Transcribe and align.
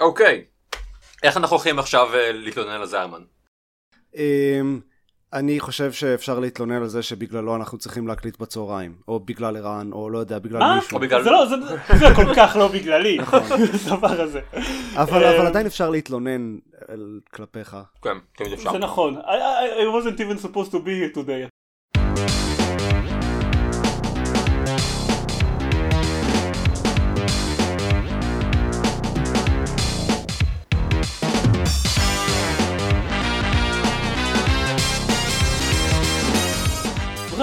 אוקיי. 0.00 0.44
איך 1.22 1.36
אנחנו 1.36 1.56
הולכים 1.56 1.78
עכשיו 1.78 2.14
אה, 2.14 2.32
להתלונן 2.32 2.70
על 2.70 2.86
זיירמן? 2.86 3.22
אמ, 4.16 4.80
אני 5.32 5.60
חושב 5.60 5.92
שאפשר 5.92 6.38
להתלונן 6.38 6.76
על 6.82 6.88
זה 6.88 7.02
שבגללו 7.02 7.56
אנחנו 7.56 7.78
צריכים 7.78 8.06
להקליט 8.08 8.38
בצהריים, 8.38 8.94
או 9.08 9.20
בגלל 9.20 9.56
ערן, 9.56 9.92
או 9.92 10.10
לא 10.10 10.18
יודע, 10.18 10.38
בגלל 10.38 10.58
מה? 10.60 10.74
מישהו. 10.76 10.94
או 10.96 11.00
בגלל- 11.00 11.22
זה 11.22 11.30
לא, 11.30 11.46
זה 11.46 11.54
זה 11.98 12.06
כל 12.16 12.34
כך 12.36 12.56
לא 12.58 12.68
בגללי, 12.68 13.18
הדבר 13.86 14.20
הזה. 14.20 14.40
אבל 14.94 15.24
אמ, 15.24 15.36
אבל 15.38 15.46
עדיין 15.46 15.66
אפשר 15.66 15.90
להתלונן 15.90 16.58
על- 16.88 17.20
כלפיך. 17.34 17.76
כן, 18.02 18.16
תמיד 18.36 18.52
אפשר. 18.52 18.72
זה 18.72 18.78
נכון. 18.78 19.16
I, 19.18 19.22
I, 19.22 19.26
I 19.80 19.94
wasn't 20.04 20.18
even 20.20 20.46
supposed 20.46 20.70
to 20.70 20.76
be 20.76 21.14
here 21.14 21.16
today. 21.18 22.43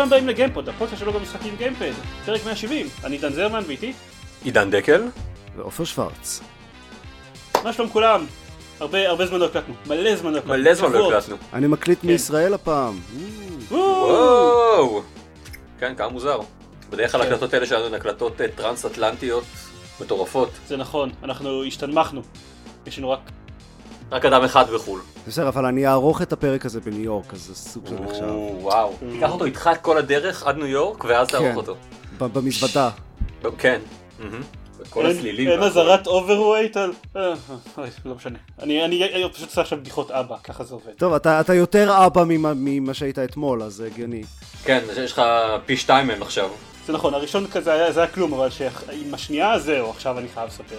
ברוכים 0.01 0.17
הבאים 0.17 0.27
לגיימפוד, 0.27 0.69
הפודקאסט 0.69 0.99
שלו 0.99 1.13
במשחקים 1.13 1.55
גיימפד, 1.57 1.91
פרק 2.25 2.45
170, 2.45 2.87
אני 3.03 3.17
דן 3.17 3.33
זרמן 3.33 3.63
ואיתי, 3.67 3.93
עידן 4.43 4.71
דקל? 4.71 5.07
ועופר 5.55 5.83
שוורץ. 5.83 6.41
מה 7.63 7.73
שלום 7.73 7.89
כולם? 7.89 8.25
הרבה 8.79 9.09
הרבה 9.09 9.25
זמן 9.25 9.39
לא 9.39 9.45
הקלטנו, 9.45 9.73
מלא 9.87 10.15
זמן 10.15 10.33
לא 10.33 10.37
הקלטנו, 10.37 10.53
מלא 10.53 10.73
זמן 10.73 10.91
לא. 10.91 11.07
הקלטנו. 11.07 11.35
אני 11.53 11.67
מקליט 11.67 12.01
כן. 12.01 12.07
מישראל 12.07 12.53
הפעם. 12.53 12.99
וואו. 13.71 15.01
כן, 15.79 15.95
כמה 15.95 16.09
מוזר. 16.09 16.39
בדרך 16.89 17.11
כלל 17.11 17.21
כן. 17.21 17.27
ההקלטות 17.27 17.53
האלה 17.53 17.65
שלנו 17.65 17.85
הן 17.85 17.93
הקלטות 17.93 18.41
אה, 18.41 18.47
טרנס-אטלנטיות 18.55 19.43
מטורפות. 20.01 20.49
זה 20.67 20.77
נכון, 20.77 21.09
אנחנו 21.23 21.63
השתנמכנו, 21.63 22.21
יש 22.85 22.97
לנו 22.97 23.09
רק 23.09 23.19
רק 24.11 24.25
אדם 24.25 24.43
אחד 24.43 24.69
בחו"ל. 24.69 24.99
בסדר, 25.27 25.47
אבל 25.47 25.65
אני 25.65 25.87
אערוך 25.87 26.21
את 26.21 26.33
הפרק 26.33 26.65
הזה 26.65 26.81
בניו 26.81 27.01
יורק, 27.01 27.33
אז 27.33 27.39
זה 27.41 27.55
סוג 27.55 27.87
של 27.87 27.95
נחשב. 27.99 28.23
או, 28.23 28.57
וואו. 28.61 28.93
תיקח 29.11 29.31
אותו 29.31 29.45
איתך 29.45 29.69
כל 29.81 29.97
הדרך 29.97 30.43
עד 30.47 30.55
ניו 30.57 30.67
יורק 30.67 31.03
ואז 31.03 31.27
תערוך 31.27 31.47
כן. 31.47 31.55
אותו. 31.55 31.75
ב- 32.17 32.23
במזוודה. 32.25 32.89
כן. 33.57 33.79
כל 34.89 35.05
הסלילים. 35.05 35.49
אין. 35.49 35.63
אזהרת 35.63 36.07
overweight 36.07 36.77
על... 36.77 36.93
אה, 37.15 37.21
אה, 37.77 37.83
לא 38.05 38.15
משנה. 38.15 38.37
אני 38.61 38.89
פשוט 39.33 39.49
עושה 39.49 39.61
עכשיו 39.61 39.77
בדיחות 39.79 40.11
אבא, 40.11 40.35
ככה 40.43 40.63
זה 40.63 40.73
עובד. 40.73 40.91
טוב, 40.97 41.13
אתה 41.13 41.53
יותר 41.53 42.05
אבא 42.05 42.23
ממה- 42.27 42.53
שהיית 42.93 43.19
אתמול, 43.19 43.63
אז 43.63 43.73
זה 43.73 43.85
הגיוני. 43.85 44.23
כן, 44.63 44.79
יש 44.97 45.11
לך 45.11 45.21
פי 45.65 45.77
שתיים 45.77 46.07
מהם 46.07 46.21
עכשיו. 46.21 46.49
זה 46.85 46.93
נכון, 46.93 47.13
הראשון 47.13 47.47
כזה 47.47 47.73
היה, 47.73 47.93
כלום, 48.07 48.33
אבל 48.33 48.47
עם 48.91 49.13
השנייה 49.13 49.59
זהו, 49.59 49.89
עכשיו 49.89 50.19
אני 50.19 50.27
חייב 50.33 50.47
לספר 50.47 50.75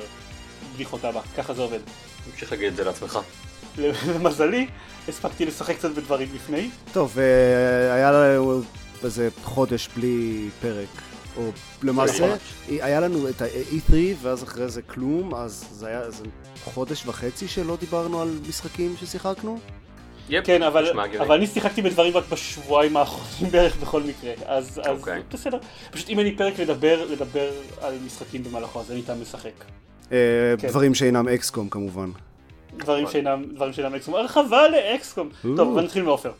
בדיחות 0.75 1.05
אבא, 1.05 1.21
ככה 1.37 1.55
זה 1.55 1.63
עובד. 1.63 1.79
תמשיך 2.31 2.53
להגיד 2.53 2.67
את 2.67 2.77
זה 2.77 2.85
לעצמך. 2.85 3.19
למזלי, 3.79 4.67
הספקתי 5.09 5.47
לשחק 5.47 5.77
קצת 5.77 5.91
בדברים 5.91 6.29
לפני. 6.35 6.71
טוב, 6.93 7.19
אה, 7.19 7.95
היה 7.95 8.13
לנו 8.13 8.63
איזה 9.05 9.29
חודש 9.45 9.89
בלי 9.97 10.49
פרק. 10.61 10.89
או 11.37 11.51
למעשה. 11.83 12.35
היה 12.69 13.01
לנו 13.01 13.29
את 13.29 13.43
ה-E3 13.43 13.95
ואז 14.23 14.43
אחרי 14.43 14.69
זה 14.69 14.83
כלום, 14.83 15.35
אז 15.35 15.65
זה 15.71 15.87
היה 15.87 16.01
איזה 16.01 16.25
חודש 16.65 17.07
וחצי 17.07 17.49
שלא 17.49 17.77
דיברנו 17.81 18.23
על 18.23 18.39
משחקים 18.49 18.95
ששיחקנו. 19.01 19.59
יפ, 20.29 20.47
כן, 20.47 20.63
אבל. 20.63 21.01
אבל 21.21 21.35
אני 21.35 21.47
שיחקתי 21.47 21.83
בדברים 21.83 22.17
רק 22.17 22.25
בשבועיים 22.33 22.97
האחרונים 22.97 23.51
בערך 23.53 23.77
בכל 23.77 24.03
מקרה, 24.03 24.33
אז, 24.47 24.81
אז 24.85 24.99
אוקיי. 25.01 25.23
בסדר. 25.33 25.59
פשוט 25.91 26.09
אם 26.09 26.19
אין 26.19 26.27
לי 26.27 26.37
פרק 26.37 26.59
לדבר, 26.59 27.05
לדבר 27.11 27.51
על 27.81 27.95
משחקים 28.07 28.45
במהלכו, 28.45 28.81
אז 28.81 28.91
אין 28.91 28.99
לי 28.99 29.05
טעם 29.05 29.21
לשחק. 29.21 29.65
אה, 30.13 30.55
כן. 30.59 30.69
דברים 30.69 30.95
שאינם 30.95 31.29
אקסקום 31.29 31.69
כמובן. 31.69 32.11
דברים 32.77 33.07
שאינם, 33.09 33.45
דברים 33.55 33.73
שאינם 33.73 33.95
אקסקום, 33.95 34.15
הרחבה 34.15 34.69
לאקסקום. 34.69 35.29
טוב, 35.43 35.73
אבל 35.73 35.85
נתחיל 35.85 36.03
מעופר. 36.03 36.33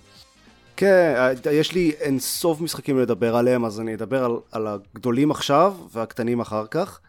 כן, 0.77 1.15
אה, 1.17 1.53
יש 1.53 1.73
לי 1.73 1.93
אין 2.01 2.19
סוף 2.19 2.61
משחקים 2.61 2.99
לדבר 2.99 3.37
עליהם, 3.37 3.65
אז 3.65 3.81
אני 3.81 3.95
אדבר 3.95 4.25
על, 4.25 4.33
על 4.53 4.67
הגדולים 4.67 5.31
עכשיו 5.31 5.75
והקטנים 5.93 6.41
אחר 6.41 6.67
כך. 6.67 7.01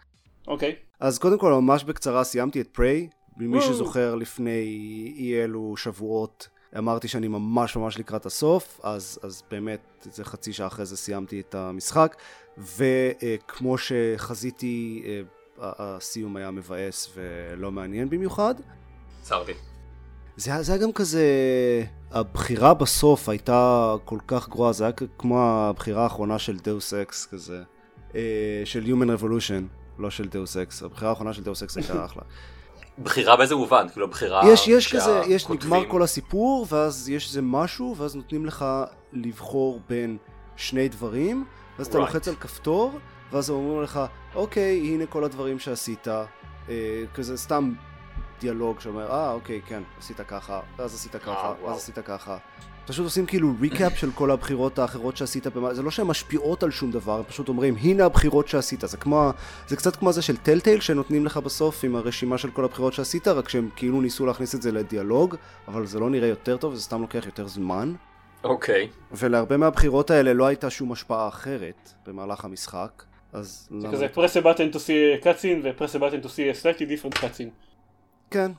אוקיי. 0.48 0.76
אז 1.00 1.20
קודם 1.20 1.38
כל, 1.38 1.52
ממש 1.54 1.84
בקצרה, 1.84 2.24
סיימתי 2.24 2.62
את 2.62 2.68
פריי. 2.68 3.08
וואו. 3.38 3.62
שזוכר, 3.62 4.16
לפני 4.16 5.14
אי 5.18 5.44
אלו 5.44 5.78
שבועות 5.78 6.48
אמרתי 6.78 7.08
שאני 7.08 7.28
ממש 7.28 7.76
ממש 7.76 8.00
לקראת 8.00 8.26
הסוף, 8.26 8.80
אז, 8.84 9.20
אז 9.24 9.44
באמת, 9.52 9.80
איזה 10.06 10.26
חצי 10.26 10.54
שעה 10.54 10.68
אחרי 10.68 10.86
זה 10.86 10.98
סיימתי 10.98 11.40
את 11.40 11.56
המשחק, 11.56 12.16
וכמו 12.58 13.78
שחזיתי, 13.78 15.04
אה, 15.06 15.22
הסיום 15.62 16.36
היה 16.36 16.52
מבאס 16.52 17.10
ולא 17.16 17.72
מעניין 17.72 18.10
במיוחד. 18.10 18.56
עצרתי. 19.22 19.52
זה, 20.38 20.52
היה- 20.52 20.64
זה 20.64 20.74
היה 20.74 20.82
גם 20.82 20.92
כזה, 20.92 21.24
הבחירה 22.12 22.74
בסוף 22.74 23.30
הייתה 23.30 23.94
כל 24.06 24.20
כך 24.28 24.50
גרועה, 24.50 24.74
זה 24.74 24.84
היה 24.84 24.94
כמו 25.18 25.42
הבחירה 25.44 26.04
האחרונה 26.04 26.40
של 26.40 26.58
Deus 26.60 26.94
Ex 26.94 27.26
כזה, 27.26 27.64
אה, 28.16 28.22
של 28.66 28.84
Human 28.84 29.20
Revolution, 29.22 29.64
לא 30.00 30.10
של 30.10 30.28
Deus 30.28 30.58
Ex, 30.58 30.84
הבחירה 30.84 31.10
האחרונה 31.10 31.34
של 31.34 31.44
Deus 31.44 31.64
Ex 31.64 31.78
הייתה 31.78 32.06
אחלה. 32.06 32.22
בחירה 33.04 33.36
באיזה 33.38 33.56
מובן? 33.56 33.88
כאילו 33.92 34.08
בחירה 34.08 34.42
יש, 34.54 34.68
יש 34.68 34.96
כזה, 34.96 35.22
יש 35.28 35.42
שהכותבים- 35.42 35.74
נגמר 35.74 35.90
כל 35.92 36.04
הסיפור, 36.04 36.66
ואז 36.70 37.10
יש 37.10 37.28
איזה 37.28 37.42
משהו, 37.42 37.96
ואז 37.98 38.16
נותנים 38.16 38.46
לך 38.46 38.66
לבחור 39.14 39.80
בין 39.90 40.18
שני 40.56 40.88
דברים, 40.90 41.46
ואז 41.78 41.88
אתה 41.88 41.98
Right. 41.98 42.02
לוחץ 42.02 42.28
על 42.28 42.36
כפתור, 42.36 42.92
ואז 43.34 43.50
אומרים 43.50 43.82
לך, 43.82 44.00
אוקיי, 44.36 44.80
הנה 44.80 45.06
כל 45.06 45.24
הדברים 45.24 45.60
שעשית, 45.60 46.08
אה, 46.08 47.04
כזה 47.14 47.38
סתם 47.38 47.74
דיאלוג 48.40 48.80
שאומר, 48.80 49.12
אה, 49.12 49.32
אוקיי, 49.32 49.62
כן, 49.68 49.84
עשית 50.00 50.22
ככה, 50.22 50.60
ואז 50.78 50.96
עשית 50.96 51.16
ככה, 51.16 51.32
אה, 51.32 51.54
ואז. 51.64 51.78
עשית 51.78 52.00
ככה. 52.00 52.38
פשוט 52.86 53.06
עושים 53.06 53.26
כאילו 53.26 53.54
ריקאפ 53.62 53.98
של 53.98 54.12
כל 54.12 54.32
הבחירות 54.32 54.80
האחרות 54.80 55.18
שעשית, 55.18 55.48
במה... 55.48 55.74
זה 55.74 55.82
לא 55.82 55.92
שהן 55.92 56.08
משפיעות 56.08 56.64
על 56.64 56.72
שום 56.72 56.92
דבר, 56.92 57.18
הם 57.18 57.24
פשוט 57.24 57.50
אומרים, 57.50 57.76
הנה 57.76 58.06
הבחירות 58.06 58.48
שעשית. 58.48 58.84
זה 58.88 58.98
כמו, 58.98 59.32
זה 59.68 59.76
קצת 59.76 59.96
כמו 59.96 60.12
זה 60.12 60.22
של 60.22 60.38
טלטייל 60.38 60.80
שנותנים 60.80 61.26
לך 61.26 61.38
בסוף 61.38 61.84
עם 61.84 61.96
הרשימה 61.96 62.38
של 62.38 62.52
כל 62.52 62.66
הבחירות 62.66 62.94
שעשית, 62.94 63.28
רק 63.28 63.50
שהם 63.50 63.70
כאילו 63.76 64.02
ניסו 64.02 64.26
להכניס 64.26 64.56
את 64.56 64.62
זה 64.62 64.72
לדיאלוג, 64.72 65.36
אבל 65.68 65.86
זה 65.86 66.00
לא 66.00 66.10
נראה 66.10 66.28
יותר 66.28 66.58
טוב, 66.58 66.76
זה 66.76 66.82
סתם 66.82 67.02
לוקח 67.02 67.26
יותר 67.26 67.48
זמן. 67.48 67.94
אוקיי. 68.44 68.90
ולהרבה 69.12 69.58
מהבחירות 69.58 70.12
האלה 70.12 70.34
לא 70.34 70.46
הייתה 70.46 70.70
שום 70.70 70.92
השפעה 70.92 71.28
אחרת 71.28 71.94
במהלך 72.08 72.46
המשחק, 72.46 73.04
אז... 73.34 73.70
זה 73.82 73.88
למה- 73.88 73.94
כזה 73.94 74.08
press 74.14 74.42
a 74.42 74.46
button 74.46 74.74
to 74.76 74.78
see 74.78 75.22
a 75.22 75.26
cutscene 75.26 75.64
ו-press 75.64 75.96
a 75.96 76.00
button 76.00 76.26
to 76.26 76.30
see 76.30 76.58
a 76.58 76.64
slightly 76.64 76.86
different 76.86 77.16
cutscene. 77.18 77.50
כן. 78.32 78.52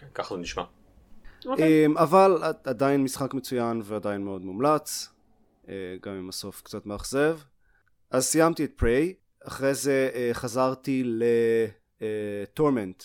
כן, 0.00 0.06
ככה 0.14 0.34
זה 0.34 0.40
נשמע. 0.40 0.62
אוקיי. 1.46 1.86
אמ, 1.86 1.98
אבל 1.98 2.38
עדיין 2.64 3.02
משחק 3.02 3.34
מצוין 3.34 3.80
ועדיין 3.84 4.24
מאוד 4.24 4.42
מומלץ, 4.44 5.08
אה, 5.68 5.74
גם 6.02 6.12
אם 6.14 6.28
הסוף 6.28 6.62
קצת 6.62 6.86
מאכזב. 6.86 7.38
אז 8.10 8.24
סיימתי 8.24 8.64
את 8.64 8.72
פריי, 8.76 9.14
אחרי 9.46 9.74
זה 9.74 10.10
אה, 10.14 10.30
חזרתי 10.32 11.02
לטורמנט, 12.00 13.02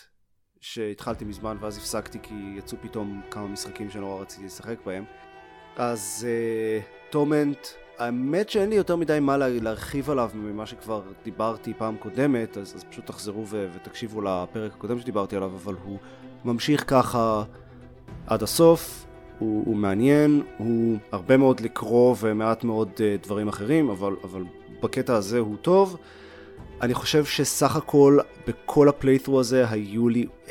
שהתחלתי 0.62 1.26
מזמן 1.26 1.58
ואז 1.62 1.78
הפסקתי 1.78 2.20
כי 2.24 2.34
יצאו 2.58 2.78
פתאום 2.82 3.22
כמה 3.32 3.48
משחקים 3.48 3.90
שנורא 3.90 4.22
רציתי 4.22 4.46
לשחק 4.46 4.78
בהם. 4.86 5.06
אז 5.78 6.28
טורמנט, 7.10 7.58
האמת 8.00 8.50
שאין 8.50 8.70
לי 8.70 8.76
יותר 8.76 8.96
מדי 8.96 9.20
מה 9.22 9.38
לה- 9.38 9.50
להרחיב 9.50 10.10
עליו 10.10 10.30
ממה 10.34 10.66
שכבר 10.66 11.02
דיברתי 11.24 11.74
פעם 11.78 11.96
קודמת, 11.98 12.58
אז, 12.58 12.74
אז 12.76 12.84
פשוט 12.84 13.06
תחזרו 13.06 13.48
ו- 13.48 13.68
ותקשיבו 13.76 14.22
לפרק 14.22 14.72
הקודם 14.74 15.00
שדיברתי 15.00 15.36
עליו, 15.36 15.52
אבל 15.56 15.76
הוא 15.84 15.98
ממשיך 16.46 16.84
ככה 16.88 17.44
עד 18.28 18.44
הסוף, 18.44 19.06
הוא, 19.40 19.64
הוא 19.66 19.76
מעניין, 19.76 20.44
הוא 20.58 20.98
הרבה 21.12 21.38
מאוד 21.38 21.60
לקרוא 21.60 22.16
ומעט 22.20 22.64
מאוד 22.64 22.90
uh, 22.96 23.26
דברים 23.26 23.48
אחרים, 23.48 23.90
אבל, 23.90 24.16
אבל 24.24 24.44
בקטע 24.84 25.16
הזה 25.16 25.40
הוא 25.40 25.56
טוב. 25.62 25.98
אני 26.82 26.94
חושב 26.94 27.26
שסך 27.26 27.76
הכל 27.76 28.18
בכל 28.48 28.90
הפליית'רו 28.90 29.40
הזה 29.40 29.70
היו 29.70 30.10
לי 30.10 30.26
uh, 30.46 30.50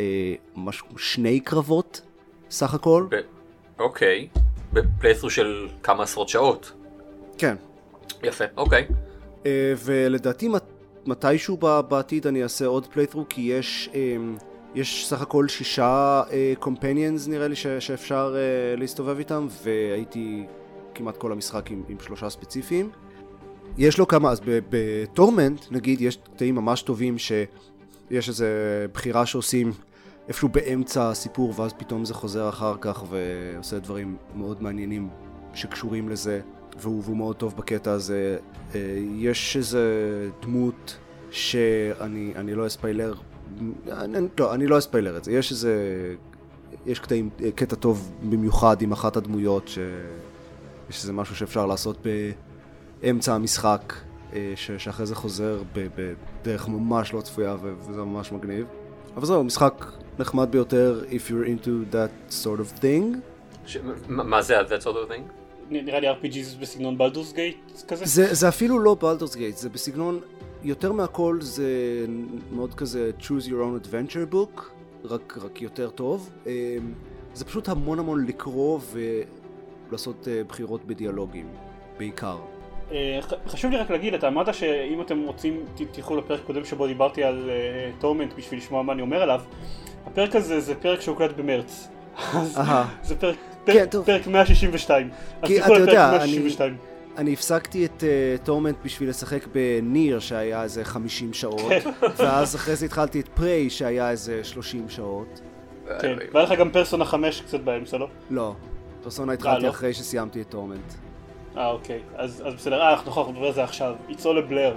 משהו 0.57 0.87
כמו 0.89 0.99
שני 0.99 1.41
קרבות, 1.41 2.01
סך 2.51 2.75
הכל. 2.75 3.07
ב- 3.11 3.21
אוקיי. 3.79 4.29
בפליית'רו 4.73 5.31
של 5.31 5.69
כמה 5.83 6.03
עשרות 6.03 6.29
שעות. 6.29 6.73
כן. 7.39 7.57
יפה, 8.23 8.45
אוקיי. 8.57 8.87
Uh, 9.43 9.47
ולדעתי 9.85 10.49
מת, 10.49 10.63
מתישהו 11.07 11.57
בעתיד 11.89 12.27
אני 12.27 12.43
אעשה 12.43 12.67
עוד 12.67 12.87
פליית'רו 12.87 13.25
כי 13.29 13.41
יש, 13.41 13.91
um, 13.93 14.43
יש 14.75 15.07
סך 15.09 15.23
הכל 15.23 15.49
שישה 15.49 16.23
קומפניאנס 16.59 17.29
נראה 17.29 17.49
לי 17.49 17.57
ש, 17.57 17.67
שאפשר 17.67 18.35
uh, 18.35 18.81
להסתובב 18.81 19.19
איתם 19.19 19.47
והייתי 19.63 20.47
כמעט 20.95 21.17
כל 21.17 21.33
המשחק 21.33 21.71
עם, 21.71 21.83
עם 21.89 21.97
שלושה 22.01 22.31
ספציפיים. 22.31 22.91
יש 23.79 23.99
לו 23.99 24.09
כמה, 24.09 24.31
אז 24.31 24.41
בטורמנט 24.45 25.65
נגיד 25.71 26.01
יש 26.01 26.17
קטעים 26.17 26.55
ממש 26.55 26.83
טובים 26.83 27.19
שיש 27.19 28.29
איזה 28.29 28.87
בחירה 28.93 29.27
שעושים 29.27 29.73
איפשהו 30.29 30.49
באמצע 30.49 31.11
הסיפור 31.11 31.61
ואז 31.61 31.73
פתאום 31.73 32.05
זה 32.05 32.15
חוזר 32.15 32.49
אחר 32.49 32.75
כך 32.81 33.05
ועושה 33.09 33.79
דברים 33.79 34.17
מאוד 34.35 34.63
מעניינים 34.63 35.09
שקשורים 35.55 36.09
לזה 36.09 36.41
והוא, 36.81 37.03
והוא 37.05 37.17
מאוד 37.17 37.37
טוב 37.37 37.57
בקטע 37.57 37.93
הזה. 37.93 38.37
אה, 38.75 38.81
יש 39.15 39.57
איזה 39.57 39.85
דמות 40.43 40.99
שאני 41.31 42.33
אני 42.37 42.55
לא 42.55 42.67
אספיילר 42.67 43.15
אני, 43.91 44.29
לא, 44.39 44.55
אני 44.55 44.67
לא 44.67 44.79
אספיילר 44.79 45.17
את 45.17 45.25
זה. 45.25 45.33
יש 45.33 45.51
איזה... 45.51 45.75
יש 46.87 46.99
קטעים, 46.99 47.31
קטע 47.55 47.77
טוב 47.77 48.13
במיוחד 48.23 48.83
עם 48.83 48.93
אחת 48.93 49.17
הדמויות, 49.17 49.69
שיש 49.69 51.03
איזה 51.03 51.13
משהו 51.13 51.37
שאפשר 51.37 51.67
לעשות 51.67 52.07
באמצע 53.03 53.35
המשחק, 53.35 53.95
אה, 54.33 54.53
ש, 54.57 54.71
שאחרי 54.71 55.07
זה 55.07 55.15
חוזר 55.15 55.63
בדרך 55.73 56.69
ממש 56.69 57.13
לא 57.13 57.21
צפויה 57.21 57.57
וזה 57.63 58.03
ממש 58.03 58.33
מגניב. 58.33 58.67
אבל 59.17 59.27
זהו, 59.27 59.45
משחק 59.45 59.85
נחמד 60.19 60.51
ביותר 60.51 61.03
if 61.11 61.31
you're 61.31 61.47
into 61.47 61.95
that 61.95 62.33
sort 62.45 62.61
of 62.61 62.83
thing. 62.83 63.17
ש... 63.67 63.77
מה 64.09 64.43
זה 64.43 64.61
that 64.61 64.83
sort 64.83 64.87
of 64.87 65.11
thing? 65.11 65.38
נראה 65.71 66.01
לי 66.01 66.11
RPGs 66.11 66.61
בסגנון 66.61 66.99
בלדורס 66.99 67.33
גייט 67.33 67.57
כזה? 67.89 68.05
זה, 68.07 68.35
זה 68.35 68.49
אפילו 68.49 68.79
לא 68.79 68.97
בלדורס 69.01 69.37
גייט, 69.37 69.57
זה 69.57 69.69
בסגנון, 69.69 70.21
יותר 70.63 70.93
מהכל 70.93 71.39
זה 71.41 71.67
מאוד 72.53 72.75
כזה 72.75 73.11
choose 73.21 73.45
your 73.47 73.51
own 73.51 73.87
adventure 73.87 74.35
book, 74.35 74.63
רק, 75.05 75.39
רק 75.43 75.63
יותר 75.63 75.91
טוב. 75.91 76.31
אמ, 76.47 76.53
זה 77.35 77.45
פשוט 77.45 77.69
המון 77.69 77.99
המון 77.99 78.27
לקרוא 78.27 78.81
ולעשות 78.93 80.29
אה, 80.29 80.45
בחירות 80.49 80.85
בדיאלוגים, 80.85 81.47
בעיקר. 81.99 82.37
אה, 82.93 83.19
חשוב 83.47 83.71
לי 83.71 83.77
רק 83.77 83.91
להגיד, 83.91 84.15
אתה 84.15 84.29
אמרת 84.29 84.55
שאם 84.55 85.01
אתם 85.01 85.23
רוצים 85.27 85.65
תלכו 85.93 86.17
לפרק 86.17 86.41
קודם 86.47 86.65
שבו 86.65 86.87
דיברתי 86.87 87.25
על 87.25 87.51
Torment 87.99 88.33
בשביל 88.37 88.61
לשמוע 88.61 88.83
מה 88.83 88.93
אני 88.93 89.03
אומר 89.03 89.23
עליו, 89.23 89.41
הפרק 90.07 90.37
הזה 90.37 90.61
זה 90.61 90.75
פרק 90.75 91.01
שהוקלט 91.01 91.37
במרץ. 91.37 91.89
זה 93.03 93.17
פרק, 93.21 93.37
כן, 93.73 93.87
פרק 94.05 94.27
162. 94.27 95.11
אז 95.43 95.51
תלכו 95.51 95.75
לפרק 95.75 95.89
162. 95.89 96.77
אני 97.19 97.33
הפסקתי 97.33 97.85
את 97.85 98.03
uh, 98.03 98.45
Torment 98.47 98.77
בשביל 98.85 99.09
לשחק 99.09 99.47
ב 99.47 99.61
Nier 99.61 100.19
שהיה 100.19 100.63
איזה 100.63 100.85
50 100.85 101.33
שעות, 101.33 101.61
כן. 101.69 101.91
ואז 102.17 102.57
אחרי 102.57 102.77
זה 102.77 102.87
התחלתי 102.87 103.21
את 103.21 103.29
Prey 103.29 103.71
שהיה 103.71 104.11
איזה 104.11 104.45
30 104.45 104.89
שעות. 104.89 105.41
כן, 106.01 106.17
והיה 106.33 106.47
לך 106.47 106.59
גם 106.59 106.71
פרסונה 106.71 107.05
5 107.05 107.41
קצת 107.41 107.61
באמצע, 107.61 107.99
לא? 107.99 108.09
לא, 108.31 108.55
פרסונה 109.03 109.33
התחלתי 109.33 109.65
לא? 109.65 109.71
אחרי 109.71 109.95
שסיימתי 109.95 110.41
את 110.41 110.49
Torment. 110.49 111.08
אה 111.59 111.71
אוקיי, 111.71 112.03
אז, 112.17 112.43
אז 112.47 112.55
בסדר, 112.55 112.81
אה 112.81 112.93
אנחנו 112.93 113.33
נדבר 113.33 113.47
על 113.47 113.53
זה 113.53 113.65
עכשיו, 113.65 113.95
It's 114.09 114.23
all 114.23 114.49
a 114.49 114.51
blur. 114.51 114.75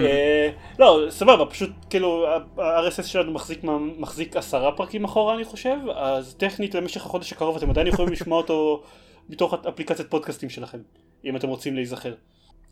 אה, 0.00 0.50
לא, 0.78 1.06
סבבה, 1.10 1.46
פשוט 1.46 1.70
כאילו 1.90 2.26
ה-RSS 2.58 3.02
שלנו 3.02 3.32
מחזיק, 3.32 3.64
מחזיק 3.98 4.36
עשרה 4.36 4.76
פרקים 4.76 5.04
אחורה 5.04 5.34
אני 5.34 5.44
חושב, 5.44 5.76
אז 5.94 6.34
טכנית 6.34 6.74
למשך 6.74 7.06
החודש 7.06 7.32
הקרוב 7.32 7.56
אתם 7.56 7.70
עדיין 7.70 7.86
יכולים 7.86 8.12
לשמוע 8.12 8.38
אותו 8.38 8.82
מתוך 9.30 9.54
אפליקציית 9.68 10.10
פודקאסטים 10.10 10.50
שלכם, 10.50 10.78
אם 11.24 11.36
אתם 11.36 11.48
רוצים 11.48 11.74
להיזכר. 11.74 12.14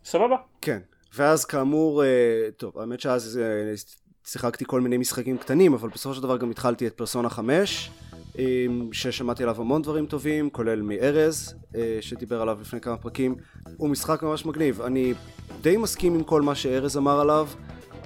סבבה? 0.05 0.35
כן, 0.61 0.79
ואז 1.15 1.45
כאמור, 1.45 2.03
אה, 2.03 2.09
טוב, 2.57 2.79
האמת 2.79 2.99
שאז 2.99 3.39
אה, 3.43 3.73
שיחקתי 4.25 4.65
כל 4.67 4.81
מיני 4.81 4.97
משחקים 4.97 5.37
קטנים, 5.37 5.73
אבל 5.73 5.89
בסופו 5.89 6.15
של 6.15 6.21
דבר 6.21 6.37
גם 6.37 6.51
התחלתי 6.51 6.87
את 6.87 6.93
פרסונה 6.93 7.29
5. 7.29 7.89
ששמעתי 8.91 9.43
עליו 9.43 9.61
המון 9.61 9.81
דברים 9.81 10.05
טובים, 10.05 10.49
כולל 10.49 10.81
מארז, 10.81 11.55
אה, 11.75 11.97
שדיבר 12.01 12.41
עליו 12.41 12.57
לפני 12.61 12.81
כמה 12.81 12.97
פרקים. 12.97 13.35
הוא 13.77 13.89
משחק 13.89 14.23
ממש 14.23 14.45
מגניב. 14.45 14.81
אני 14.81 15.13
די 15.61 15.77
מסכים 15.77 16.13
עם 16.13 16.23
כל 16.23 16.41
מה 16.41 16.55
שארז 16.55 16.97
אמר 16.97 17.19
עליו. 17.19 17.47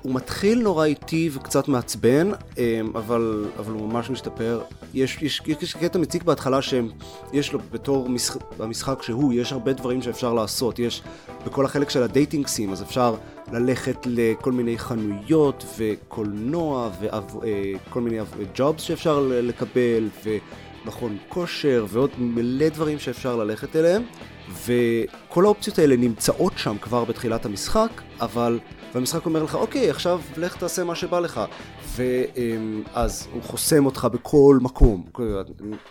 הוא 0.01 0.15
מתחיל 0.15 0.61
נורא 0.61 0.85
איטי 0.85 1.29
וקצת 1.33 1.67
מעצבן, 1.67 2.31
אמ, 2.57 2.91
אבל, 2.95 3.45
אבל 3.59 3.73
הוא 3.73 3.89
ממש 3.89 4.09
משתפר. 4.09 4.61
יש, 4.93 5.17
יש, 5.21 5.41
יש 5.61 5.73
קטע 5.73 5.99
מציק 5.99 6.23
בהתחלה 6.23 6.59
שיש 6.61 7.53
לו 7.53 7.59
בתור 7.71 8.09
משחק, 8.09 8.41
המשחק 8.59 9.01
שהוא, 9.01 9.33
יש 9.33 9.51
הרבה 9.51 9.73
דברים 9.73 10.01
שאפשר 10.01 10.33
לעשות. 10.33 10.79
יש 10.79 11.03
בכל 11.45 11.65
החלק 11.65 11.89
של 11.89 12.03
ה 12.03 12.09
dating 12.09 12.47
sim, 12.47 12.71
אז 12.71 12.81
אפשר 12.81 13.15
ללכת 13.51 13.97
לכל 14.05 14.51
מיני 14.51 14.77
חנויות 14.77 15.65
וקולנוע 15.77 16.89
וכל 17.01 17.99
אה, 17.99 18.03
מיני 18.03 18.17
ג'ובס 18.55 18.81
שאפשר 18.81 19.27
לקבל 19.29 20.09
ומכון 20.23 21.17
כושר 21.29 21.85
ועוד 21.89 22.09
מלא 22.17 22.69
דברים 22.69 22.99
שאפשר 22.99 23.35
ללכת 23.35 23.75
אליהם. 23.75 24.03
וכל 24.65 25.45
האופציות 25.45 25.79
האלה 25.79 25.95
נמצאות 25.95 26.53
שם 26.55 26.77
כבר 26.81 27.03
בתחילת 27.05 27.45
המשחק, 27.45 27.89
אבל... 28.21 28.59
והמשחק 28.93 29.25
אומר 29.25 29.43
לך, 29.43 29.55
אוקיי, 29.55 29.89
עכשיו 29.89 30.21
לך 30.37 30.57
תעשה 30.57 30.83
מה 30.83 30.95
שבא 30.95 31.19
לך. 31.19 31.41
ואז 31.95 33.27
הוא 33.33 33.43
חוסם 33.43 33.85
אותך 33.85 34.07
בכל 34.13 34.57
מקום. 34.61 35.05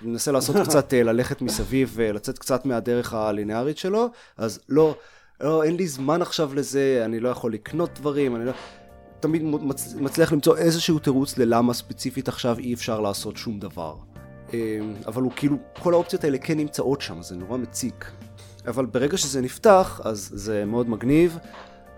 מנסה 0.03 0.33
לעשות 0.33 0.57
קצת, 0.69 0.95
אה, 0.95 1.03
ללכת 1.03 1.43
מסביב 1.43 1.93
ולצאת 1.95 2.39
קצת 2.39 2.67
מהדרך 2.67 3.15
הלינארית 3.15 3.79
שלו, 3.79 4.09
אז 4.37 4.61
לא, 4.69 4.95
לא, 5.41 5.63
אין 5.63 5.77
לי 5.77 5.87
זמן 5.87 6.23
עכשיו 6.23 6.55
לזה, 6.55 7.03
אני 7.05 7.21
לא 7.21 7.29
יכול 7.29 7.53
לקנות 7.53 7.91
דברים, 7.99 8.37
אני 8.37 8.45
לא... 8.45 8.53
תמיד 9.21 9.43
מצ... 9.43 9.95
מצליח 9.95 10.33
למצוא 10.33 10.57
איזשהו 10.57 10.99
תירוץ 10.99 11.39
ללמה 11.39 11.75
ספציפית 11.75 12.29
עכשיו 12.29 12.59
אי 12.59 12.75
אפשר 12.75 13.01
לעשות 13.01 13.37
שום 13.37 13.59
דבר. 13.59 13.95
אבל 15.07 15.23
הוא 15.23 15.33
כאילו, 15.37 15.57
כל 15.83 15.93
האופציות 15.93 16.25
האלה 16.25 16.39
כן 16.39 16.57
נמצאות 16.57 17.01
שם, 17.01 17.23
זה 17.23 17.37
נורא 17.37 17.59
מציק. 17.59 18.11
אבל 18.67 18.87
ברגע 18.87 19.17
שזה 19.17 19.41
נפתח, 19.41 20.01
אז 20.05 20.31
זה 20.35 20.65
מאוד 20.65 20.89
מגניב. 20.89 21.39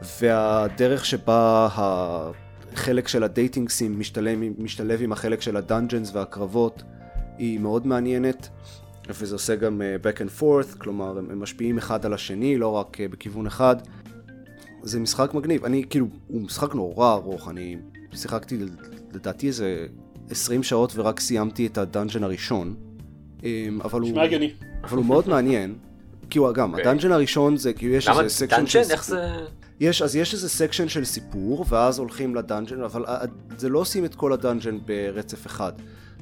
והדרך 0.02 1.04
שבה 1.04 1.68
החלק 1.72 3.08
של 3.08 3.24
ה 3.25 3.31
dating 3.31 3.69
sim 3.69 4.00
משתלב, 4.00 4.38
משתלב 4.58 5.02
עם 5.02 5.12
החלק 5.12 5.40
של 5.40 5.56
ה 5.56 5.63
dungeons 5.63 6.14
והקרבות 6.14 6.82
היא 7.38 7.58
מאוד 7.58 7.86
מעניינת 7.86 8.48
וזה 9.08 9.34
עושה 9.34 9.56
גם 9.56 9.82
אה, 9.82 9.96
back 10.02 10.16
and 10.16 10.40
forth, 10.40 10.78
כלומר 10.78 11.18
הם 11.18 11.42
משפיעים 11.42 11.78
אחד 11.78 12.06
על 12.06 12.14
השני, 12.14 12.58
לא 12.58 12.68
רק 12.68 13.00
אה, 13.00 13.08
בכיוון 13.08 13.46
אחד. 13.46 13.76
זה 14.82 15.00
משחק 15.00 15.34
מגניב, 15.34 15.64
אני 15.64 15.84
כאילו, 15.90 16.06
הוא 16.26 16.42
משחק 16.42 16.74
נורא 16.74 17.12
ארוך, 17.12 17.48
אני 17.48 17.76
שיחקתי 18.14 18.58
לדעתי 19.12 19.46
איזה 19.46 19.86
20 20.30 20.62
שעות 20.62 20.92
ורק 20.94 21.20
סיימתי 21.20 21.66
את 21.66 21.78
ה 21.78 21.84
dungeon 21.84 22.25
הראשון. 22.24 22.74
אמ, 23.44 23.80
אבל 23.84 24.00
הוא, 24.00 24.10
אבל 24.84 24.96
הוא 24.96 25.04
מאוד 25.04 25.28
מעניין, 25.28 25.74
כי 26.30 26.38
הוא 26.38 26.52
גם, 26.52 26.68
okay. 26.68 26.72
אוקיי. 26.72 26.84
ה 26.84 26.88
dungeon 26.88 27.12
הראשון 27.12 27.56
זה 27.56 27.72
כאילו 27.72 27.94
יש 27.94 28.08
איזה 28.08 28.28
section 28.28 28.66
של... 28.66 28.78
למה 28.78 28.86
dungeon? 28.86 28.92
איך 28.92 29.04
זה... 29.04 29.30
יש, 29.80 30.02
אז 30.02 30.16
יש 30.16 30.34
איזה 30.34 30.48
section 30.48 30.88
של 30.88 31.04
סיפור, 31.04 31.64
ואז 31.69 31.98
הולכים 31.98 32.34
ל 32.34 32.40
dungeon, 32.40 32.82
אבל 32.82 33.04
זה 33.56 33.69
לא 33.69 33.78
עושים 33.78 34.04
את 34.04 34.14
כל 34.14 34.32
ה 34.32 34.38
dungeon 34.38 34.78
ברצף 34.84 35.46
אחד. 35.46 35.72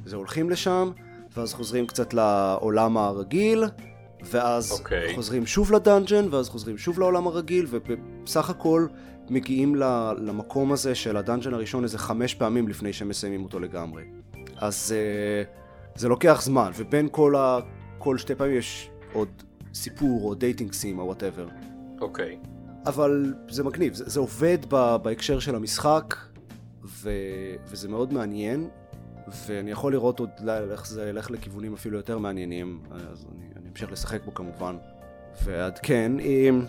זה 0.07 0.17
הולכים 0.17 0.51
לשם, 0.51 0.91
ואז 1.37 1.55
חוזרים 1.55 1.87
קצת 1.87 2.15
לעולם 2.15 2.97
הרגיל, 2.97 3.65
ואז 4.23 4.73
okay. 4.73 4.75
אוקיי. 4.75 5.15
חוזרים 5.15 5.47
שוב 5.47 5.73
ל 5.73 5.79
dungeon, 5.79 6.27
ואז 6.31 6.49
חוזרים 6.49 6.79
שוב 6.79 7.01
לעולם 7.01 7.27
הרגיל, 7.27 7.67
ובסך 7.71 8.51
הכל 8.51 8.87
מגיעים 9.31 9.75
למקום 10.19 10.73
הזה 10.73 10.95
של 10.95 11.17
ה 11.17 11.22
dungeon 11.22 11.55
הראשון 11.55 11.85
איזה 11.85 11.99
חמש 11.99 12.35
פעמים 12.35 12.69
לפני 12.69 12.93
שהם 12.93 13.09
מסיימים 13.09 13.45
אותו 13.45 13.61
לגמרי. 13.61 14.03
אז 14.57 14.95
uh, 14.95 15.99
זה 15.99 16.09
לוקח 16.09 16.43
זמן, 16.43 16.71
ובין 16.77 17.09
כל, 17.11 17.37
ה, 17.37 17.59
כל 17.99 18.19
שתי 18.19 18.35
פעמים 18.35 18.57
יש 18.57 18.91
עוד 19.13 19.29
סיפור 19.75 20.29
או 20.29 20.35
dating 20.35 20.73
sim 20.73 20.99
או 20.99 21.05
whatever. 21.05 21.49
אוקיי. 22.01 22.39
Okay. 22.43 22.56
אבל 22.87 23.35
זה 23.51 23.65
מגניב, 23.65 23.95
זה, 23.95 24.05
זה 24.07 24.21
עובד 24.21 24.59
ב, 24.69 24.97
בהקשר 25.03 25.39
של 25.39 25.55
המשחק, 25.55 26.15
ו, 26.85 27.11
וזה 27.69 27.89
מאוד 27.89 28.13
מעניין, 28.13 28.69
ואני 29.47 29.71
יכול 29.71 29.93
לראות 29.93 30.21
עוד 30.21 30.31
איך 30.71 30.87
זה 30.87 31.09
ילך 31.09 31.31
לכיוונים 31.31 31.75
אפילו 31.75 31.97
יותר 31.97 32.19
מעניינים, 32.19 32.83
אז 32.91 33.27
אני, 33.37 33.45
אני 33.57 33.69
אמשיך 33.71 33.93
לשחק 33.93 34.25
בו 34.25 34.35
כמובן. 34.35 34.77
ועד 35.45 35.79
כן, 35.79 36.13
עם... 36.21 36.67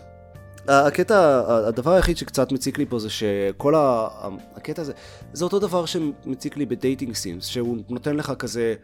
הקטע, 0.68 1.44
הדבר 1.68 1.92
היחיד 1.92 2.18
שקצת 2.18 2.52
מציק 2.52 2.78
לי 2.78 2.86
פה 2.86 3.00
זה 3.00 3.10
שכל 3.10 3.76
ה... 3.76 4.08
הקטע 4.56 4.82
הזה, 4.82 4.94
זה 5.34 5.44
אותו 5.44 5.60
דבר 5.60 5.86
שמציק 5.86 6.58
לי 6.58 6.66
בדייטינג 6.66 7.14
סימס, 7.14 7.46
שהוא 7.46 7.78
נותן 7.90 8.16
לך 8.16 8.34
כזה 8.40 8.76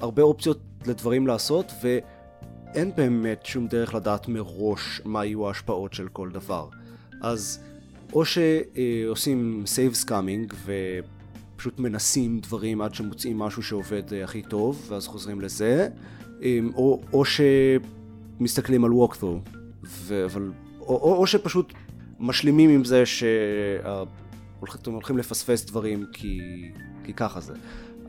הרבה 0.00 0.22
אופציות 0.22 0.60
לדברים 0.86 1.26
לעשות, 1.26 1.72
ואין 1.82 2.92
באמת 2.96 3.46
שום 3.46 3.66
דרך 3.66 3.94
לדעת 3.94 4.28
מראש 4.28 5.00
מה 5.04 5.24
יהיו 5.24 5.48
ההשפעות 5.48 5.92
של 5.92 6.08
כל 6.08 6.30
דבר. 6.30 6.68
אז 7.20 7.60
או 8.12 8.22
שעושים 8.24 9.62
save 9.66 9.94
scumming 9.94 10.54
ופשוט 10.64 11.78
מנסים 11.78 12.40
דברים 12.40 12.80
עד 12.80 12.94
שמוצאים 12.94 13.38
משהו 13.38 13.62
שעובד 13.62 14.12
אה, 14.12 14.24
הכי 14.24 14.42
טוב 14.42 14.86
ואז 14.88 15.06
חוזרים 15.06 15.40
לזה, 15.40 15.88
אמ, 16.42 16.70
או, 16.74 17.00
או 17.12 17.22
שמסתכלים 17.24 18.84
על 18.84 18.90
walkthrough, 18.90 19.50
אבל, 20.24 20.52
או, 20.80 20.86
או, 20.86 21.16
או 21.16 21.26
שפשוט 21.26 21.72
משלימים 22.18 22.70
עם 22.70 22.84
זה 22.84 23.06
שאתם 23.06 24.92
הולכים 24.92 25.18
לפספס 25.18 25.64
דברים 25.64 26.06
כי, 26.12 26.40
כי 27.04 27.12
ככה 27.12 27.40
זה. 27.40 27.54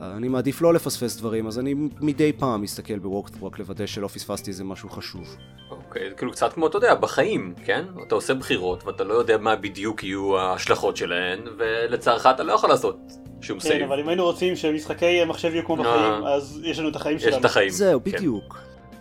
אני 0.01 0.27
מעדיף 0.27 0.61
לא 0.61 0.73
לפספס 0.73 1.17
דברים, 1.17 1.47
אז 1.47 1.59
אני 1.59 1.73
מדי 2.01 2.33
פעם 2.33 2.61
מסתכל 2.61 2.99
ב 2.99 3.03
walkthrough 3.03 3.47
רק 3.47 3.59
לוודא 3.59 3.85
שלא 3.85 4.07
פספסתי 4.07 4.49
איזה 4.51 4.63
משהו 4.63 4.89
חשוב. 4.89 5.37
אוקיי, 5.69 6.09
זה 6.09 6.15
כאילו 6.15 6.31
קצת 6.31 6.53
כמו, 6.53 6.67
אתה 6.67 6.77
יודע, 6.77 6.95
בחיים, 6.95 7.53
כן? 7.65 7.85
אתה 8.07 8.15
עושה 8.15 8.33
בחירות 8.33 8.83
ואתה 8.83 9.03
לא 9.03 9.13
יודע 9.13 9.37
מה 9.37 9.55
בדיוק 9.55 10.03
יהיו 10.03 10.37
ההשלכות 10.37 10.97
שלהן, 10.97 11.39
ולצערך 11.57 12.25
אתה 12.25 12.43
לא 12.43 12.53
יכול 12.53 12.69
לעשות 12.69 12.97
שום 13.41 13.59
כן, 13.59 13.67
save. 13.67 13.79
כן, 13.79 13.85
אבל 13.85 13.99
אם 13.99 14.07
היינו 14.07 14.23
רוצים 14.23 14.55
שמשחקי 14.55 15.25
מחשב 15.25 15.53
יהיו 15.53 15.65
כמו 15.65 15.75
בחיים, 15.75 16.23
אז 16.25 16.61
יש 16.63 16.79
לנו 16.79 16.89
את 16.89 16.95
החיים 16.95 17.19
שלנו. 17.19 17.31
יש 17.31 17.39
את 17.39 17.45
החיים. 17.45 17.69
זהו, 17.69 18.03
כן. 18.03 18.11
בדיוק. 18.11 18.57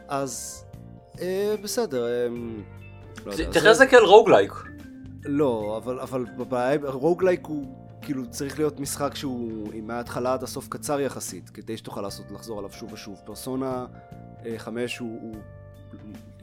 אז 0.08 0.64
אה, 1.20 1.54
בסדר. 1.62 2.06
אה, 2.06 2.26
לא 3.26 3.32
תתייחס 3.32 3.66
לזה 3.66 3.86
כאל 3.86 4.04
roguelike. 4.04 4.52
לא, 5.24 5.80
אבל 6.02 6.26
roguelike 6.84 7.46
הוא... 7.46 7.89
כאילו 8.02 8.30
צריך 8.30 8.58
להיות 8.58 8.80
משחק 8.80 9.14
שהוא 9.14 9.72
מההתחלה 9.82 10.32
עד 10.32 10.42
הסוף 10.42 10.68
קצר 10.68 11.00
יחסית, 11.00 11.50
כדי 11.50 11.76
שתוכל 11.76 12.00
לעשות, 12.00 12.30
לחזור 12.30 12.58
עליו 12.58 12.72
שוב 12.72 12.92
ושוב. 12.92 13.20
פרסונה 13.24 13.86
5 14.56 14.98
הוא, 14.98 15.18
הוא 15.22 15.34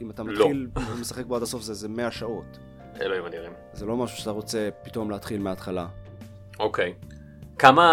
אם 0.00 0.10
אתה 0.10 0.22
לא. 0.22 0.32
מתחיל 0.32 0.68
ומשחק 0.74 1.24
בו 1.24 1.36
עד 1.36 1.42
הסוף 1.42 1.62
זה, 1.62 1.74
זה 1.74 1.88
100 1.88 2.10
שעות. 2.10 2.58
אלוהים 3.00 3.24
אדירים. 3.24 3.52
זה 3.72 3.86
לא 3.86 3.96
משהו 3.96 4.18
שאתה 4.18 4.30
רוצה 4.30 4.68
פתאום 4.82 5.10
להתחיל 5.10 5.40
מההתחלה. 5.40 5.86
אוקיי. 6.58 6.94
כמה 7.58 7.84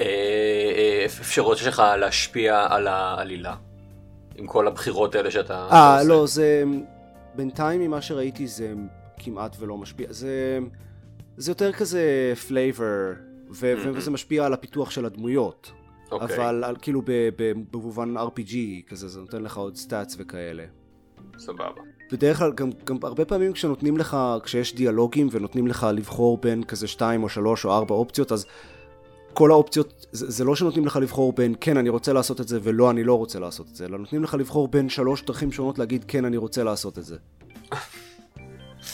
אה, 0.00 0.06
אה, 0.06 1.04
אפשרויות 1.06 1.58
יש 1.58 1.66
לך 1.66 1.82
להשפיע 1.98 2.66
על 2.70 2.86
העלילה? 2.86 3.54
עם 4.34 4.46
כל 4.46 4.66
הבחירות 4.66 5.14
האלה 5.14 5.30
שאתה 5.30 5.66
אתה 5.66 5.76
אה? 5.76 6.04
לא, 6.04 6.26
זה... 6.26 6.64
בינתיים 7.34 7.80
ממה 7.80 8.02
שראיתי 8.02 8.46
זה 8.46 8.74
כמעט 9.18 9.56
ולא 9.58 9.76
משפיע. 9.76 10.06
זה, 10.10 10.58
זה 11.38 11.50
יותר 11.50 11.72
כזה 11.72 12.32
flavor, 12.48 13.12
ו- 13.50 13.74
Mhm. 13.84 13.88
וזה 13.94 14.10
משפיע 14.10 14.46
על 14.46 14.52
הפיתוח 14.52 14.90
של 14.90 15.04
הדמויות. 15.04 15.72
אוקיי. 16.12 16.36
אבל 16.36 16.64
על, 16.64 16.76
כאילו 16.82 17.02
במובן 17.70 18.14
RPG 18.16 18.54
כזה, 18.88 19.08
זה 19.08 19.20
נותן 19.20 19.42
לך 19.42 19.56
עוד 19.56 19.76
סטאצ 19.76 20.14
וכאלה. 20.18 20.64
סבבה. 21.38 21.64
בדרך 22.12 22.38
כלל 22.38 22.52
גם, 22.52 22.70
גם 22.84 22.96
הרבה 23.02 23.24
פעמים 23.24 23.52
כשנותנים 23.52 23.96
לך, 23.96 24.16
כשיש 24.44 24.74
דיאלוגים 24.74 25.28
ונותנים 25.30 25.66
לך 25.66 25.86
לבחור 25.94 26.38
בין 26.38 26.64
כזה 26.64 26.86
שתיים 26.86 27.22
או 27.22 27.28
שלוש 27.28 27.64
או 27.64 27.72
ארבע 27.72 27.94
אופציות, 27.94 28.32
אז 28.32 28.46
כל 29.34 29.50
האופציות, 29.50 30.06
זה, 30.12 30.30
זה 30.30 30.44
לא 30.44 30.56
שנותנים 30.56 30.86
לך 30.86 30.96
לבחור 30.96 31.32
בין 31.32 31.54
כן 31.60 31.76
אני 31.76 31.88
רוצה 31.88 32.12
לעשות 32.12 32.40
את 32.40 32.48
זה 32.48 32.58
ולא 32.62 32.90
אני 32.90 33.04
לא 33.04 33.14
רוצה 33.14 33.38
לעשות 33.38 33.66
את 33.70 33.74
זה, 33.74 33.84
אלא 33.86 33.98
נותנים 33.98 34.22
לך 34.24 34.34
לבחור 34.34 34.68
בין 34.68 34.88
שלוש 34.88 35.22
דרכים 35.22 35.52
שונות 35.52 35.78
להגיד 35.78 36.04
כן 36.08 36.24
אני 36.24 36.36
רוצה 36.36 36.64
לעשות 36.64 36.98
את 36.98 37.04
זה. 37.04 37.16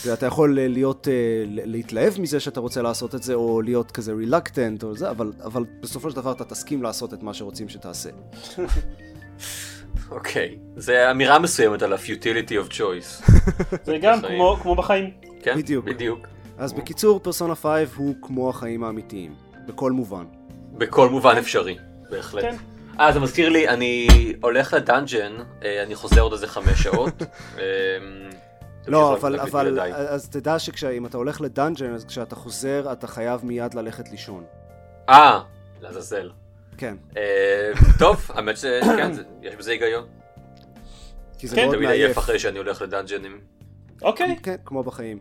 ואתה 0.07 0.27
יכול 0.27 0.59
אה, 0.59 0.69
להיות, 0.69 1.09
אה, 1.09 1.45
להתלהב 1.47 2.21
מזה 2.21 2.41
שאתה 2.41 2.61
רוצה 2.61 2.83
לעשות 2.83 3.15
את 3.15 3.23
זה, 3.23 3.35
או 3.35 3.63
להיות 3.63 3.91
כזה 3.91 4.13
reluctant 4.13 4.83
או 4.83 4.97
זה, 4.97 5.11
אבל, 5.11 5.33
אבל 5.45 5.65
בסופו 5.81 6.11
של 6.11 6.17
דבר 6.17 6.33
אתה 6.33 6.45
תסכים 6.45 6.83
לעשות 6.83 7.15
את 7.15 7.23
מה 7.23 7.35
שרוצים 7.35 7.69
שתעשה. 7.69 8.11
אוקיי. 10.11 10.59
זה 10.77 11.11
אמירה 11.11 11.39
מסוימת 11.39 11.83
על 11.83 11.93
ה-futility 11.93 12.53
of 12.69 12.73
choice. 12.73 13.33
זה 13.87 13.99
גם. 14.03 14.21
כמו, 14.21 14.57
כמו 14.63 14.75
בחיים. 14.75 15.11
כן? 15.43 15.57
בדיוק. 15.59 15.85
בדיוק. 15.85 16.27
אז 16.59 16.73
בקיצור, 16.73 17.21
פרסונה 17.21 17.55
5 17.55 17.89
הוא 17.97 18.15
כמו 18.23 18.51
החיים 18.51 18.85
האמיתיים, 18.85 19.35
בכל 19.67 19.93
מובן. 19.93 20.25
בכל 20.73 21.09
מובן 21.09 21.37
אפשרי. 21.37 21.77
בהחלט. 22.11 22.45
כן. 22.45 22.57
אה, 23.01 23.13
זה 23.13 23.21
מזכיר 23.21 23.49
לי, 23.49 23.69
אני 23.69 24.09
הולך 24.43 24.75
לדאנג'ן, 24.75 25.33
אה, 25.65 25.83
אני 25.83 25.95
חוזר 25.95 26.21
עוד 26.21 26.33
איזה 26.33 26.47
חמש 26.47 26.83
שעות. 26.83 27.23
לא, 28.87 29.17
אבל, 29.17 29.41
אבל. 29.41 29.79
אז 29.93 30.29
תדע 30.29 30.59
שאם 30.59 31.07
אתה 31.07 31.17
הולך 31.17 31.41
לדאנג'ן, 31.41 31.93
אז 31.95 32.05
כשאתה 32.05 32.37
חוזר, 32.37 32.93
אתה 32.93 33.07
חייב 33.07 33.45
מיד 33.45 33.75
ללכת 33.75 34.09
לישון. 34.09 34.45
אה, 35.09 35.41
לעזאזל. 35.81 36.31
כן, 36.79 36.97
אה, 37.17 37.73
טוב, 37.99 38.31
האמת 38.35 38.57
שכן, 38.57 39.11
יש 39.43 39.55
בזה 39.55 39.71
היגיון. 39.71 40.05
כי 41.39 41.49
זה 41.49 41.57
כן, 41.57 41.65
מאוד 41.65 41.77
תמיד 41.77 41.89
עייף 41.89 42.03
מעייף. 42.03 42.19
אחרי 42.19 42.39
שאני 42.39 42.59
הולך 42.59 42.83
לדאנג'נים. 42.83 43.41
אוקיי, 44.03 44.37
כן, 44.43 44.57
כמו 44.65 44.83
בחיים. 44.83 45.19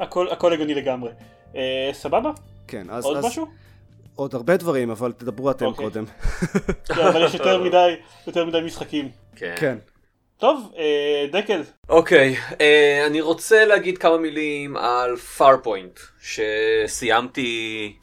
הכל 0.00 0.52
הגיוני 0.52 0.74
לגמרי. 0.74 1.10
אה, 1.56 1.90
סבבה? 1.92 2.30
כן, 2.66 2.86
אז, 2.90 3.04
עוד 3.04 3.20
משהו? 3.26 3.46
עוד 4.14 4.34
הרבה 4.34 4.56
דברים, 4.56 4.90
אבל 4.90 5.12
תדברו 5.12 5.50
אתם 5.50 5.64
אוקיי. 5.64 5.84
קודם. 5.84 6.04
כן, 6.84 7.06
אבל 7.08 7.24
יש 7.24 7.34
יותר 7.34 7.62
מדי, 7.64 7.94
יותר 8.26 8.44
מדי 8.44 8.60
משחקים. 8.64 9.08
כן. 9.36 9.78
טוב, 10.40 10.72
אה, 10.78 11.26
דקל, 11.32 11.62
אוקיי, 11.88 12.36
אה, 12.60 13.06
אני 13.06 13.20
רוצה 13.20 13.64
להגיד 13.64 13.98
כמה 13.98 14.18
מילים 14.18 14.76
על 14.76 15.16
פארפוינט, 15.16 16.00
שסיימתי 16.20 17.96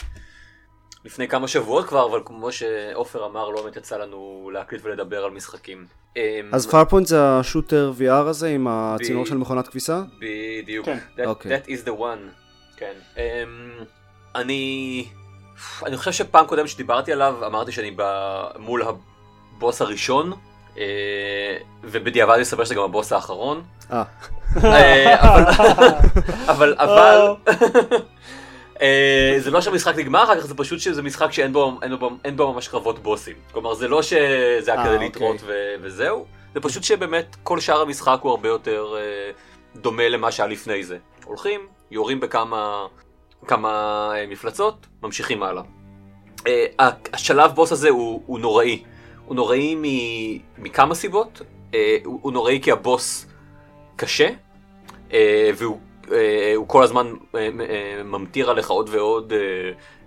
לפני 1.06 1.28
כמה 1.28 1.48
שבועות 1.48 1.86
כבר, 1.86 2.06
אבל 2.10 2.22
כמו 2.26 2.52
שעופר 2.52 3.26
אמר, 3.26 3.50
לא 3.50 3.62
באמת 3.62 3.76
יצא 3.76 3.98
לנו 3.98 4.50
להקליט 4.54 4.82
ולדבר 4.86 5.24
על 5.24 5.32
משחקים. 5.32 5.86
אה, 6.18 6.42
אז 6.52 6.68
פארפוינט 6.68 7.08
זה 7.08 7.40
השוטר 7.40 7.92
VR 8.00 8.12
הזה 8.12 8.48
עם 8.50 8.68
הצינור 8.70 9.24
ב- 9.24 9.28
של 9.28 9.38
מכונת 9.38 9.68
כביסה? 9.68 10.02
בדיוק. 10.20 10.86
כן. 10.86 10.98
That, 11.18 11.26
אוקיי. 11.26 11.58
that 11.58 11.66
is 11.66 11.88
the 11.88 12.00
one. 12.00 12.32
כן. 12.78 12.94
Um, 13.16 13.20
אני... 14.36 15.06
אני 15.86 15.98
חושב 15.98 16.12
שפעם 16.12 16.46
קודם 16.46 16.68
שדיברתי 16.68 17.12
עליו, 17.12 17.46
אמרתי 17.46 17.72
שאני 17.72 17.92
ב... 17.96 18.04
מול 18.60 18.84
הבוס 18.84 19.82
הראשון, 19.82 20.34
ובדיעבד 21.84 22.38
מסתבר 22.40 22.66
שזה 22.66 22.76
גם 22.76 22.84
הבוס 22.84 23.14
האחרון. 23.14 23.64
אה, 23.92 24.04
אה, 24.64 25.16
אבל... 26.52 26.76
אבל... 26.86 27.36
אה, 28.82 29.36
זה 29.40 29.52
לא 29.52 29.62
שהמשחק 29.62 29.96
נגמר 29.96 30.24
אחר 30.24 30.40
כך, 30.40 30.46
זה 30.46 30.56
פשוט 30.56 30.80
שזה 30.80 31.02
משחק 31.02 31.32
שאין 31.32 31.54
בו, 31.54 31.80
אין 31.82 32.00
בו, 32.00 32.12
אין 32.26 32.38
בו 32.38 32.54
ממש 32.54 32.68
קרבות 32.68 33.00
בוסים. 33.00 33.36
כלומר, 33.52 33.74
זה 33.74 33.88
לא 33.88 34.02
שזה 34.02 34.74
היה 34.74 34.82
אה, 34.82 34.86
כדי 34.86 34.94
אוקיי. 34.94 35.08
לטעות 35.08 35.42
ו- 35.46 35.76
וזהו, 35.82 36.26
זה 36.54 36.60
פשוט 36.60 36.84
שבאמת 36.84 37.36
כל 37.44 37.60
שאר 37.60 37.82
המשחק 37.82 38.20
הוא 38.22 38.32
הרבה 38.32 38.50
יותר 38.50 38.96
אה, 38.98 39.32
דומה 39.76 40.10
למה 40.10 40.32
שהיה 40.32 40.50
לפני 40.50 40.84
זה. 40.84 40.98
הולכים, 41.26 41.62
יורים 41.92 42.20
בכמה 42.20 42.86
כמה 43.48 43.70
אה, 44.16 44.26
מפלצות, 44.28 44.88
ממשיכים 45.04 45.44
הלאה. 45.44 45.64
אה, 46.48 46.66
השלב 47.14 47.52
בוס 47.52 47.72
הזה 47.72 47.90
הוא 47.90 48.40
נוראי. 48.40 48.84
הוא 49.28 49.36
נוראי 49.36 49.76
מ- 49.76 50.64
מכמה 50.64 50.96
סיבות. 50.96 51.42
אה, 51.74 51.98
הוא, 52.06 52.20
הוא 52.22 52.32
נוראי 52.32 52.60
כי 52.64 52.72
הבוס 52.72 53.26
קשה, 53.96 54.30
אה, 55.14 55.50
והוא 55.56 55.80
אה, 56.12 56.54
הוא 56.56 56.68
כל 56.68 56.84
הזמן 56.84 57.14
אה, 57.36 57.40
אה, 57.70 58.04
ממטיר 58.04 58.50
עליך 58.50 58.70
עוד 58.70 58.90
ועוד 58.92 59.34
אה, 59.34 59.38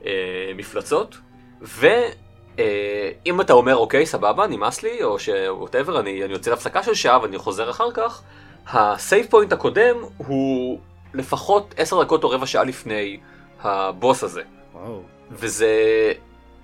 אה, 0.07 0.13
מפלצות. 0.57 1.17
ואם 1.63 3.41
אתה 3.41 3.53
אומר 3.53 3.77
אוקיי 3.77 4.07
סבבה 4.07 4.47
נמאס 4.47 4.83
לי 4.83 5.03
או 5.05 5.19
ש 5.19 5.35
whatever 5.35 6.01
אני, 6.01 6.25
אני 6.25 6.33
יוצא 6.33 6.51
להפסקה 6.51 6.83
של 6.83 6.95
שעה 6.95 7.23
ואני 7.23 7.39
חוזר 7.39 7.71
אחר 7.71 7.91
כך, 7.95 8.23
ה 8.69 8.80
save 8.80 9.27
point 9.31 9.53
הקודם 9.53 9.97
הוא 10.17 10.79
לפחות 11.15 11.75
10 11.77 12.03
דקות 12.03 12.25
או 12.25 12.31
רבע 12.31 12.47
שעה 12.47 12.65
לפני 12.65 13.21
הבוס 13.63 14.25
הזה. 14.25 14.43
וואו. 14.75 15.03
וזה 15.31 15.73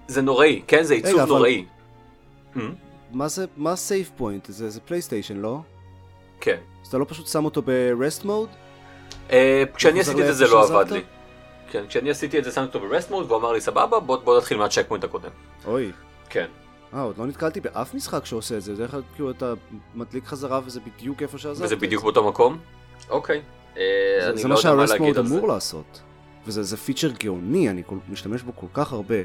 זה 0.08 0.22
נוראי, 0.22 0.62
כן? 0.66 0.82
זה 0.82 0.94
עיצוב 0.94 1.12
רע, 1.14 1.22
אבל- 1.22 1.32
נוראי. 1.32 1.64
מה 3.12 3.28
זה, 3.28 3.46
מה 3.56 3.76
save 3.76 4.10
point? 4.16 4.46
זה 4.48 4.70
זה 4.70 4.80
פלייסטיישן, 4.80 5.36
לא? 5.36 5.60
כן. 6.40 6.56
אז 6.82 6.88
אתה 6.88 6.98
לא 6.98 7.06
פשוט 7.08 7.26
שם 7.26 7.44
אותו 7.44 7.62
ב 7.62 7.75
rest 7.75 8.24
mode? 8.24 8.48
אה, 9.32 9.64
כשאני 9.74 10.00
עשיתי 10.00 10.20
את 10.20 10.26
זה 10.26 10.32
זה 10.32 10.46
לא? 10.46 10.64
עבד 10.64 10.90
לי. 10.90 11.02
כן, 11.70 11.84
כשאני 11.88 12.10
עשיתי 12.10 12.38
את 12.38 12.44
זה 12.44 12.52
שמתי 12.52 12.66
אותו 12.66 12.88
ב 12.88 12.92
rest 12.92 13.10
mode 13.10 13.26
והוא 13.26 13.38
אמר 13.38 13.52
לי 13.52 13.60
סבבה 13.60 14.00
בוא 14.00 14.38
נתחיל 14.38 14.58
מה 14.58 14.84
checkpoint 14.88 15.04
הקודם. 15.04 15.30
אוי. 15.64 15.92
כן. 16.30 16.46
אה, 16.94 17.00
עוד 17.02 17.18
לא 17.18 17.26
נתקלתי 17.26 17.60
באף 17.60 17.94
משחק 17.94 18.24
שעושה 18.24 18.56
את 18.56 18.62
זה, 18.62 18.74
בדרך 18.74 18.90
כלל 18.90 19.02
כאילו 19.14 19.30
אתה 19.30 19.54
מדליק 19.94 20.24
חזרה 20.24 20.60
וזה 20.64 20.80
בדיוק 20.80 21.22
איפה 21.22 21.38
שעזבת. 21.38 21.66
וזה 21.66 21.76
בדיוק. 21.76 22.02
באותו 22.02 22.28
מקום? 22.28 22.58
אוקיי. 23.10 23.42
אה, 23.76 23.82
זה, 24.34 24.48
לא 24.48 24.54
מה 24.54 24.56
שה 24.60 24.75
rest 24.75 24.94
mode. 24.98 25.18
אמור 25.18 25.48
לעשות. 25.48 26.00
וזה 26.46 26.62
זה 26.62 26.76
פיצ'ר 26.76 27.10
גאוני, 27.10 27.70
אני 27.70 27.82
משתמש 28.08 28.42
בו 28.42 28.52
כל 28.56 28.66
כך 28.74 28.92
הרבה. 28.92 29.16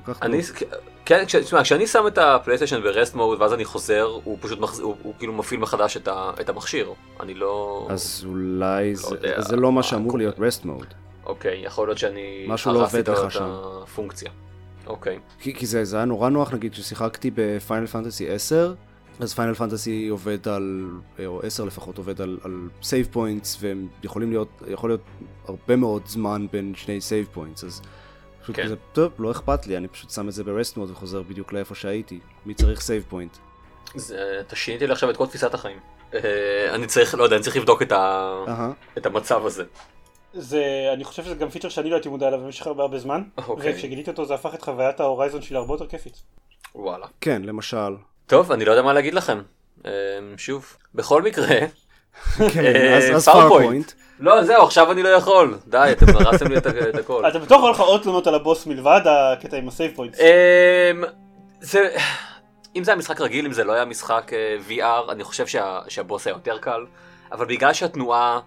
כל 0.00 0.14
כך 0.14 0.22
אני, 0.22 0.42
טוב. 0.42 0.56
כן, 1.04 1.24
כש- 1.26 1.36
תשמע, 1.36 1.62
כשאני 1.62 1.86
שם 1.86 2.06
את 2.06 2.18
הפלייסטיישן 2.18 2.82
ב 2.82 2.88
rest 2.88 3.14
mode 3.14 3.42
ואז 3.42 3.52
אני 3.52 3.64
חוזר, 3.64 4.18
הוא 4.24 4.38
פשוט 4.40 4.60
מחז... 4.60 4.80
הוא, 4.80 4.96
הוא 5.02 5.14
כאילו 5.18 5.32
מפעיל 5.32 5.60
מחדש 5.60 5.96
את, 5.96 6.08
ה... 6.08 6.30
את 6.40 6.48
המכשיר. 6.48 6.92
אני 7.20 7.34
לא... 7.34 7.86
אז 7.90 8.24
אולי 8.28 8.96
זה, 8.96 9.14
יודע. 9.14 9.40
זה 9.40 9.56
לא 9.56 9.72
מה 9.72 9.78
אה, 9.78 9.82
שאמור 9.82 10.18
להיות 10.18 10.34
rest 10.38 10.64
mode. 10.64 10.86
אוקיי, 11.26 11.64
יכול 11.64 11.88
להיות 11.88 11.98
שאני... 11.98 12.44
משהו 12.48 12.72
לא 12.72 12.82
עובד 12.84 13.10
לך 13.10 13.32
שם. 13.32 13.50
הפונקציה. 13.82 14.30
אוקיי. 14.86 15.18
כי, 15.40 15.54
כי 15.54 15.66
זה, 15.66 15.84
זה 15.84 15.96
היה 15.96 16.04
נורא 16.04 16.28
נוח 16.28 16.52
נגיד 16.52 16.72
כששיחקתי 16.72 17.30
ב 17.34 17.43
Final 17.43 17.86
Fantasy 17.86 18.30
10 18.30 18.74
אז 19.20 19.34
Final 19.34 19.54
Fantasy 19.54 20.08
עובד 20.08 20.48
על, 20.48 20.90
או 21.26 21.40
10 21.42 21.64
לפחות 21.64 21.98
עובד 21.98 22.20
על, 22.20 22.38
על 22.44 22.68
save 22.82 23.08
points 23.10 23.56
והם 23.60 23.88
יכולים 24.02 24.30
להיות, 24.30 24.62
יכול 24.68 24.90
להיות 24.90 25.00
הרבה 25.44 25.76
מאוד 25.76 26.02
זמן 26.06 26.46
בין 26.52 26.72
שני 26.76 27.00
save 27.00 27.26
points 27.32 27.64
אז 27.64 27.82
פשוט 28.48 28.56
כן. 28.56 28.64
כזה, 28.64 28.76
טוב 28.92 29.12
לא 29.18 29.30
אכפת 29.30 29.66
לי 29.66 29.76
אני 29.76 29.88
פשוט 29.88 30.10
שם 30.10 30.28
את 30.28 30.32
זה 30.32 30.44
ב 30.44 30.50
rest 30.50 30.76
mode 30.76 30.90
וחוזר 30.90 31.22
בדיוק 31.22 31.52
לאיפה 31.52 31.74
שהייתי 31.74 32.20
מי 32.46 32.54
צריך 32.54 32.80
save 32.80 33.04
point 33.08 33.36
זה... 33.94 34.40
אתה 34.40 34.56
שינית 34.56 34.82
לי 34.82 34.92
עכשיו 34.92 35.10
את 35.10 35.16
כל 35.16 35.26
תפיסת 35.26 35.54
החיים. 35.54 35.78
אה, 36.14 36.74
אני 36.74 36.86
צריך, 36.86 37.14
לא 37.14 37.24
יודע, 37.24 37.36
אני 37.36 37.44
צריך 37.44 37.56
לבדוק 37.56 37.82
את, 37.82 37.92
ה... 37.92 38.34
אהה 38.48 38.70
את 38.98 39.06
המצב 39.06 39.46
הזה. 39.46 39.64
זה, 40.32 40.62
אני 40.92 41.04
חושב 41.04 41.24
שזה 41.24 41.34
גם 41.34 41.50
פיצ'ר 41.50 41.68
שאני 41.68 41.90
לא 41.90 41.94
הייתי 41.94 42.08
מודע 42.08 42.28
אליו 42.28 42.40
במשך 42.40 42.66
הרבה 42.66 42.82
הרבה 42.82 42.98
זמן, 42.98 43.22
אוקיי. 43.48 43.72
וכשגיליתי 43.72 44.10
אותו 44.10 44.24
זה 44.24 44.34
הפך 44.34 44.54
את 44.54 44.62
חוויית 44.62 45.00
ה 45.00 45.05
Horizon 45.05 45.42
שלי 45.42 45.54
להרבה 45.54 45.74
יותר 45.74 45.86
כיפית. 45.86 46.22
וואלה. 46.74 47.06
כן 47.20 47.42
למשל 47.42 47.96
טוב, 48.26 48.52
אני 48.52 48.64
לא 48.64 48.70
יודע 48.70 48.82
מה 48.82 48.92
להגיד 48.92 49.14
לכם. 49.14 49.42
אה, 49.86 49.90
שוב, 50.36 50.76
בכל 50.94 51.22
מקרה, 51.22 51.46
כן, 52.54 52.94
אז. 53.14 53.24
Farpoint 53.24 53.92
לא, 54.20 54.44
זהו, 54.44 54.62
עכשיו 54.64 54.92
אני 54.92 55.02
לא 55.02 55.08
יכול. 55.08 55.58
די, 55.66 55.88
אתם 55.92 56.06
הרסתם 56.16 56.46
לי 56.46 56.56
את 56.56 56.66
הכל. 56.98 57.28
אתה 57.28 57.38
בטוח 57.38 57.62
היה 57.62 57.70
לך 57.70 57.80
עוד 57.80 58.02
תלונות 58.02 58.26
על 58.26 58.34
הבוס 58.34 58.66
מלבד 58.66 59.00
הקטע 59.06 59.56
עם 59.56 59.68
ה 59.68 59.73
save 59.73 59.92
points. 59.96 60.18
אמ, 60.20 61.04
זה... 61.60 61.88
אם 62.76 62.84
זה 62.84 62.90
היה 62.90 62.98
משחק 62.98 63.20
רגיל, 63.20 63.46
אם 63.46 63.52
זה 63.52 63.64
לא 63.64 63.72
היה 63.72 63.84
משחק 63.84 64.30
אה, 64.32 64.56
VR, 64.68 65.12
אני 65.12 65.24
חושב 65.24 65.46
שה... 65.46 65.80
שהבוס 65.88 66.26
היה 66.26 66.34
יותר 66.34 66.58
קל, 66.58 66.86
אבל 67.32 67.46
בגלל 67.46 67.72
שהתנועה 67.72 68.40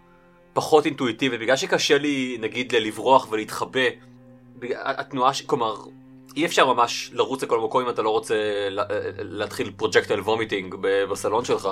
פחות 0.53 0.85
אינטואיטיבית, 0.85 1.39
בגלל 1.39 1.55
שקשה 1.55 1.97
לי 1.97 2.37
נגיד 2.41 2.75
לברוח 2.75 3.27
ולהתחבא 3.31 3.79
התנועה, 4.73 5.33
ש- 5.33 5.41
כלומר, 5.41 5.75
אי 6.35 6.45
אפשר 6.45 6.73
ממש 6.73 7.09
לרוץ 7.13 7.43
לכל 7.43 7.59
מקום 7.59 7.83
אם 7.83 7.89
אתה 7.89 8.01
לא 8.01 8.09
רוצה 8.09 8.35
לה- 8.69 8.83
להתחיל 9.19 9.71
projectile 9.77 10.19
vomiting 10.19 10.75
בסלון 10.81 11.45
שלך. 11.45 11.67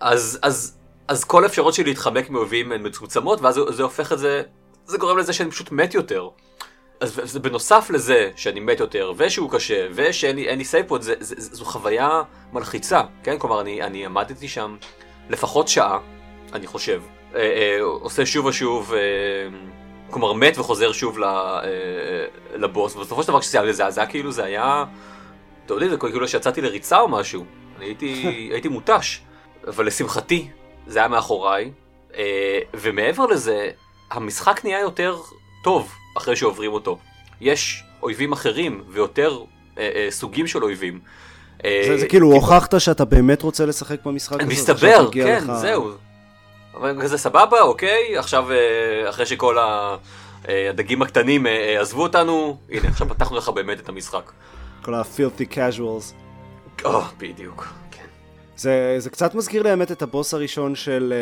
אז, 0.00 0.38
אז, 0.42 0.76
אז 1.10 1.24
כל 1.24 1.44
האפשרות 1.44 1.74
שלי 1.74 1.84
להתחמק 1.84 2.30
מאויבים 2.30 2.72
הן 2.72 2.86
מצומצמות, 2.86 3.40
ואז 3.40 3.54
זה, 3.54 3.60
זה 3.68 3.82
הופך 3.82 4.12
את 4.12 4.18
זה, 4.18 4.42
זה 4.86 4.98
גורם 4.98 5.18
לזה 5.18 5.32
שאני 5.32 5.50
פשוט 5.50 5.72
מת 5.72 5.94
יותר. 5.94 6.28
אז 7.00 7.38
בנוסף 7.42 7.90
לזה 7.90 8.30
שאני 8.36 8.60
מת 8.60 8.80
יותר, 8.80 9.12
ושהוא 9.16 9.50
קשה, 9.50 9.86
ושאין 9.94 10.36
לי, 10.36 10.64
save 10.64 10.79
point, 10.79 11.02
זה, 11.02 11.14
זה, 11.20 11.34
זה, 11.38 11.56
זו 11.56 11.64
חוויה 11.64 12.22
מלחיצה, 12.52 13.00
כן? 13.22 13.38
כלומר, 13.38 13.60
אני, 13.60 13.82
אני 13.82 14.06
עמדתי 14.06 14.48
שם 14.48 14.76
לפחות 15.30 15.68
שעה, 15.68 15.98
אני 16.52 16.66
חושב. 16.66 17.02
אה, 17.34 17.40
אה, 17.40 17.82
עושה 17.82 18.26
שוב 18.26 18.46
ושוב, 18.46 18.94
אה, 18.94 18.98
כלומר, 20.10 20.32
מת 20.32 20.58
וחוזר 20.58 20.92
שוב 20.92 21.18
ל, 21.18 21.24
אה, 21.24 21.60
לבוס, 22.54 22.96
ובסופו 22.96 23.22
של 23.22 23.28
דבר 23.28 23.40
כשזה 23.40 23.60
היה 23.60 23.72
זה, 23.72 23.90
זה 23.90 24.00
היה 24.00 24.10
כאילו, 24.10 24.32
זה 24.32 24.44
היה, 24.44 24.84
אתה 25.66 25.74
יודע, 25.74 25.88
זה 25.88 25.96
כאילו 25.96 26.28
שיצאתי 26.28 26.60
לריצה 26.60 27.00
או 27.00 27.08
משהו. 27.08 27.44
אני 27.76 27.84
הייתי, 27.84 28.24
הייתי 28.52 28.68
מותש. 28.68 29.20
אבל 29.66 29.86
לשמחתי, 29.86 30.48
זה 30.90 30.98
היה 30.98 31.08
מאחוריי, 31.08 31.70
אה, 32.16 32.58
ומעבר 32.74 33.26
לזה, 33.26 33.70
המשחק 34.10 34.60
נהיה 34.64 34.80
יותר 34.80 35.16
טוב 35.64 35.92
אחרי 36.16 36.36
שעוברים 36.36 36.72
אותו. 36.72 36.98
יש 37.40 37.82
אויבים 38.02 38.32
אחרים 38.32 38.82
ויותר 38.88 39.38
אה, 39.78 39.90
אה, 39.94 40.06
סוגים 40.10 40.46
של 40.46 40.62
אויבים. 40.64 41.00
אה, 41.64 41.82
זה, 41.86 41.98
זה 41.98 42.08
כאילו 42.08 42.32
הוכחת 42.32 42.80
שאתה 42.80 43.04
באמת 43.04 43.42
רוצה 43.42 43.66
לשחק 43.66 44.04
במשחק 44.06 44.40
הזה? 44.40 44.50
מסתבר, 44.52 45.08
כן, 45.12 45.44
לך- 45.48 45.52
זהו. 45.56 45.90
אבל 46.74 46.98
כזה 47.02 47.18
סבבה, 47.18 47.60
אוקיי, 47.60 48.18
עכשיו 48.18 48.52
אה, 48.52 48.56
אחרי 49.10 49.26
שכל 49.26 49.58
ה- 49.58 49.96
אה, 50.48 50.68
הדגים 50.70 51.02
הקטנים 51.02 51.46
אה, 51.46 51.80
עזבו 51.80 52.02
אותנו, 52.02 52.56
הנה 52.70 52.88
עכשיו 52.88 53.08
פתחנו 53.08 53.36
לך 53.36 53.48
באמת 53.48 53.80
את 53.80 53.88
המשחק. 53.88 54.32
כל 54.82 54.94
ה-filthy 54.94 55.54
casuals. 55.54 56.14
או, 56.84 57.00
בדיוק. 57.18 57.66
זה, 58.60 58.94
זה 58.98 59.10
קצת 59.10 59.34
מזכיר 59.34 59.62
לי 59.62 59.70
האמת 59.70 59.92
את 59.92 60.02
הבוס 60.02 60.34
הראשון 60.34 60.74
של 60.74 61.12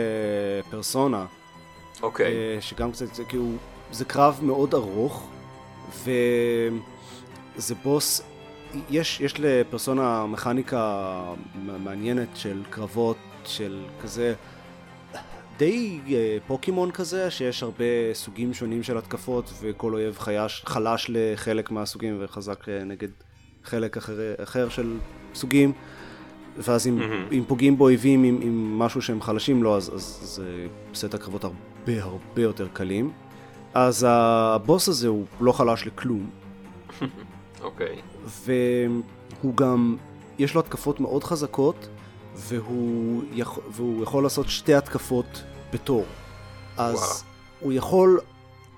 uh, 0.65 0.71
פרסונה, 0.71 1.27
אוקיי, 2.03 2.27
אה, 2.27 2.61
שגם 2.61 2.93
קצת, 2.93 3.15
זה 3.15 3.25
כאילו, 3.25 3.53
זה 3.93 4.05
קרב 4.05 4.39
מאוד 4.43 4.75
ארוך, 4.75 5.31
וזה 6.05 7.75
בוס, 7.83 8.23
יש, 8.91 9.21
יש 9.21 9.41
לפרסונה 9.41 10.27
מכניקה 10.27 11.23
מעניינת 11.55 12.29
של 12.35 12.63
קרבות, 12.71 13.17
של 13.45 13.85
כזה, 14.03 14.35
די 15.57 16.01
אה, 16.09 16.39
פוקימון 16.47 16.91
כזה, 16.91 17.31
שיש 17.31 17.63
הרבה 17.63 17.85
סוגים 18.13 18.55
שונים 18.55 18.83
של 18.83 18.99
התקפות, 18.99 19.53
וכל 19.61 19.95
אויב 19.95 20.19
חייש, 20.19 20.63
חלש 20.67 21.07
לחלק 21.09 21.71
מהסוגים 21.71 22.17
וחזק 22.21 22.69
אה, 22.69 22.85
נגד 22.85 23.11
חלק 23.65 23.97
אחר, 23.97 24.35
אחר 24.43 24.69
של 24.69 24.99
סוגים. 25.35 25.73
ואז 26.59 26.87
אם, 26.87 26.99
מהמם. 26.99 27.27
אם 27.33 27.45
פוגעים 27.49 27.79
באויבים 27.79 28.25
עם, 28.25 28.39
עם 28.43 28.79
משהו 28.79 29.03
שהם 29.03 29.23
חלשים 29.23 29.63
לו, 29.63 29.77
אז, 29.77 29.95
אז 29.95 30.19
זה 30.23 30.67
עושה 30.91 31.07
את 31.07 31.15
הקרבות 31.15 31.45
הרבה 31.45 32.03
הרבה 32.03 32.43
יותר 32.43 32.69
קלים. 32.73 33.11
אז 33.75 34.07
הבוס 34.09 34.89
הזה 34.89 35.09
הוא 35.09 35.25
לא 35.41 35.53
חלש 35.53 35.87
לכלום, 35.87 36.31
אוקיי. 37.63 37.97
והוא 38.45 39.57
גם, 39.57 39.97
יש 40.39 40.55
לו 40.55 40.61
התקפות 40.61 41.01
מאוד 41.01 41.25
חזקות, 41.25 41.89
והוא, 42.35 43.23
יכול, 43.33 43.63
והוא 43.71 44.03
יכול 44.03 44.23
לעשות 44.23 44.49
שתי 44.49 44.75
התקפות 44.75 45.43
בתור. 45.73 46.05
אז 46.77 46.95
וואו. 46.95 47.07
הוא 47.61 47.73
יכול, 47.73 48.21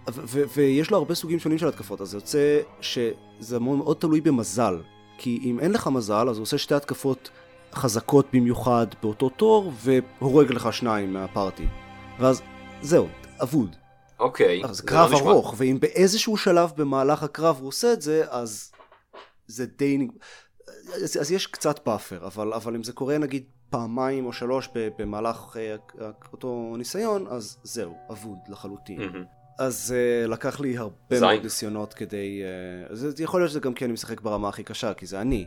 ו- 0.09 0.23
ו- 0.27 0.43
ויש 0.57 0.91
לו 0.91 0.97
הרבה 0.97 1.15
סוגים 1.15 1.39
שונים 1.39 1.59
של 1.59 1.69
התקפות, 1.69 2.01
אז 2.01 2.11
זה 2.11 2.17
יוצא 2.17 2.61
שזה 2.81 3.59
מאוד, 3.59 3.79
מאוד 3.79 3.97
תלוי 3.97 4.21
במזל. 4.21 4.79
כי 5.19 5.41
אם 5.43 5.61
אין 5.61 5.73
לך 5.73 5.87
מזל, 5.87 6.29
אז 6.29 6.37
הוא 6.37 6.43
עושה 6.43 6.59
שתי 6.59 6.75
התקפות 6.75 7.31
חזקות 7.75 8.27
במיוחד 8.33 8.87
באותו 9.03 9.29
תור, 9.29 9.73
והורג 9.75 10.53
לך 10.53 10.73
שניים 10.73 11.13
מהפארטי. 11.13 11.67
ואז 12.19 12.43
זהו, 12.83 13.09
אבוד. 13.43 13.77
אוקיי. 14.19 14.65
אז 14.65 14.77
זה 14.77 14.83
קרב 14.83 15.11
לא 15.11 15.17
נשמע- 15.17 15.31
ארוך, 15.31 15.55
ואם 15.57 15.79
באיזשהו 15.81 16.37
שלב 16.37 16.73
במהלך 16.77 17.23
הקרב 17.23 17.57
הוא 17.61 17.69
עושה 17.69 17.93
את 17.93 18.03
זה, 18.03 18.25
אז 18.31 18.73
זה 19.47 19.67
די... 19.67 20.09
אז, 20.95 21.17
אז 21.21 21.33
יש 21.33 21.47
קצת 21.47 21.87
buffer, 21.87 22.27
אבל, 22.27 22.53
אבל 22.53 22.75
אם 22.75 22.83
זה 22.83 22.93
קורה 22.93 23.19
נגיד 23.19 23.45
פעמיים 23.71 24.27
או 24.27 24.33
שלוש 24.33 24.69
במהלך 24.75 25.57
אה, 25.57 25.77
אותו 26.33 26.75
ניסיון, 26.79 27.27
אז 27.31 27.57
זהו, 27.63 27.95
אבוד 28.11 28.39
לחלוטין. 28.49 29.01
מהמם. 29.01 29.25
אז 29.59 29.95
אה, 30.25 30.29
לקח 30.29 30.61
לי 30.61 30.79
הרבה 30.79 30.97
זין. 31.11 31.21
מאוד 31.21 31.43
ניסיונות 31.43 31.95
כדי... 31.95 32.43
אה, 32.89 32.93
אז 32.93 33.21
יכול 33.21 33.41
להיות 33.41 33.51
שזה 33.51 33.61
גם 33.61 33.75
כי 33.75 33.85
אני 33.85 33.93
משחק 33.93 34.21
ברמה 34.21 34.49
הכי 34.49 34.63
קשה, 34.63 34.95
כי 34.95 35.07
זה 35.07 35.21
אני. 35.21 35.47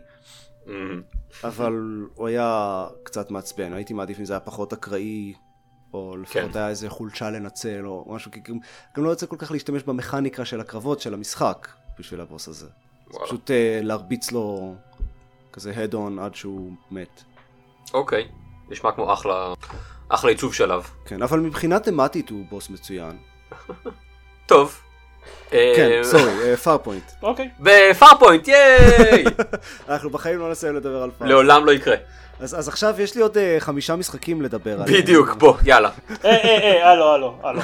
אבל 1.43 2.05
הוא 2.15 2.27
היה 2.27 2.85
קצת 3.03 3.31
מעצבן, 3.31 3.73
הייתי 3.73 3.93
מעדיף 3.93 4.19
אם 4.19 4.25
זה 4.25 4.33
היה 4.33 4.39
פחות 4.39 4.73
אקראי, 4.73 5.33
או 5.93 6.17
לפחות 6.17 6.51
כן. 6.51 6.59
היה 6.59 6.69
איזה 6.69 6.89
חולשה 6.89 7.29
לנצל, 7.29 7.85
או 7.85 8.13
משהו, 8.15 8.31
כי 8.31 8.39
גם, 8.39 8.57
גם 8.97 9.03
לא 9.03 9.09
יוצא 9.09 9.25
כל 9.25 9.35
כך 9.39 9.51
להשתמש 9.51 9.83
במכניקה 9.83 10.45
של 10.45 10.59
הקרבות 10.59 10.99
של 10.99 11.13
המשחק 11.13 11.67
בשביל 11.99 12.21
הבוס 12.21 12.47
הזה. 12.47 12.67
וואלה. 13.07 13.25
פשוט 13.25 13.49
אה, 13.49 13.53
להרביץ 13.83 14.31
לו 14.31 14.75
כזה 15.53 15.71
head 15.71 15.93
on 15.93 16.21
עד 16.21 16.35
שהוא 16.35 16.71
מת. 16.91 17.23
אוקיי. 17.93 18.27
נשמע 18.69 18.91
כמו 18.91 19.13
אחלה, 19.13 19.53
אחלה 20.09 20.31
עיצוב 20.31 20.53
שלב. 20.53 20.89
כן, 21.05 21.21
אבל 21.21 21.39
מבחינה 21.39 21.79
תמטית 21.79 22.29
הוא 22.29 22.45
בוס 22.49 22.69
מצוין. 22.69 23.17
טוב. 24.45 24.81
אה, 25.53 25.73
כן, 25.75 25.99
sorry, 26.03 26.57
Farpoint. 26.57 27.11
אוקיי. 27.23 27.49
ב 27.59 27.68
Farpoint, 27.68 28.47
ייי! 28.47 29.23
אנחנו 29.89 30.09
בחיים 30.09 30.39
לא 30.39 30.51
נסיים 30.51 30.75
לדבר 30.75 31.03
על 31.03 31.09
Farpoint. 31.09 31.31
לעולם 31.31 31.65
לא 31.65 31.71
יקרה. 31.71 31.95
אז, 32.39 32.59
אז 32.59 32.67
עכשיו 32.67 33.01
יש 33.01 33.15
לי 33.15 33.21
עוד 33.21 33.37
uh, 33.37 33.39
חמישה 33.59 33.95
משחקים 33.95 34.41
לדבר 34.41 34.81
עליהם. 34.81 35.01
בדיוק, 35.01 35.29
בוא, 35.33 35.53
יאללה. 35.63 35.89
אה, 36.25 36.29
אה, 36.29 36.59
אה, 36.59 36.91
הלו, 36.91 37.13
הלו, 37.13 37.35
הלו. 37.43 37.61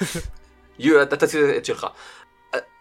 יו, 0.78 1.02
אתה 1.02 1.16
תציג 1.16 1.40
את 1.40 1.64
שלך. 1.64 1.86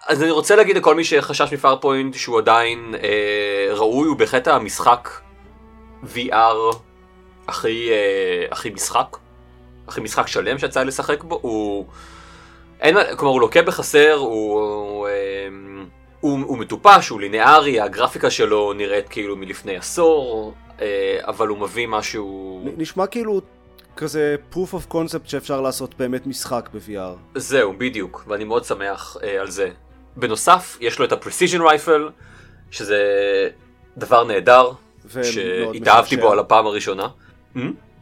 אז 0.08 0.24
אני 0.24 0.32
רוצה 0.32 0.56
להגיד 0.56 0.78
לכל 0.78 0.96
מי 0.96 1.04
שחשש 1.04 1.54
מפארפוינט 1.54 2.16
שהוא 2.16 2.38
עדיין 2.38 2.96
אה, 3.04 3.74
ראוי, 3.74 4.08
הוא 4.08 4.18
בהחלט 4.18 4.48
המשחק 4.48 5.10
VR 6.04 6.76
הכי, 7.48 7.90
אה, 7.92 8.46
הכי 8.52 8.70
משחק, 8.70 9.18
הכי 9.88 10.02
משחק 10.02 10.28
שלם 10.28 10.58
שיצא 10.58 10.84
לשחק 10.84 11.24
בו, 11.24 11.40
הוא... 11.42 11.86
אין, 12.82 12.98
כלומר 13.17 13.34
הוא 13.34 13.41
לוקה 13.41 13.62
בחסר, 13.62 14.13
הוא, 14.13 14.60
הוא, 14.60 15.08
אה, 15.08 15.48
הוא, 16.20 16.39
הוא 16.46 16.58
מטופש, 16.58 17.10
הוא 17.10 17.22
לינארי, 17.22 17.80
הגרפיקה 17.82 18.30
שלו 18.30 18.74
נראית 18.74 19.10
כאילו 19.10 19.36
מלפני 19.36 19.78
עשור, 19.78 20.54
אה, 20.82 21.20
אבל 21.22 21.48
הוא 21.48 21.58
מביא 21.58 21.88
משהו... 21.88 22.62
נשמע 22.78 23.08
כאילו 23.08 23.41
כזה 23.98 24.36
proof 24.54 24.74
of 24.74 24.94
concept 24.94 25.26
שאפשר 25.30 25.62
לעשות 25.62 25.96
באמת 25.96 26.28
משחק 26.28 26.70
ב-VR. 26.74 27.39
זהו, 27.39 27.74
בדיוק, 27.78 28.24
ואני 28.28 28.44
מאוד 28.44 28.65
שמח 28.65 29.17
אה, 29.24 29.41
על 29.41 29.52
זה. 29.52 29.70
בנוסף, 30.15 30.78
יש 30.82 31.00
לו 31.00 31.06
את 31.06 31.12
ה-Precision 31.12 31.60
Rifle, 31.60 32.12
שזה 32.72 33.00
דבר 33.98 34.24
נהדר, 34.24 34.72
שהתאהבתי. 35.24 36.17
בו 36.17 36.32
על 36.32 36.39
הפעם 36.39 36.65
הראשונה. 36.65 37.08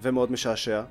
ומאוד 0.02 0.32
משעשע. 0.32 0.82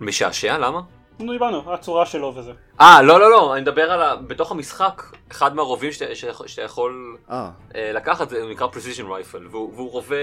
משעשע, 0.00 0.58
למה? 0.58 0.80
נו, 1.18 1.32
דיברנו, 1.32 1.72
הצורה 1.72 2.06
שלו 2.06 2.32
וזה. 2.36 2.52
אה, 2.80 3.02
לא, 3.02 3.20
לא, 3.20 3.30
לא, 3.30 3.52
אני 3.54 3.60
מדבר 3.60 3.92
על 3.92 4.02
ה... 4.02 4.16
בתוך 4.16 4.50
המשחק, 4.50 5.02
אחד 5.30 5.54
מהרובים 5.54 5.92
שאתה, 5.92 6.14
שאתה, 6.14 6.48
שאתה 6.48 6.62
יכול 6.62 7.16
אה, 7.30 7.50
אה, 7.74 7.92
לקחת, 7.92 8.30
זה 8.30 8.46
נקרא 8.50 8.66
Precision 8.66 9.04
Rifle, 9.04 9.48
והוא, 9.50 9.72
והוא 9.74 9.90
רובה, 9.90 10.16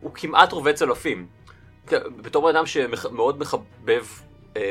הוא 0.00 0.10
כמעט 0.14 0.52
רובה 0.52 0.72
צלפים. 0.72 1.26
בתור 2.16 2.42
בן 2.42 2.56
אדם 2.56 2.66
שמאוד 2.66 3.38
מחבב 3.38 4.04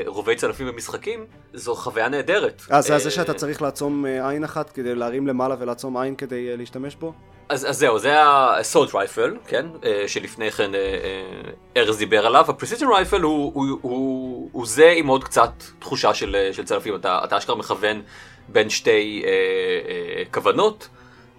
רובי 0.05 0.35
צלפים 0.35 0.67
במשחקים, 0.67 1.25
זו 1.53 1.75
חוויה 1.75 2.09
נהדרת. 2.09 2.61
אה, 2.71 2.81
זה 2.81 2.93
אה, 2.93 2.99
זה 2.99 3.11
שאתה 3.11 3.33
צריך 3.33 3.61
לעצום 3.61 4.05
אה, 4.05 4.29
עין 4.29 4.43
אחת 4.43 4.69
כדי 4.69 4.95
להרים 4.95 5.27
למעלה 5.27 5.55
ולעצום 5.59 5.97
עין 5.97 6.15
כדי 6.15 6.49
אה, 6.49 6.55
להשתמש 6.55 6.95
בו? 6.95 7.13
אז, 7.49 7.69
אז 7.69 7.77
זהו, 7.77 7.99
זה 7.99 8.21
ה-Assault 8.21 8.89
Rifle, 8.89 9.47
כן? 9.47 9.65
אה, 9.83 10.03
שלפני 10.07 10.51
כן 10.51 10.75
אה, 10.75 10.79
אה, 10.79 11.81
ארז 11.81 11.97
דיבר 11.97 12.25
עליו. 12.25 12.45
ה-Precision 12.47 12.83
Rifle 12.83 13.21
הוא, 13.21 13.51
הוא, 13.55 13.77
הוא, 13.81 14.49
הוא 14.51 14.65
זה 14.65 14.93
עם 14.95 15.07
עוד 15.07 15.23
קצת 15.23 15.51
תחושה 15.79 16.13
של, 16.13 16.35
אה, 16.35 16.53
של 16.53 16.65
צלפים. 16.65 16.95
אתה, 16.95 17.19
אתה 17.23 17.37
אשכרה 17.37 17.55
מכוון 17.55 18.01
בין 18.47 18.69
שתי 18.69 19.23
אה, 19.25 19.29
אה, 19.29 20.23
כוונות, 20.33 20.89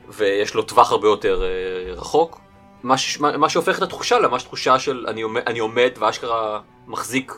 ויש 0.08 0.54
לו 0.54 0.62
טווח 0.62 0.92
הרבה 0.92 1.08
יותר 1.08 1.42
אה, 1.42 1.92
רחוק. 1.92 2.40
מה, 2.82 2.98
ש, 2.98 3.20
מה, 3.20 3.36
מה 3.36 3.48
שהופך 3.48 3.78
את 3.78 3.82
התחושה 3.82 4.18
לממש 4.18 4.42
תחושה 4.42 4.78
של 4.78 5.04
אני 5.08 5.22
עומד, 5.22 5.42
אני 5.46 5.58
עומד 5.58 5.90
ואשכרה 5.98 6.60
מחזיק 6.86 7.32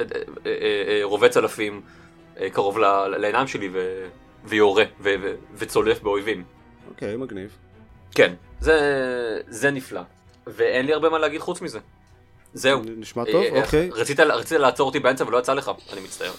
אה, 0.00 0.06
אה, 0.10 0.22
אה, 0.46 1.02
אה, 1.58 1.70
אה, 2.40 2.50
קרוב 2.50 2.78
לעיניים 3.18 3.46
שלי 3.46 3.68
ו, 3.72 4.06
ויורה 4.44 4.84
ו, 5.00 5.14
ו, 5.22 5.34
וצולף 5.54 6.02
באויבים. 6.02 6.44
אוקיי, 6.88 7.16
מגניב. 7.16 7.56
כן, 8.14 8.34
זה, 8.60 9.40
זה 9.48 9.70
נפלא. 9.70 10.00
ואין 10.46 10.86
לי 10.86 10.92
הרבה 10.92 11.08
מה 11.08 11.18
להגיד 11.18 11.40
חוץ 11.40 11.60
מזה. 11.60 11.78
זהו. 12.54 12.82
נשמע 12.96 13.24
טוב, 13.24 13.42
אה, 13.42 13.62
אוקיי. 13.62 13.90
רצית, 13.92 14.20
רצית 14.20 14.58
לעצור 14.58 14.86
אותי 14.86 15.00
באמצע 15.00 15.24
ולא 15.24 15.38
יצא 15.38 15.54
לך, 15.54 15.70
אני 15.92 16.00
מצטער. 16.00 16.32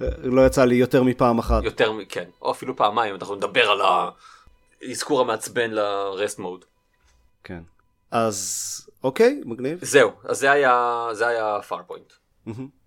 לא 0.36 0.46
יצא 0.46 0.64
לי 0.64 0.74
יותר 0.74 1.02
מפעם 1.02 1.38
אחת. 1.38 1.64
יותר. 1.64 1.92
כן, 2.08 2.24
או 2.42 2.50
אפילו 2.50 2.76
פעמיים, 2.76 3.14
אנחנו 3.14 3.34
נדבר 3.34 3.70
על 3.70 3.80
האזכור 4.82 5.20
המעצבן 5.20 5.70
לרסט 5.70 6.38
מוד. 6.38 6.64
כן. 7.44 7.60
אז 8.10 8.88
אוקיי, 9.04 9.40
מגניב. 9.44 9.78
זהו, 9.82 10.10
אז 10.24 10.38
זה 10.38 10.50
היה, 10.50 11.06
זה 11.12 11.26
היה 11.26 11.58
פארפוינט. 11.68 12.12
מהמם. 12.46 12.77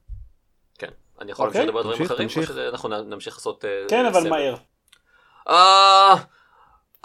אני 1.22 1.32
יכול 1.32 1.48
אוקיי, 1.48 1.66
להמשיך 1.66 1.78
לדבר 1.78 1.90
על 1.90 1.96
דברים 1.96 2.12
אחרים, 2.12 2.30
או. 2.38 2.44
שאנחנו 2.68 2.90
נמשיך 3.04 3.36
לעשות... 3.36 3.66
אה, 3.66 3.86
כן, 3.88 4.06
אבל? 4.06 4.30
מהר. 4.30 4.56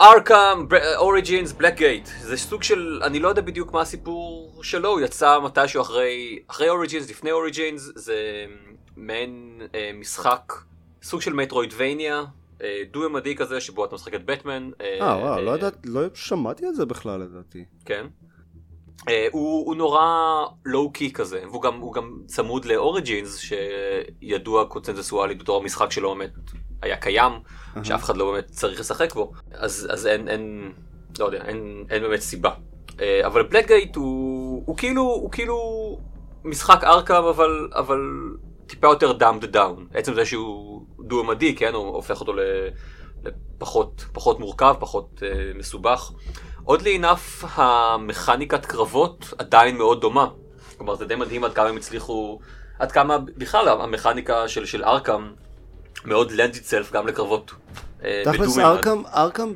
ארכם, 0.01 0.67
אוריג'ינס, 0.97 1.51
בלק 1.51 1.73
גייט. 1.73 2.05
זה 2.05 2.37
סוג 2.37 2.63
של, 2.63 3.01
אני 3.03 3.19
לא 3.19 3.27
יודע 3.29 3.41
בדיוק 3.41 3.73
מה 3.73 3.81
הסיפור 3.81 4.59
שלו, 4.63 4.89
הוא 4.89 4.99
יצא 4.99 5.39
מתישהו 5.39 5.81
אחרי, 5.81 6.39
אחרי 6.47 6.69
אוריג'ינס, 6.69 7.09
לפני 7.09 7.31
אוריג'ינס, 7.31 7.91
זה 7.95 8.45
מעין 8.97 9.61
אה, 9.75 9.91
משחק, 9.93 10.53
סוג 11.03 11.21
של 11.21 11.33
מטרואידבניה, 11.33 12.23
אה, 12.63 12.83
דו-ימדי 12.91 13.35
כזה, 13.35 13.61
שבו 13.61 13.85
אתה 13.85 13.95
משחק 13.95 14.13
את 14.13 14.25
בטמן. 14.25 14.69
אה, 14.81 14.97
וואו, 14.99 15.41
לא 15.41 15.51
ידעת, 15.51 15.77
לא 15.85 16.01
שמעתי 16.13 16.65
על 16.65 16.73
זה 16.73 16.85
בכלל 16.85 17.19
לדעתי. 17.19 17.65
כן. 17.85 18.05
Uh, 18.97 19.09
הוא, 19.31 19.65
הוא 19.65 19.75
נורא 19.75 20.45
לואו-קי 20.65 21.13
כזה, 21.13 21.41
והוא 21.49 21.61
גם, 21.61 21.79
הוא 21.79 21.93
גם 21.93 22.17
צמוד 22.25 22.65
לאוריג'ינס, 22.65 23.37
שידוע 23.37 24.65
קונצנזסואלית 24.65 25.37
בתור 25.37 25.61
המשחק 25.61 25.91
שלו 25.91 26.15
באמת 26.15 26.31
היה 26.81 26.97
קיים, 26.97 27.31
שאף 27.83 28.03
אחד 28.03 28.17
לא 28.17 28.31
באמת 28.31 28.45
צריך 28.45 28.79
לשחק 28.79 29.13
בו, 29.13 29.31
אז, 29.51 29.87
אז 29.91 30.07
אין, 30.07 30.27
אין, 30.27 30.71
לא 31.19 31.25
יודע, 31.25 31.41
אין, 31.45 31.85
אין 31.89 32.01
באמת 32.01 32.19
סיבה. 32.19 32.51
אה, 32.89 33.01
אבל 33.25 33.43
Blackgate 33.43 33.95
הוא, 33.95 34.63
הוא 34.65 34.77
כאילו, 34.77 35.03
הוא 35.03 35.31
כאילו 35.31 35.57
משחק 36.43 36.83
Arkham, 36.83 37.13
אבל, 37.13 37.69
אבל 37.75 37.99
טיפה 38.67 38.87
יותר 38.87 39.11
dumbed 39.11 39.45
down. 39.45 39.87
עצם 39.93 40.13
זה 40.13 40.25
שהוא 40.25 40.85
דו-ממדי, 40.99 41.55
כן, 41.55 41.73
הוא 41.73 41.87
הופך 41.87 42.19
אותו 42.19 42.33
לפחות 43.23 44.05
פחות 44.13 44.39
מורכב, 44.39 44.75
פחות 44.79 45.19
אה, 45.19 45.57
מסובך. 45.57 46.11
oddly 46.67 46.81
enough 46.81 47.43
המכניקת 47.55 48.65
קרבות 48.65 49.33
עדיין 49.37 49.77
מאוד 49.77 50.01
דומה. 50.01 50.27
כלומר 50.77 50.95
זה 50.95 51.05
די 51.05 51.15
מדהים 51.15 51.43
עד 51.43 51.53
כמה 51.53 51.69
הם 51.69 51.77
הצליחו, 51.77 52.39
עד 52.79 52.91
כמה 52.91 53.17
בכלל 53.17 53.69
המכניקה 53.69 54.47
של, 54.47 54.65
של 54.65 54.83
Arkham 54.83 55.27
מאוד 56.05 56.31
lend 56.31 56.55
itself 56.55 56.91
גם 56.91 57.07
לקרבות. 57.07 57.51
אה, 58.03 58.21
תכלס. 58.25 58.59
Arkham, 58.59 59.05
ארכם 59.15 59.49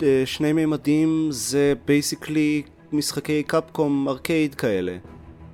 בשני 0.00 0.52
מימדים 0.52 1.28
זה 1.30 1.72
basically 1.84 2.62
משחקי 2.92 3.42
Capcom 3.42 4.08
arcade 4.08 4.54
כאלה, 4.54 4.96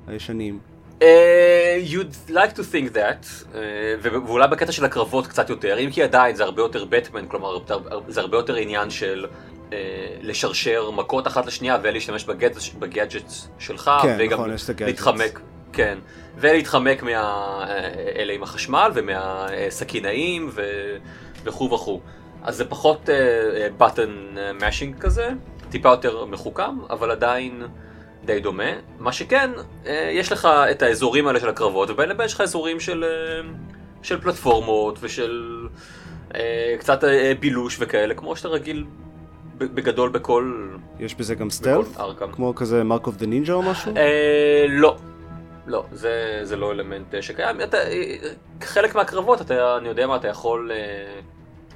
הישנים. 0.06 0.58
אה, 1.02 1.78
you'd 1.90 2.30
like 2.30 2.56
to 2.56 2.62
think 2.72 2.94
that, 2.94 3.54
אה, 3.54 3.60
ו- 4.02 4.26
ואולי 4.26 4.48
בקטע 4.48 4.72
של 4.72 4.84
הקרבות 4.84 5.26
קצת 5.26 5.50
יותר, 5.50 5.78
אם 5.78 5.90
כי 5.90 6.02
עדיין 6.02 6.36
זה 6.36 6.44
הרבה 6.44 6.62
יותר 6.62 6.84
בטמן, 6.84 7.26
כלומר 7.26 7.58
זה 8.08 8.20
הרבה 8.20 8.36
יותר 8.36 8.54
עניין 8.54 8.90
של 8.90 9.26
אה, 9.26 9.59
לשרשר 10.22 10.90
מכות 10.90 11.26
אחת 11.26 11.46
לשנייה 11.46 11.78
ולהשתמש 11.82 12.24
בגדג' 12.24 12.78
בגדג'ט 12.78 13.32
שלך, 13.58 13.90
כן, 14.02 14.16
וגם 14.18 14.38
נכון, 14.38 14.54
יש 14.54 14.64
את 14.64 14.68
הגדג'טס. 14.68 14.88
להתחמק, 14.88 15.40
כן, 15.72 15.98
ולהתחמק 16.36 17.02
מאלה 17.02 18.32
עם 18.32 18.42
החשמל 18.42 18.90
ומהסכינאים 18.94 20.50
וכו' 21.44 21.70
וכו'. 21.70 22.00
אז 22.42 22.56
זה 22.56 22.64
פחות 22.64 23.08
בטן 23.78 24.10
מאשינג 24.60 24.98
כזה, 24.98 25.28
טיפה 25.70 25.88
יותר 25.88 26.24
מחוכם, 26.24 26.78
אבל 26.90 27.10
עדיין 27.10 27.62
די 28.24 28.40
דומה. 28.40 28.72
מה 28.98 29.12
שכן, 29.12 29.50
אה, 29.86 30.10
יש 30.12 30.32
לך 30.32 30.48
את 30.70 30.82
האזורים 30.82 31.26
האלה 31.26 31.40
של 31.40 31.48
הקרבות, 31.48 31.90
ובין 31.90 32.08
לבין 32.08 32.26
יש 32.26 32.34
לך 32.34 32.40
אזורים 32.40 32.80
של, 32.80 33.04
אה, 33.04 33.48
של 34.02 34.20
פלטפורמות 34.20 34.98
ושל 35.00 35.66
אה, 36.34 36.74
קצת 36.78 37.04
אה, 37.04 37.32
בילוש 37.40 37.76
וכאלה, 37.80 38.14
כמו 38.14 38.36
שאתה 38.36 38.48
רגיל 38.48 38.84
בגדול 39.66 40.10
בכל, 40.10 40.68
יש 41.00 41.14
בזה 41.14 41.34
גם 41.34 41.50
stealth? 41.50 41.98
כמו 42.32 42.54
כזה 42.54 42.84
Mark 42.84 43.06
of 43.06 43.16
the 43.16 43.26
Ninja 43.26 43.52
או 43.52 43.62
משהו? 43.62 43.96
אה, 43.96 44.66
לא. 44.68 44.96
לא, 45.66 45.84
זה, 45.92 46.40
זה 46.42 46.56
לא 46.56 46.72
אלמנט 46.72 47.14
אה, 47.14 47.22
שקיים. 47.22 47.60
אתה, 47.60 47.76
אה, 47.76 48.16
חלק 48.62 48.94
מהקרבות, 48.94 49.40
אתה, 49.40 49.76
אני 49.76 49.88
יודע 49.88 50.06
מה, 50.06 50.16
אתה 50.16 50.28
יכול 50.28 50.70
אה, 50.72 51.20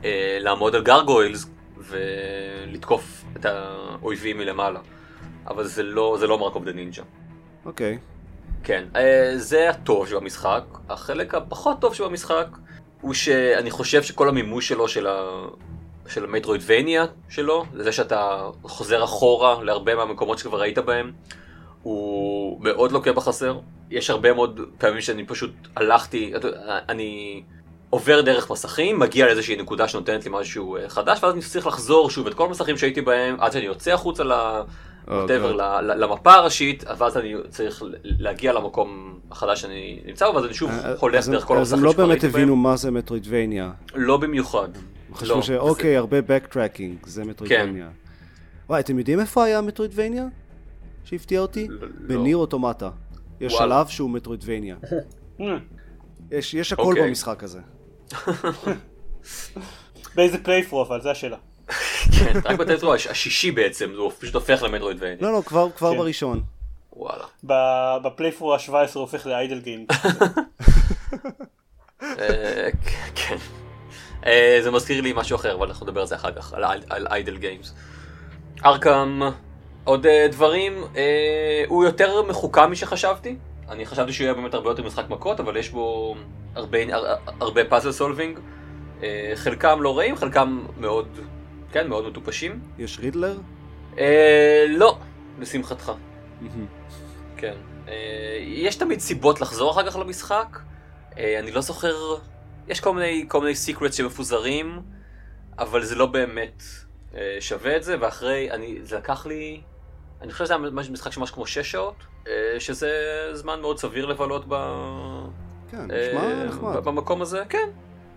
אה, 0.05 0.39
לעמוד 0.41 0.75
על 0.75 0.83
gargoyles 0.83 1.47
ולתקוף 1.79 3.25
את 3.37 3.45
האויבים 3.45 4.39
מלמעלה. 4.39 4.81
אבל 5.47 5.65
זה 5.65 5.83
לא, 5.83 6.17
זה 6.21 6.27
לא 6.27 6.39
Mark 6.39 6.55
of 6.55 6.65
the 6.65 6.73
Ninja. 6.73 7.03
אוקיי. 7.65 7.99
כן, 8.65 8.85
אה, 8.97 9.33
זה 9.37 9.71
הטוב 9.71 10.09
שבמשחק. 10.09 10.63
החלק 10.89 11.35
הפחות 11.35 11.81
טוב 11.81 11.95
שבמשחק 11.95 12.47
הוא 13.01 13.15
שאני 13.15 13.71
חושב 13.71 14.03
שכל 14.03 14.29
המימוש 14.29 14.69
שלו 14.69 14.89
של, 14.89 15.07
ה... 15.07 15.47
של 16.09 16.25
המטרואידבניה 16.25 17.05
שלו, 17.29 17.65
זה 17.77 17.93
שאתה 17.93 18.39
חוזר 18.63 19.05
אחורה 19.05 19.63
להרבה 19.63 19.95
מהמקומות 19.95 20.39
שכבר 20.39 20.61
היית 20.61 20.79
בהם, 20.79 21.13
הוא 21.83 22.59
מאוד 22.61 22.93
לוקה 22.93 23.13
בחסר. 23.13 23.59
יש 23.91 24.11
הרבה 24.11 24.33
מאוד 24.33 24.61
פעמים 24.79 25.01
שאני 25.01 25.27
פשוט 25.27 25.51
הלכתי, 25.77 26.33
אני 26.89 27.43
עובר 27.91 28.21
דרך 28.21 28.51
מסכים, 28.51 28.99
מגיע 28.99 29.27
לאיזושהי 29.27 29.57
נקודה 29.57 29.89
שנותנת 29.89 30.25
לי 30.25 30.31
משהו 30.35 30.77
אה, 30.77 30.89
חדש, 30.89 31.23
ואז 31.23 31.33
אני 31.33 31.41
צריך 31.43 31.67
לחזור 31.67 32.11
שוב 32.11 32.27
את 32.27 32.35
כל 32.35 32.47
המסכים 32.47 32.77
שהייתי 32.79 33.01
בהם, 33.01 33.37
עד 33.39 33.53
שאני 33.53 33.65
יוצא 33.65 33.93
החוצה 33.93 34.25
ל... 34.25 34.33
Oh, 34.33 35.11
whatever, 35.11 35.53
ל- 35.57 36.03
למפה 36.05 36.33
הראשית, 36.35 36.85
ואז 36.99 37.17
אני 37.17 37.35
צריך 37.49 37.83
להגיע 38.05 38.53
למקום 38.53 39.19
החדש 39.31 39.61
שאני 39.61 40.01
נמצא 40.05 40.27
בו, 40.31 40.35
ואז 40.35 40.45
אני 40.45 40.55
שוב 40.55 40.71
אה, 40.71 41.19
אז 41.19 41.29
הם- 41.29 41.35
דרך 41.35 41.45
כל 41.45 41.59
אז 41.59 41.73
הם 41.73 41.79
המסכים 41.79 41.85
לא 41.85 41.91
שכבר 41.93 42.07
באמת 42.07 42.23
הייתי 42.23 42.29
בהם. 42.29 42.43
הבינו 42.43 42.57
מה 42.57 42.77
זה 42.77 42.91
מטרוידבניה. 42.91 43.71
לא 43.95 44.17
במיוחד. 44.17 44.69
חשבו 45.15 45.35
לא, 45.37 45.43
שאוקיי, 45.43 45.97
הרבה 45.97 46.19
backtracking, 46.19 47.07
זה 47.09 47.25
מטרוידבניה. 47.25 47.89
וואי, 48.69 48.81
אתם 48.81 48.99
יודעים 48.99 49.21
איפה 49.21 49.45
היה 49.45 49.61
מטרוידבניה? 49.61 50.25
שהפתיע 51.05 51.41
אותי? 51.41 51.67
לא. 51.71 51.87
בניר 52.09 52.37
אוטומטה. 52.37 52.91
יש 53.41 53.53
וואלה. 53.53 53.75
שלב 53.75 53.89
שהוא 53.89 54.11
מטרוידבניה. 54.11 54.77
אה, 55.41 55.47
יש 56.39 56.55
יש 56.55 56.73
הכל 56.73 56.83
אוקיי. 56.83 57.03
במשחק 57.09 57.43
הזה. 57.45 57.61
באיזה 60.15 60.39
פלייפרו 60.45 60.83
אבל, 60.83 61.01
זה 61.01 61.11
השאלה. 61.11 61.37
כן, 62.19 62.41
רק 62.45 62.59
בטטרו 62.59 62.95
הש- 62.95 63.07
השישי 63.07 63.51
בעצם, 63.51 63.91
הוא 63.97 64.13
פשוט 64.19 64.35
הופך 64.35 64.63
למטרואידבניה. 64.63 65.17
לא, 65.21 65.33
לא, 65.33 65.43
כבר 65.47 65.71
כבר 65.71 65.93
כן. 65.93 65.99
בראשון. 65.99 66.43
וואלה. 66.93 67.25
ב- 67.47 67.97
בפלייפרו 68.05 68.55
ה-17 68.55 68.73
הופך 68.95 69.27
לאיידל 69.27 69.61
גיים. 69.61 69.87
אה, 72.03 72.69
כן. 73.15 73.37
אה, 74.27 74.59
זה 74.63 74.71
מזכיר 74.71 75.01
לי 75.01 75.13
משהו 75.17 75.37
אחר, 75.37 75.55
אבל 75.55 75.67
אנחנו 75.67 75.87
נדבר 75.87 76.01
על 76.01 76.07
זה 76.07 76.15
אחר 76.15 76.33
כך, 76.33 76.53
על- 76.55 76.65
על 76.91 77.07
איידל 77.11 77.37
גיימס. 77.37 77.75
ארכם, 78.65 79.21
עוד 79.85 80.07
אה, 80.07 80.27
דברים, 80.31 80.85
אה, 80.97 81.65
הוא 81.69 81.85
יותר 81.85 82.23
מחוכם 82.23 82.71
משחשבתי. 82.71 83.37
אני 83.69 83.87
חשבתי 83.87 84.13
שהוא 84.13 84.25
יהיה 84.25 84.35
באמת 84.35 84.55
הרבה 84.55 84.71
יותר 84.71 84.83
משחק 84.83 85.05
מכות, 85.09 85.41
אבל 85.41 85.57
יש 85.57 85.71
בו 85.71 86.15
הרבה, 86.55 86.79
הר- 86.95 87.17
הרבה 87.41 87.65
פאזל 87.65 87.93
סולבינג. 87.93 88.39
חלקם 89.35 89.83
לא 89.83 89.99
רעים, 89.99 90.17
חלקם 90.17 90.67
מאוד, 90.79 91.19
כן, 91.73 91.89
מאוד 91.89 92.07
מטופשים. 92.09 92.61
יש 92.79 92.99
רידלר? 92.99 93.37
אה, 93.99 94.65
לא, 94.69 94.99
לשמחתך. 95.41 95.93
כן. 97.37 97.55
אה, 97.89 97.95
יש 98.41 98.77
תמיד 98.77 99.01
סיבות 99.01 99.41
לחזור 99.41 99.71
אחר 99.71 99.91
כך 99.91 99.97
למשחק. 99.97 100.59
אה, 101.19 101.39
אני 101.39 101.53
לא 101.53 101.61
זוכר, 101.61 101.95
יש 102.69 102.81
כל 102.81 102.95
מיני, 102.95 103.25
כל 103.29 103.41
מיני 103.41 103.55
סיקרטס 103.55 103.95
שמפוזרים, 103.95 104.83
אבל 105.59 105.85
זה 105.85 105.95
לא 105.95 106.07
באמת 106.07 106.63
אה, 107.15 107.37
שווה 107.41 107.77
את 107.77 107.83
זה, 107.83 107.97
ואחרי, 108.01 108.51
אני, 108.51 108.79
זה 108.83 108.97
לקח 108.97 109.27
לי, 109.27 109.61
אני 110.21 110.33
חושב 110.33 110.45
שזה 110.45 110.55
היה 110.55 110.71
משחק 110.91 111.13
של 111.13 111.21
משהו 111.21 111.35
כמו 111.35 111.47
6 111.47 111.71
שעות, 111.71 111.95
אה, 112.29 112.33
שזה 112.59 112.91
זמן 113.33 113.61
מאוד 113.61 113.79
סביר 113.79 114.07
לבלות 114.07 114.45
ב... 114.49 114.55
כן, 115.71 115.91
אה, 115.91 116.09
נשמע 116.09 116.45
נחמד. 116.45 116.77
במקום 116.85 117.23
הזה, 117.23 117.43
כן. 117.49 117.69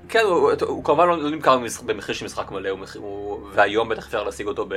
כן, 0.10 0.19
הוא, 0.19 0.51
הוא, 0.51 0.51
הוא 0.67 0.83
כמובן 0.83 1.07
לא, 1.07 1.17
לא 1.23 1.29
נמכר 1.29 1.60
במחיר 1.86 2.15
של 2.15 2.25
משחק 2.25 2.51
מלא, 2.51 2.69
הוא, 2.69 2.79
הוא, 2.95 3.39
והיום 3.53 3.89
בטח 3.89 4.05
אפשר 4.05 4.23
להשיג 4.23 4.47
אותו 4.47 4.65
ב, 4.65 4.73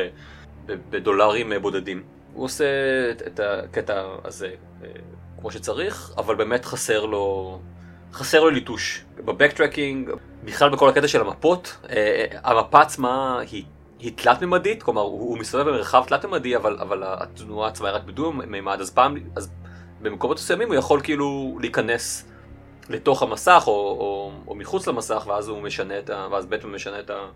ב, 0.66 0.74
בדולרים 0.90 1.52
אה, 1.52 1.58
בודדים. 1.58 2.02
הוא 2.34 2.44
עושה 2.44 2.64
את, 3.10 3.22
את 3.26 3.40
הקטע 3.40 4.04
הזה 4.24 4.50
אה, 4.84 4.88
כמו 5.40 5.50
שצריך, 5.50 6.12
אבל 6.16 6.34
באמת 6.34 6.64
חסר 6.64 7.04
לו, 7.04 7.58
חסר 8.12 8.40
לו 8.40 8.50
ליטוש. 8.50 9.04
בבקטרקינג, 9.16 10.10
בכלל 10.44 10.70
בכל 10.70 10.88
הקטע 10.88 11.08
של 11.08 11.20
המפות, 11.20 11.76
אה, 11.90 12.24
המפה 12.44 12.80
עצמה 12.80 13.40
היא, 13.50 13.64
היא 13.98 14.12
תלת-ממדית, 14.16 14.82
כלומר 14.82 15.02
הוא, 15.02 15.20
הוא 15.20 15.38
מסתובב 15.38 15.68
במרחב 15.68 16.04
תלת-ממדי, 16.06 16.56
אבל, 16.56 16.78
אבל 16.80 17.02
התנועה 17.06 17.68
עצמה 17.68 17.88
היא 17.88 17.96
רק 17.96 18.04
בדו-ממד, 18.04 18.80
אז 18.80 18.90
פעם, 18.90 19.16
אז 19.36 19.50
במקומות 20.02 20.36
מסוימים 20.36 20.68
הוא 20.68 20.76
יכול 20.76 21.00
כאילו 21.00 21.58
להיכנס 21.60 22.26
לתוך 22.88 23.22
המסך 23.22 23.64
או, 23.66 23.72
או, 23.72 24.32
או 24.48 24.54
מחוץ 24.54 24.86
למסך 24.86 25.24
ואז 25.26 25.48
הוא 25.48 25.62
משנה 25.62 25.98
את 25.98 26.10
ה... 26.10 26.28
ואז 26.30 26.46
בטמן 26.46 26.72
משנה 26.72 27.00
את, 27.00 27.10
ה, 27.10 27.26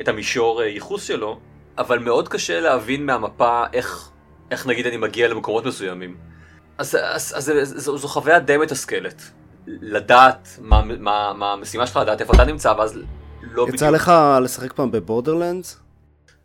את 0.00 0.08
המישור 0.08 0.62
אה, 0.62 0.66
ייחוס 0.66 1.04
שלו 1.04 1.38
אבל 1.78 1.98
מאוד 1.98 2.28
קשה 2.28 2.60
להבין 2.60 3.06
מהמפה 3.06 3.64
איך, 3.72 4.10
איך 4.50 4.66
נגיד 4.66 4.86
אני 4.86 4.96
מגיע 4.96 5.28
למקומות 5.28 5.64
מסוימים. 5.64 6.16
אז, 6.78 6.94
אז, 6.94 7.34
אז, 7.36 7.50
אז 7.50 7.74
זו, 7.76 7.98
זו 7.98 8.08
חוויה 8.08 8.38
די 8.38 8.56
מתסכלת. 8.56 9.22
לדעת 9.66 10.58
מה, 10.62 10.82
מה, 11.00 11.32
מה 11.38 11.52
המשימה 11.52 11.86
שלך, 11.86 11.96
לדעת 11.96 12.20
איפה 12.20 12.32
אתה 12.34 12.44
נמצא, 12.44 12.74
ואז 12.78 12.96
לא 13.42 13.64
בדיוק... 13.64 13.68
יצא 13.74 13.90
לך 13.90 14.12
לשחק 14.42 14.72
פעם 14.72 14.90
בבורדרלנדס? 14.90 15.80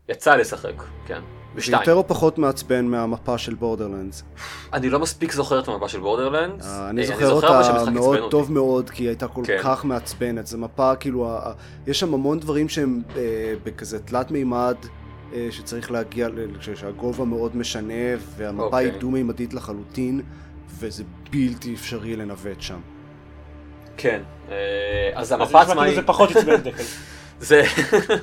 יצא 0.09 0.35
לשחק, 0.35 0.83
כן. 1.07 1.19
זה 1.49 1.55
בשתיים. 1.55 1.79
יותר 1.79 1.93
או 1.93 2.07
פחות 2.07 2.37
מעצבן 2.37 2.85
מהמפה 2.85 3.37
של 3.37 3.53
בורדרלנדס? 3.55 4.23
אני 4.73 4.89
לא 4.89 4.99
מספיק 4.99 5.31
זוכר 5.31 5.59
את 5.59 5.67
המפה 5.67 5.89
של 5.89 5.99
בורדרלנדס. 5.99 6.65
אה, 6.67 6.89
אני 6.89 7.01
אה, 7.01 7.07
זוכר 7.07 7.25
אבל 7.25 7.33
אותה 7.33 7.91
מאוד 7.91 8.31
טוב 8.31 8.41
אותי. 8.41 8.53
מאוד, 8.53 8.89
כי 8.89 9.03
היא 9.03 9.09
הייתה 9.09 9.27
כל 9.27 9.41
כן. 9.45 9.57
כך 9.63 9.85
מעצבנת. 9.85 10.47
זו 10.47 10.57
מפה, 10.57 10.95
כאילו, 10.95 11.29
ה- 11.29 11.53
יש 11.87 11.99
שם 11.99 12.13
המון 12.13 12.39
דברים 12.39 12.69
שהם 12.69 13.01
אה, 13.15 13.21
בכזה 13.63 13.99
תלת 13.99 14.31
מימד, 14.31 14.75
אה, 15.33 15.47
שצריך 15.51 15.91
להגיע, 15.91 16.27
שהגובה 16.75 17.25
מאוד 17.25 17.57
משנה, 17.57 17.93
והמפה 18.37 18.77
היא 18.77 18.87
אוקיי. 18.87 18.99
דו-מימדית 19.01 19.53
לחלוטין, 19.53 20.21
וזה 20.79 21.03
בלתי 21.31 21.73
אפשרי 21.73 22.15
לנווט 22.15 22.61
שם. 22.61 22.79
כן. 23.99 24.21
אה, 24.51 24.55
אז 25.15 25.31
המפה 25.31 25.61
עצמה 25.61 25.73
כאילו 25.73 25.83
היא... 25.87 25.95
זה 25.95 26.01
פחות 26.01 26.35
עצבן 26.35 26.55
דקל. 26.61 26.83
זה... 27.39 27.63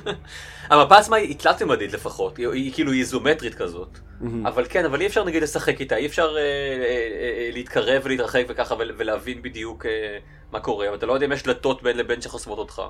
המפה 0.69 0.97
עצמה 0.97 1.15
היא 1.15 1.35
תלת-ממדית 1.37 1.93
לפחות, 1.93 2.37
היא, 2.37 2.47
היא 2.47 2.73
כאילו 2.73 2.91
איזומטרית 2.93 3.55
כזאת. 3.55 3.99
אבל 4.45 4.65
כן, 4.69 4.85
אבל 4.85 5.01
אי 5.01 5.07
אפשר 5.07 5.23
נגיד 5.23 5.43
לשחק 5.43 5.79
איתה, 5.81 5.95
אי 5.95 6.05
אפשר 6.05 6.35
אה, 6.37 6.41
אה, 6.41 6.45
אה, 7.45 7.49
להתקרב 7.53 8.01
ולהתרחק 8.05 8.43
וככה 8.49 8.75
ול- 8.79 8.93
ולהבין 8.97 9.41
בדיוק 9.41 9.85
אה, 9.85 10.17
מה 10.51 10.59
קורה, 10.59 10.91
ואתה 10.91 11.05
לא 11.05 11.13
יודע 11.13 11.25
אם 11.25 11.31
יש 11.31 11.43
דלתות 11.43 11.83
בין 11.83 11.97
לבין 11.97 12.21
שחוסמות 12.21 12.57
אותך. 12.57 12.81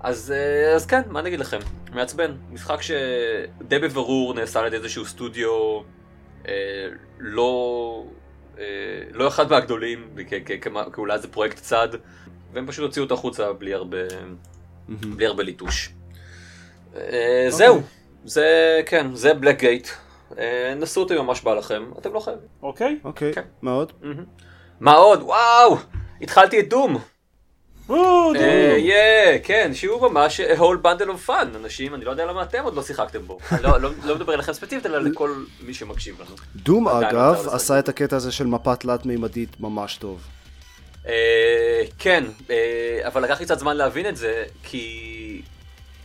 אז, 0.00 0.32
אה, 0.36 0.74
אז 0.74 0.86
כן, 0.86 1.00
מה 1.08 1.22
נגיד 1.22 1.40
לכם? 1.40 1.58
מעצבן. 1.92 2.32
משחק 2.50 2.82
שדי 2.82 3.78
בבירור 3.78 4.34
נעשה 4.34 4.60
על 4.60 4.66
ידי 4.66 4.76
איזשהו 4.76 5.04
סטודיו 5.06 5.80
אה, 6.48 6.52
לא, 7.18 8.04
לא 9.12 9.28
אחד 9.28 9.50
מהגדולים, 9.50 10.08
כאולי 10.92 11.14
איזה 11.14 11.28
פרויקט 11.28 11.58
צד, 11.58 11.88
והם 12.52 12.66
פשוט 12.66 12.84
הוציאו 12.84 13.04
אותו 13.04 13.14
החוצה 13.14 13.52
בלי 13.52 13.74
הרבה, 13.74 13.98
בלי 14.88 15.26
הרבה 15.26 15.42
ליטוש. 15.42 15.90
אה, 16.96 17.46
זהו, 17.48 17.82
זה 18.24 18.80
כן, 18.86 19.14
זה 19.14 19.34
בלק 19.34 19.58
גייט. 19.60 19.88
נסו 20.76 21.00
אותו 21.00 21.14
אם 21.14 21.18
ממש 21.18 21.40
בא 21.40 21.54
לכם, 21.54 21.90
אתם 21.98 22.12
לא 22.12 22.20
חייבים. 22.20 22.48
אוקיי? 22.62 22.98
אוקיי, 23.04 23.32
כן. 23.32 23.42
מה 23.62 23.70
עוד? 23.70 23.92
מה 24.80 24.92
עוד? 24.92 25.22
וואו! 25.22 25.76
התחלתי 26.20 26.60
את 26.60 26.68
דום. 26.68 26.98
אה. 27.94 28.76
יא, 28.78 29.38
כן, 29.42 29.70
שהוא 29.74 30.10
ממש 30.10 30.40
a 30.40 30.58
whole 30.58 30.84
bundle 30.84 31.08
of 31.08 31.28
fun, 31.28 31.56
אנשים, 31.56 31.94
אני 31.94 32.04
לא 32.04 32.10
יודע 32.10 32.26
למה 32.26 32.42
אתם 32.42 32.64
עוד 32.64 32.74
לא 32.74 32.82
שיחקתם 32.82 33.26
בו. 33.26 33.38
אני 33.52 33.62
לא- 33.62 33.80
לא 33.80 33.90
לא 34.04 34.14
מדבר 34.14 34.34
אליכם 34.34 34.52
ספציפית, 34.52 34.86
אלא 34.86 34.98
לכל 34.98 35.34
מי 35.66 35.74
שמקשיב 35.74 36.20
לנו. 36.20 36.36
דום 36.56 36.88
אגב. 36.88 37.48
עשה 37.52 37.78
את 37.78 37.88
הקטע 37.88 38.16
הזה 38.16 38.32
של 38.32 38.46
מפה 38.46 38.76
תלת 38.76 39.06
מימדית 39.06 39.60
ממש 39.60 39.96
טוב. 39.96 40.20
אה, 41.08 41.82
כן, 41.98 42.24
אה, 42.50 43.00
אבל 43.06 43.22
לקח 43.24 43.40
לי 43.40 43.46
קצת 43.46 43.58
זמן 43.58 43.76
להבין 43.76 44.08
את 44.08 44.16
זה, 44.16 44.44
כי 44.62 45.42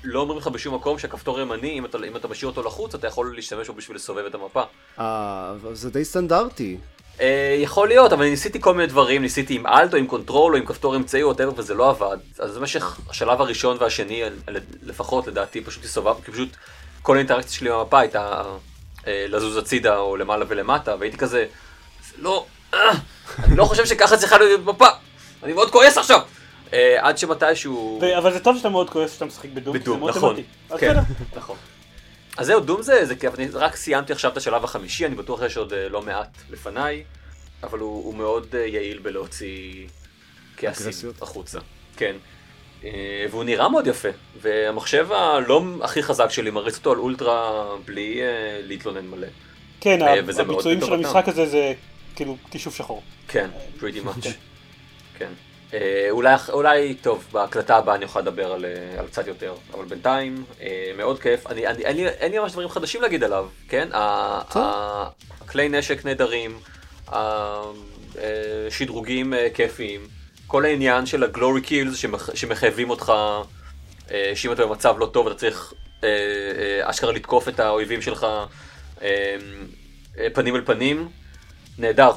לא 0.03 0.19
אומרים 0.19 0.39
לך 0.39 0.47
בשום 0.47 0.75
מקום 0.75 0.99
שהכפתור 0.99 1.39
ימני, 1.39 1.79
אם 1.79 1.85
אתה, 1.85 1.97
אם 2.07 2.15
אתה 2.15 2.27
משאיר 2.27 2.49
אותו 2.51 2.63
לחוץ, 2.63 2.95
אתה 2.95 3.07
יכול 3.07 3.35
להשתמש 3.35 3.67
בו 3.67 3.73
בשביל 3.73 3.97
לסובב 3.97 4.25
את 4.25 4.35
המפה. 4.35 4.61
אה, 4.99 5.53
זה 5.73 5.89
די 5.89 6.05
סטנדרטי. 6.05 6.77
אה, 7.21 7.55
יכול 7.59 7.87
להיות, 7.87 8.13
אבל 8.13 8.25
ניסיתי 8.29 8.61
כל 8.61 8.73
מיני 8.73 8.87
דברים, 8.87 9.21
ניסיתי 9.21 9.55
עם 9.55 9.67
alt 9.67 9.93
או 9.93 9.97
עם 9.97 10.07
control 10.07 10.53
או 10.53 10.57
עם 10.57 10.65
כפתור 10.65 10.95
אמצעי 10.95 11.23
או 11.23 11.31
whatever, 11.31 11.53
וזה 11.57 11.73
לא 11.73 11.89
עבד. 11.89 12.17
אז 12.39 12.57
במשך 12.57 12.99
השלב 13.09 13.41
הראשון 13.41 13.77
והשני, 13.79 14.21
לפחות 14.83 15.27
לדעתי, 15.27 15.61
פשוט 15.61 15.83
הסתובב, 15.83 16.15
כי 16.25 16.31
פשוט 16.31 16.49
כל 17.01 17.15
האינטראקציה 17.15 17.53
שלי 17.53 17.69
עם 17.69 17.75
המפה 17.75 17.99
הייתה 17.99 18.41
אה, 19.07 19.25
לזוז 19.29 19.57
הצידה 19.57 19.97
או 19.97 20.17
למעלה 20.17 20.45
ולמטה, 20.47 20.95
והייתי 20.99 21.17
כזה, 21.17 21.45
זה 22.07 22.13
לא, 22.17 22.45
אה, 22.73 22.79
אני 23.43 23.55
לא 23.55 23.65
חושב 23.65 23.85
שככה 23.85 24.17
צריכה 24.17 24.37
להיות 24.37 24.61
מפה, 24.65 24.87
אני 25.43 25.53
מאוד 25.53 25.71
כועס 25.71 25.97
עכשיו. 25.97 26.19
עד 26.99 27.17
שמתישהו... 27.17 28.01
אבל 28.17 28.33
זה 28.33 28.39
טוב 28.39 28.57
שאתה 28.57 28.69
מאוד 28.69 28.89
כועס 28.89 29.13
שאתה 29.13 29.25
משחק 29.25 29.49
ב 29.53 29.56
Doom, 29.56 29.73
זה 29.73 29.79
ב 29.79 29.82
Doom, 29.82 29.99
מאוד 29.99 30.17
נכון. 30.17 30.35
כן. 30.77 30.95
נכון. 31.37 31.55
אז 32.37 32.45
זהו, 32.47 32.59
דום 32.59 32.81
זה, 32.81 33.05
זה 33.05 33.15
כיף, 33.15 33.35
אני 33.35 33.47
רק 33.53 33.75
סיימתי 33.75 34.13
עכשיו 34.13 34.31
את 34.31 34.37
השלב 34.37 34.63
החמישי, 34.63 35.05
אני 35.05 35.15
בטוח 35.15 35.41
שיש 35.41 35.57
עוד 35.57 35.73
אה, 35.73 35.89
לא 35.89 36.01
מעט 36.01 36.37
לפניי, 36.49 37.03
אבל 37.63 37.79
הוא, 37.79 38.05
הוא 38.05 38.15
מאוד 38.15 38.47
אה, 38.55 38.59
יעיל 38.59 38.99
בלהוציא 38.99 39.87
כעסים. 40.57 41.11
החוצה. 41.21 41.59
כן. 41.97 42.15
אה, 42.83 43.25
והוא 43.31 43.43
נראה 43.43 43.69
מאוד 43.69 43.87
יפה, 43.87 44.09
והמחשב 44.41 45.11
הלא 45.11 45.63
הכי 45.81 46.03
חזק 46.03 46.29
שלי 46.29 46.51
מריץ 46.51 46.77
אותו 46.77 46.91
על 46.91 46.97
אולטרה 46.97 47.63
בלי 47.85 48.21
אה, 48.21 48.59
להתלונן 48.63 49.07
מלא. 49.07 49.27
כן, 49.81 50.01
אה, 50.01 50.19
הביצועים 50.19 50.81
של. 50.81 50.93
המשחק 50.93 51.27
הזה 51.27 51.45
זה 51.45 51.73
כאילו 52.15 52.37
כישוף 52.51 52.75
שחור. 52.75 53.03
כן, 53.27 53.49
pretty 53.79 54.07
much. 54.07 54.27
כן. 55.17 55.31
אה, 55.73 56.07
אולי, 56.09 56.35
אולי, 56.49 56.95
טוב, 57.01 57.27
בהקלטה 57.31 57.77
הבאה 57.77 57.95
אני 57.95 58.05
יכול 58.05 58.21
לדבר 58.21 58.51
על, 58.51 58.65
אה, 58.65 58.99
על 58.99 59.07
קצת 59.07 59.27
יותר, 59.27 59.53
אבל 59.73 59.85
בינתיים, 59.85 60.43
אה, 60.61 60.91
מאוד 60.97 61.19
כיף. 61.19 61.47
אני, 61.47 61.67
אני, 61.67 61.83
אין, 61.83 61.97
לי, 61.97 62.07
אין 62.07 62.31
לי 62.31 62.39
ממש 62.39 62.51
דברים 62.51 62.69
חדשים 62.69 63.01
להגיד 63.01 63.23
עליו, 63.23 63.47
כן? 63.69 63.89
הכלי 65.41 65.69
נשק 65.69 66.05
נהדרים, 66.05 66.59
השדרוגים 68.67 69.33
אה, 69.33 69.47
כיפיים, 69.53 70.07
כל 70.47 70.65
העניין 70.65 71.05
של 71.05 71.23
הגלורי 71.23 71.61
קילס 71.61 71.97
שמח, 71.97 72.35
שמחייבים 72.35 72.89
אותך, 72.89 73.13
אה, 74.11 74.31
שאם 74.35 74.51
אתה 74.51 74.65
במצב 74.65 74.95
לא 74.99 75.05
טוב 75.05 75.27
אתה 75.27 75.35
צריך 75.35 75.73
אה, 76.03 76.09
אה, 76.09 76.89
אשכרה 76.89 77.11
לתקוף 77.11 77.49
את 77.49 77.59
האויבים 77.59 78.01
שלך 78.01 78.27
אה, 79.01 79.35
אה, 80.19 80.27
פנים 80.33 80.55
אל 80.55 80.61
פנים, 80.65 81.09
נהדר. 81.77 82.11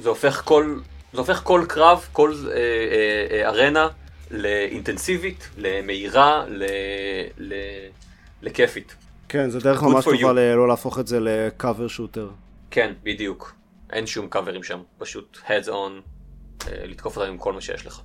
זה 0.00 0.08
הופך 0.08 0.42
כל, 0.44 0.78
זה 1.12 1.18
הופך 1.20 1.40
כל 1.44 1.64
קרב, 1.68 2.08
כל 2.12 2.34
אה, 2.46 2.52
אה, 2.52 3.26
אה, 3.30 3.48
ארנה 3.48 3.88
לאינטנסיבית, 4.30 5.48
למהירה, 5.58 6.44
ל, 6.48 6.64
ל, 7.38 7.54
לכיפית. 8.42 8.94
כן, 9.28 9.50
זה 9.50 9.58
דרך 9.58 9.82
ממש 9.82 10.04
טובה 10.04 10.32
לא 10.32 10.68
להפוך 10.68 10.98
את 10.98 11.06
זה 11.06 11.20
לקאבר 11.20 11.88
שוטר. 11.88 12.28
כן, 12.70 12.92
בדיוק. 13.02 13.54
אין 13.92 14.06
שום 14.06 14.28
קאברים 14.28 14.62
שם, 14.62 14.78
פשוט 14.98 15.38
heads 15.46 15.68
on, 15.68 15.70
אה, 16.68 16.86
לתקוף 16.86 17.16
אותם 17.16 17.28
עם 17.28 17.38
כל 17.38 17.52
מה 17.52 17.60
שיש 17.60 17.86
לך. 17.86 18.00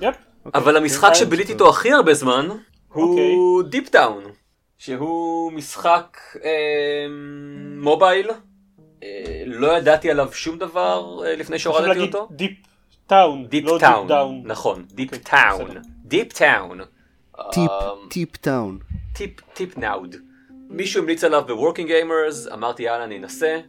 Yep. 0.00 0.14
אבל 0.54 0.76
המשחק 0.76 1.08
כן, 1.08 1.14
שביליתי 1.14 1.52
איתו 1.52 1.68
הכי 1.68 1.92
הרבה 1.92 2.14
זמן, 2.14 2.48
הוא 2.88 3.10
אוקיי. 3.10 3.70
Deep 3.70 3.88
Town, 3.88 4.24
שהוא 4.78 5.52
משחק 5.52 6.18
אה, 6.44 7.06
מובייל, 7.76 8.30
לא 9.46 9.78
ידעתי 9.78 10.10
עליו 10.10 10.32
שום 10.32 10.58
דבר 10.58 11.20
אה, 11.26 11.36
לפני 11.36 11.58
שהורדתי 11.58 11.88
להגיד 11.88 12.14
אותו. 12.14 12.28
Deep 12.30 12.52
Town, 13.06 13.46
deep 13.46 13.64
לא 13.64 13.72
deep 13.72 13.80
down, 13.88 14.08
town. 14.08 14.42
נכון, 14.44 14.84
Deep 14.94 15.10
Town. 15.16 15.70
דיפ 16.04 16.32
טאון, 16.32 16.80
טיפ, 17.52 17.70
אמ, 17.70 18.08
טיפ 18.08 18.36
טאון. 18.36 18.78
טיפ, 19.12 19.40
טיפ 19.54 19.78
נאוד. 19.78 20.16
מישהו 20.70 21.02
המליץ 21.02 21.24
עליו 21.24 21.44
בוורקינג 21.46 21.88
גיימרס, 21.88 22.48
אמרתי 22.52 22.82
יאללה 22.82 23.04
אני 23.04 23.18
אנסה. 23.18 23.60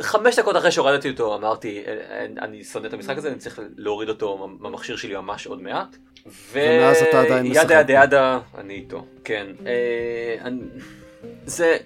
חמש 0.00 0.38
דקות 0.38 0.56
אחרי 0.56 0.72
שהורדתי 0.72 1.10
אותו 1.10 1.34
אמרתי 1.34 1.82
"אה, 1.86 1.92
אה, 2.10 2.26
אני 2.44 2.64
שונא 2.64 2.86
את 2.86 2.92
המשחק 2.92 3.16
הזה, 3.18 3.28
אני 3.28 3.38
צריך 3.38 3.60
להוריד 3.76 4.08
אותו 4.08 4.48
מהמכשיר 4.60 4.96
שלי 4.96 5.16
ממש 5.16 5.46
עוד 5.46 5.62
מעט. 5.62 5.96
ומאז 6.52 6.96
אתה 7.08 7.20
עדיין 7.20 7.46
משחק 7.46 7.64
ידה 7.64 7.80
ידה. 7.80 7.92
ידה, 8.04 8.38
אני 8.58 8.74
איתו, 8.74 9.06
כן. 9.24 9.46
אה, 11.24 11.28
זה, 11.46 11.76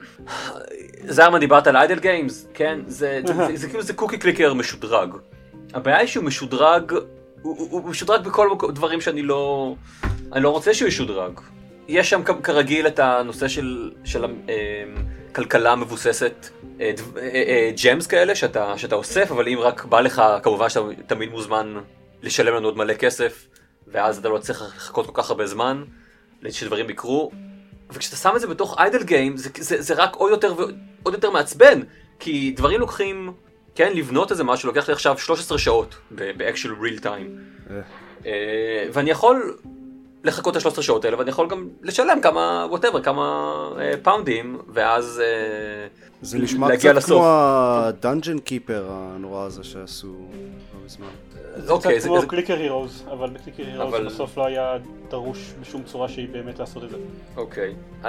זרמן 1.09 1.40
דיברת 1.40 1.66
על 1.66 1.77
איידל 1.77 1.99
גיימס, 1.99 2.49
כן? 2.55 2.81
זה, 2.87 3.20
זה, 3.27 3.35
זה, 3.35 3.57
זה 3.57 3.68
כאילו 3.68 3.83
זה 3.83 3.92
קוקי 3.92 4.18
קליקר 4.18 4.55
משודרג. 4.55 5.11
הבעיה 5.75 5.99
היא 5.99 6.07
שהוא 6.09 6.25
משודרג, 6.25 6.92
הוא, 6.92 7.01
הוא, 7.42 7.68
הוא 7.70 7.90
משודרג 7.90 8.25
בכל 8.25 8.49
דברים 8.75 9.01
שאני 9.01 9.22
לא, 9.22 9.75
אני 10.33 10.42
לא 10.42 10.51
רוצה 10.51 10.75
שהוא 10.75 10.88
ישודרג. 10.88 11.40
יש 11.88 12.11
שם 12.11 12.22
כרגיל 12.42 12.87
את 12.87 12.99
הנושא 12.99 13.49
של, 13.49 13.92
של 14.05 14.25
אה, 14.25 14.85
כלכלה 15.35 15.77
מבוססת 15.77 16.49
אה, 16.81 16.92
דב- 16.96 17.18
אה, 17.18 17.22
אה, 17.22 17.70
ג'מס 17.85 18.07
כאלה 18.07 18.35
שאתה, 18.35 18.79
שאתה 18.79 18.94
אוסף, 18.94 19.31
אבל 19.31 19.49
אם 19.49 19.59
רק 19.59 19.85
בא 19.85 20.01
לך, 20.01 20.22
כמובן 20.42 20.68
שאתה 20.68 20.81
תמיד 21.07 21.31
מוזמן 21.31 21.75
לשלם 22.22 22.55
לנו 22.55 22.68
עוד 22.68 22.77
מלא 22.77 22.94
כסף, 22.94 23.46
ואז 23.87 24.18
אתה 24.18 24.29
לא 24.29 24.38
צריך 24.38 24.62
לחכות 24.62 25.07
כל 25.07 25.22
כך 25.22 25.31
הרבה 25.31 25.46
זמן 25.46 25.85
שדברים 26.51 26.90
יקרו. 26.90 27.31
וכשאתה 27.90 28.16
שם 28.16 28.33
את 28.37 28.40
זה 28.40 28.46
בתוך 28.46 28.79
איידל 28.79 29.03
גיים, 29.03 29.37
זה, 29.37 29.51
זה, 29.59 29.83
זה 29.83 29.94
רק 29.94 30.16
עוד 30.16 30.31
יותר 30.31 30.55
ועוד 30.57 31.14
יותר 31.14 31.31
מעצבן, 31.31 31.81
כי 32.18 32.53
דברים 32.57 32.81
לוקחים, 32.81 33.33
כן, 33.75 33.92
לבנות 33.94 34.31
איזה 34.31 34.44
משהו 34.44 34.68
לוקח 34.68 34.88
לי 34.88 34.92
עכשיו 34.92 35.18
13 35.18 35.59
שעות 35.59 35.94
ב 36.11 36.20
actual 36.20 36.75
real 36.81 36.99
time. 36.99 37.38
אה. 37.70 38.31
ואני 38.92 39.11
יכול 39.11 39.57
לחכות 40.25 40.57
את 40.57 40.66
ה-13 40.66 40.83
שעות 40.83 41.05
האלה, 41.05 41.18
ואני 41.18 41.31
יכול 41.31 41.49
גם 41.49 41.68
לשלם 41.83 42.20
כמה, 42.20 42.66
whatever, 42.71 43.03
כמה 43.03 43.55
אה, 43.79 43.92
פאונדים, 44.03 44.59
ואז... 44.68 45.22
אה, 45.25 46.06
זה 46.27 46.39
נשמע 46.39 46.77
קצת 46.77 46.85
לסוף. 46.95 47.09
כמו 47.11 47.25
ה 47.29 47.42
Dungeon 47.42 48.38
Keeper 48.38 48.87
הנורא 48.91 49.45
הזה 49.45 49.65
שעשו 49.65 50.07
לא 50.09 50.81
מזמן. 50.85 51.07
זה 51.57 51.73
אוקיי, 51.73 51.93
קצת 51.95 52.03
זה- 52.03 52.09
כמו 52.09 52.29
Clicker 52.29 52.57
Heroes, 52.59 53.05
אבל 53.12 53.31
ב 53.31 53.35
Clicker 53.35 53.62
Heroes 53.66 53.95
אבל- 53.95 54.07
בסוף 54.07 54.37
לא 54.39 54.47
היה 54.47 54.75
דרוש 55.11 55.55
בשום 55.61 55.83
צורה 55.83 56.09
שהיא 56.09 56.29
באמת 56.33 56.59
לעשות 56.59 56.85
את 56.85 56.91
זה. 56.91 56.97
אוקיי. 57.37 57.75
אמ, 58.05 58.09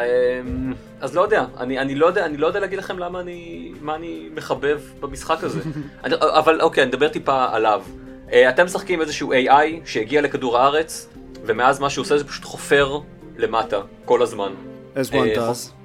אז 1.01 1.15
לא 1.15 1.21
יודע, 1.21 1.45
אני, 1.57 1.79
אני, 1.79 1.95
לא 1.95 2.05
יודע, 2.05 2.25
אני 2.25 2.37
לא 2.37 2.47
יודע 2.47 2.59
להגיד 2.59 2.79
לכם 2.79 2.99
למה 2.99 3.19
אני, 3.19 3.71
מה 3.81 3.95
אני 3.95 4.29
מחבב 4.35 4.81
במשחק 4.99 5.43
הזה. 5.43 5.59
אני, 6.03 6.15
אבל 6.19 6.61
אוקיי, 6.61 6.83
אני 6.83 6.91
אדבר 6.91 7.07
טיפה 7.07 7.45
עליו. 7.51 7.83
אה, 8.31 8.49
אתם 8.49 8.65
משחקים 8.65 9.01
איזשהו 9.01 9.33
AI 9.33 9.55
שהגיע 9.85 10.21
לכדור 10.21 10.57
הארץ, 10.57 11.07
ומאז 11.45 11.79
מה 11.79 11.89
שהוא 11.89 12.03
עושה 12.03 12.17
זה 12.17 12.27
פשוט 12.27 12.43
חופר 12.43 12.99
למטה 13.37 13.81
כל 14.05 14.21
הזמן. 14.21 14.51
as 14.95 15.11
one 15.11 15.15
אה, 15.15 15.35
does. 15.51 15.76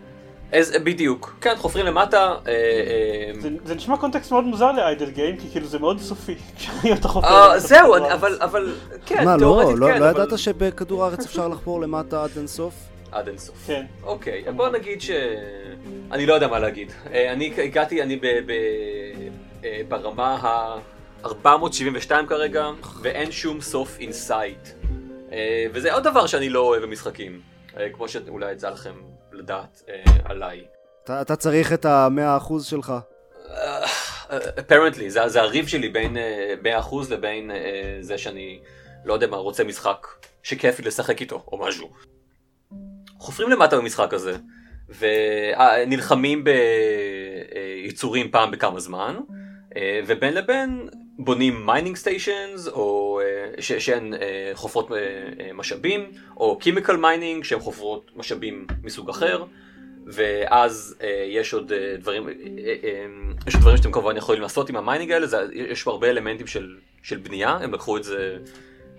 אז, 0.53 0.73
בדיוק. 0.85 1.35
כן, 1.41 1.55
חופרים 1.57 1.87
למטה. 1.87 2.19
אה, 2.47 2.53
אה, 2.53 3.41
זה- 3.41 3.49
זה 3.65 3.75
נשמע 3.75 3.97
קונטקסט 3.97 4.31
מאוד 4.33 4.45
מוזר 4.45 4.73
לאיידל 4.73 5.11
גיים, 5.11 5.37
כי 5.37 5.51
כאילו 5.51 5.67
זה 5.67 5.79
מאוד 5.79 6.01
סופי. 6.01 6.35
אתה 7.01 7.09
חופר... 7.09 7.29
אה, 7.53 7.59
זהו. 7.59 7.97
אבל, 7.97 8.38
אבל, 8.41 8.75
כן, 9.07 9.25
מה, 9.25 9.33
לא? 9.35 9.38
תיאורטית 9.38 9.79
לא 9.79 9.87
כן, 9.87 10.01
לא 10.01 10.11
אבל- 10.11 10.23
ידעת 10.23 10.38
שבכדור 10.38 11.05
הארץ 11.05 11.27
אפשר 11.27 11.49
לחפור 11.49 11.81
למטה 11.81 12.25
עד 12.25 12.31
אינסוף? 12.37 12.75
עד 13.12 13.29
אינסוף. 13.29 13.57
כן. 13.67 13.85
אוקיי, 14.03 14.45
בוא 14.57 14.69
נגיד 14.69 15.01
ש... 15.01 15.11
אני 16.12 16.27
לא 16.27 16.35
יודע 16.35 16.49
מה 16.49 16.59
להגיד. 16.59 16.93
אה, 17.12 17.33
אני 17.33 17.53
הגעתי, 17.59 18.03
אני 18.03 18.17
ב... 18.17 18.27
ב... 18.47 18.51
אה, 19.65 19.81
ברמה 19.88 20.37
ה-472 20.43 22.11
כרגע, 22.29 22.67
ואין 23.03 23.33
שום 23.33 23.61
סוף 23.61 23.97
in 24.01 24.17
sight. 24.17 24.68
אה, 25.33 25.67
וזה 25.73 25.93
עוד 25.95 26.05
דבר 26.05 26.27
שאני 26.27 26.49
לא 26.49 26.61
אוהב 26.61 26.83
במשחקים. 26.83 27.41
אה, 27.81 27.87
כמו 27.93 28.09
שאולי 28.09 28.53
יצא 28.53 28.71
לכם 28.71 28.93
לדעת 29.33 29.83
אה, 29.88 30.03
עליי. 30.25 30.64
אתה 31.05 31.23
אתה 31.23 31.37
צריך 31.37 31.73
את 31.73 31.85
המאה 31.85 32.37
אחוז 32.37 32.66
שלך. 32.66 32.92
Apparently, 34.59 35.11
זה, 35.11 35.29
זה 35.29 35.42
הריב 35.42 35.66
שלי 35.66 35.88
בין 35.88 36.16
אה, 36.16 36.81
100% 36.81 36.95
לבין 37.11 37.51
אה, 37.51 37.97
זה 38.01 38.18
שאני, 38.18 38.61
לא 39.05 39.14
יודע 39.14 39.27
מה, 39.27 39.37
רוצה 39.37 39.64
משחק 39.64 40.07
שכיף 40.42 40.79
לי 40.79 40.85
לשחק 40.87 41.21
איתו, 41.21 41.45
או 41.53 41.59
משהו. 41.59 41.90
חופרים 43.18 43.51
למטה 43.51 43.77
במשחק 43.77 44.14
הזה, 44.14 44.37
ונלחמים 44.99 46.45
ביצורים 47.85 48.31
פעם 48.31 48.51
בכמה 48.51 48.81
זמן, 48.81 49.16
אה, 49.77 50.01
ובין 50.07 50.35
לבין 50.35 50.88
בונים 51.18 51.66
mining 51.66 51.96
stations, 51.96 52.68
או 52.68 53.21
אה, 53.21 53.21
ש- 53.59 53.73
שהן 53.73 54.15
אה, 54.15 54.51
חופרות 54.55 54.93
אה, 54.93 54.97
אה, 54.97 55.53
משאבים, 55.55 56.11
או 56.37 56.59
chemical 56.59 56.96
mining 56.96 57.44
שהן 57.45 57.61
חופרות 57.61 58.11
משאבים 58.17 58.67
מסוג 58.83 59.11
אחר. 59.11 59.45
ואז 60.07 60.97
אה, 61.03 61.25
יש 61.29 61.55
עוד 61.55 61.73
אה, 61.73 61.97
דברים, 61.99 62.29
אה, 62.29 62.33
אה, 62.85 63.07
יש 63.47 63.55
עוד 63.55 63.62
דברים 63.62 63.77
שאתם 63.77 63.93
כמובן 63.93 64.17
יכולים 64.17 64.43
לעשות 64.43 64.71
עם 64.71 64.77
ה 64.77 64.82
mining 64.82 65.12
האלה, 65.12 65.27
זה, 65.27 65.37
יש 65.53 65.87
הרבה 65.87 66.11
אלמנטים 66.11 66.47
של, 66.47 66.77
של 67.03 67.17
בנייה, 67.17 67.51
הם 67.51 67.75
לקחו 67.75 67.97
את 67.97 68.05
זה 68.05 68.37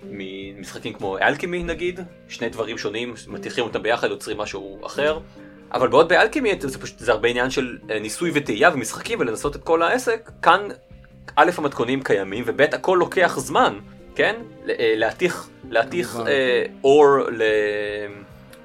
ממשחקים 0.09 0.93
כמו 0.93 1.17
Alchemy 1.17 1.63
נגיד, 1.63 1.99
שני 2.29 2.49
דברים 2.49 2.77
שונים, 2.77 3.13
מתיחים 3.27 3.63
אותם 3.63 3.83
ביחד, 3.83 4.09
יוצרים 4.09 4.37
משהו 4.37 4.85
אחר. 4.85 5.19
אבל 5.71 5.87
בעוד 5.87 6.09
ב 6.09 6.14
Alchemy 6.14 6.51
זה 6.59 6.79
פשוט, 6.79 6.99
זה 6.99 7.11
הרבה 7.11 7.29
עניין 7.29 7.49
של 7.49 7.77
ניסוי 8.01 8.31
וטעייה 8.33 8.69
ומשחקים 8.73 9.19
ולנסות 9.19 9.55
את 9.55 9.63
כל 9.63 9.81
העסק, 9.81 10.31
כאן 10.41 10.67
א' 11.35 11.51
המתכונים 11.57 12.03
קיימים 12.03 12.43
וב' 12.47 12.61
הכל 12.61 12.97
לוקח 12.99 13.39
זמן, 13.39 13.79
כן? 14.15 14.35
ל- 14.65 14.71
אה, 14.79 14.93
להתיך, 14.97 15.49
להתיך. 15.69 16.17
אה, 16.27 16.65
אור 16.83 17.05
ל, 17.31 17.43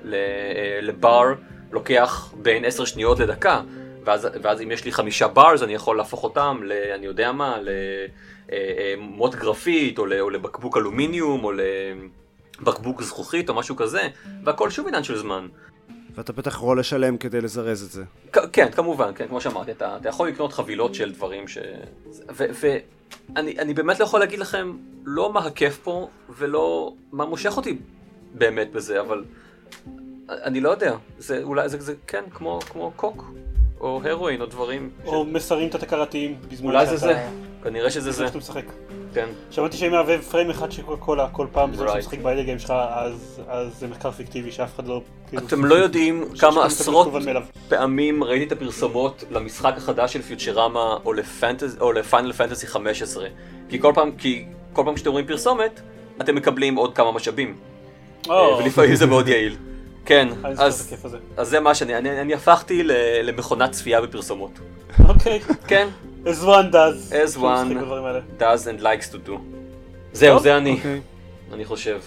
ל, 0.04 0.14
אה, 0.14 0.78
לבר 0.82 1.24
לוקח 1.72 2.32
בין 2.36 2.64
10 2.64 2.84
שניות 2.84 3.18
לדקה, 3.18 3.60
ואז, 4.04 4.28
ואז 4.42 4.62
אם 4.62 4.70
יש 4.70 4.84
לי 4.84 4.92
חמישה 4.92 5.28
ברס 5.28 5.62
אני 5.62 5.74
יכול 5.74 5.96
להפוך 5.96 6.24
אותם 6.24 6.60
ל... 6.64 6.72
אני 6.94 7.06
יודע 7.06 7.32
מה, 7.32 7.56
למוט 8.48 9.34
גרפית, 9.34 9.98
או, 9.98 10.06
ל, 10.06 10.20
או 10.20 10.30
לבקבוק 10.30 10.76
אלומיניום, 10.76 11.44
או 11.44 11.52
לבקבוק 12.60 13.02
זכוכית, 13.02 13.48
או 13.48 13.54
משהו 13.54 13.76
כזה, 13.76 14.08
והכל 14.44 14.70
שוב 14.70 14.88
עניין 14.88 15.02
של 15.04 15.16
זמן. 15.16 15.46
ואתה 16.18 16.32
בטח 16.32 16.54
יכול 16.54 16.80
לשלם 16.80 17.16
כדי 17.16 17.40
לזרז 17.40 17.82
את 17.82 17.90
זה. 17.90 18.04
כן, 18.52 18.70
כמובן, 18.72 19.10
כן, 19.14 19.28
כמו 19.28 19.40
שאמרתי, 19.40 19.70
אתה, 19.70 19.96
אתה 19.96 20.08
יכול 20.08 20.28
לקנות 20.28 20.52
חבילות 20.52 20.94
של 20.94 21.12
דברים 21.12 21.48
ש... 21.48 21.58
ואני 22.28 23.58
אני 23.58 23.74
באמת 23.74 24.00
לא 24.00 24.04
יכול 24.04 24.20
להגיד 24.20 24.38
לכם 24.38 24.76
לא 25.04 25.32
מה 25.32 25.40
הכיף 25.40 25.78
פה, 25.82 26.08
ולא 26.28 26.92
מה 27.12 27.24
מושך 27.24 27.56
אותי 27.56 27.78
באמת 28.34 28.72
בזה, 28.72 29.00
אבל 29.00 29.24
אני 30.28 30.60
לא 30.60 30.70
יודע, 30.70 30.96
זה 31.18 31.42
אולי, 31.42 31.68
זה, 31.68 31.80
זה 31.80 31.94
כן, 32.06 32.24
כמו, 32.34 32.58
כמו 32.60 32.92
קוק, 32.96 33.24
או 33.80 34.00
הרואין, 34.04 34.40
או 34.40 34.46
דברים, 34.46 34.90
או 35.04 35.24
מסרים 35.24 35.68
תת-הכרתיים 35.68 36.38
בזמן 36.48 36.70
אולי 36.70 36.86
זה 36.86 36.96
זה, 36.96 37.28
כנראה 37.62 37.90
שזה 37.90 38.04
זה, 38.04 38.10
בזמן 38.10 38.26
שאתה 38.26 38.38
משחק. 38.38 38.64
כן. 39.18 39.28
שמעתי 39.50 39.76
שאם 39.76 39.90
מהבהב 39.90 40.20
פריים 40.20 40.50
אחד 40.50 40.72
של 40.72 40.82
קולה 40.98 41.28
כל 41.32 41.46
פעם 41.52 41.72
בזמן. 41.72 41.86
שאתה 41.86 41.98
משחק 41.98 42.18
באיידל 42.18 42.42
גיים 42.42 42.58
שלך, 42.58 42.70
אז 42.90 43.40
אז 43.48 43.78
זה 43.78 43.86
מחקר 43.86 44.10
פיקטיבי 44.10 44.52
שאף 44.52 44.74
אחד 44.74 44.86
לא... 44.86 45.02
כאילו, 45.28 45.46
אתם 45.46 45.64
לא 45.64 45.74
יודעים 45.74 46.24
כמה 46.38 46.64
עשרות. 46.64 47.08
פעמים 47.68 48.24
ראיתי 48.24 48.46
את 48.46 48.52
הפרסומות 48.52 49.24
למשחק 49.30 49.74
החדש 49.76 50.12
של 50.12 50.22
פיוטרמה 50.22 50.96
או 51.80 51.92
ל 51.92 51.99
Final 51.99 52.32
Fantasy 52.32 52.66
15 52.66 53.26
כי 53.68 53.80
כל 53.80 53.92
פעם 53.94 54.10
כי 54.18 54.44
כל 54.72 54.82
פעם 54.84 54.96
שאתם 54.96 55.10
רואים 55.10 55.26
פרסומת 55.26 55.80
אתם 56.20 56.34
מקבלים 56.34 56.76
עוד 56.76 56.94
כמה 56.94 57.12
משאבים 57.12 57.56
או, 58.28 58.58
ולפעמים 58.58 58.94
זה 58.94 59.06
מאוד 59.06 59.28
יעיל. 59.28 59.56
כן, 60.04 60.28
אז. 60.44 60.94
אז 61.36 61.48
זה 61.48 61.60
מה 61.60 61.74
שאני, 61.74 61.96
אני, 61.96 62.20
אני 62.20 62.34
הפכתי 62.34 62.82
למכונת 63.22 63.72
צפייה 63.72 64.00
בפרסומות. 64.00 64.50
אוקיי, 65.08 65.40
כן, 65.68 65.88
as 66.28 66.44
one 66.44 66.70
does. 66.70 67.12
As 67.12 67.36
one. 67.38 67.68
does 68.38 68.66
and 68.66 68.80
likes 68.82 69.08
to 69.14 69.28
do. 69.28 69.32
זהו, 70.12 70.40
זה 70.40 70.56
אני, 70.56 70.72
אוקיי. 70.72 71.00
אני 71.52 71.64
חושב. 71.64 72.00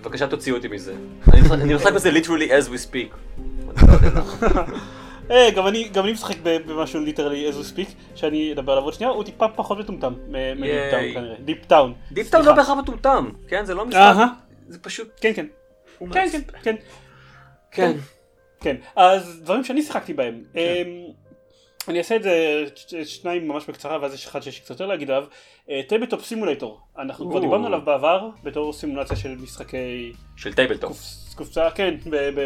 בבקשה 0.00 0.26
תוציאו 0.26 0.56
אותי 0.56 0.68
מזה. 0.68 0.94
אני 1.32 1.74
משחק- 1.74 1.92
בזה 1.92 2.10
literally 2.10 2.50
as 2.50 2.68
we 2.68 2.90
speak. 2.90 3.16
אה, 5.30 5.50
גם 5.50 5.66
אני 5.66 5.88
גם 5.92 6.04
אני 6.04 6.12
משחק 6.12 6.36
במשהו 6.42 7.00
literally 7.00 7.50
as 7.50 7.52
we 7.52 7.76
speak, 7.76 7.90
שאני 8.14 8.52
אדבר 8.52 8.72
עליו 8.72 8.84
עוד 8.84 8.94
שנייה, 8.94 9.12
הוא 9.12 9.24
טיפה 9.24 9.48
פחות 9.48 9.78
מטומטם 9.78 10.14
מ 10.28 10.38
Deep. 10.38 10.90
Town 10.90 11.12
כנראה. 11.14 11.34
Deep 11.44 11.64
Town. 11.66 11.94
Deep 12.12 12.30
Town 12.30 12.44
לא. 12.44 12.52
בהכרח 12.52 12.70
מטומטם, 12.78 13.30
כן? 13.48 13.64
זה 13.64 13.74
לא 13.74 13.86
משחק, 13.86 14.14
זה 14.68 14.78
פשוט... 14.78 15.08
כן 15.20 15.32
כן. 15.34 15.46
כן 16.12 16.28
כן 16.32 16.40
כן. 16.62 16.76
כן. 17.70 17.92
כן, 18.60 18.76
אז 18.96 19.40
דברים 19.42 19.64
שאני 19.64 19.82
שיחקתי 19.82 20.14
בהם. 20.14 20.42
אני 21.88 21.98
אעשה 21.98 22.16
את 22.16 22.22
זה 22.22 22.64
שניים 23.04 23.48
ממש 23.48 23.64
בקצרה 23.68 23.98
ואז 24.02 24.14
יש 24.14 24.26
אחד 24.26 24.42
שיש 24.42 24.60
קצת 24.60 24.70
יותר 24.70 24.86
להגיד 24.86 25.10
עליו. 25.10 25.24
Tabletop 25.88 26.24
Simulator. 26.24 26.80
אנחנו 26.98 27.30
כבר. 27.30 27.40
דיברנו 27.40 27.66
עליו 27.66 27.80
בעבר 27.84 28.28
בתור 28.42 28.72
סימולציה 28.72 29.16
של 29.16 29.36
משחקי 29.36 30.12
של 30.36 30.54
tabletop. 30.54 30.92
קופ- 30.92 31.36
קופסה, 31.36 31.70
כן, 31.70 31.94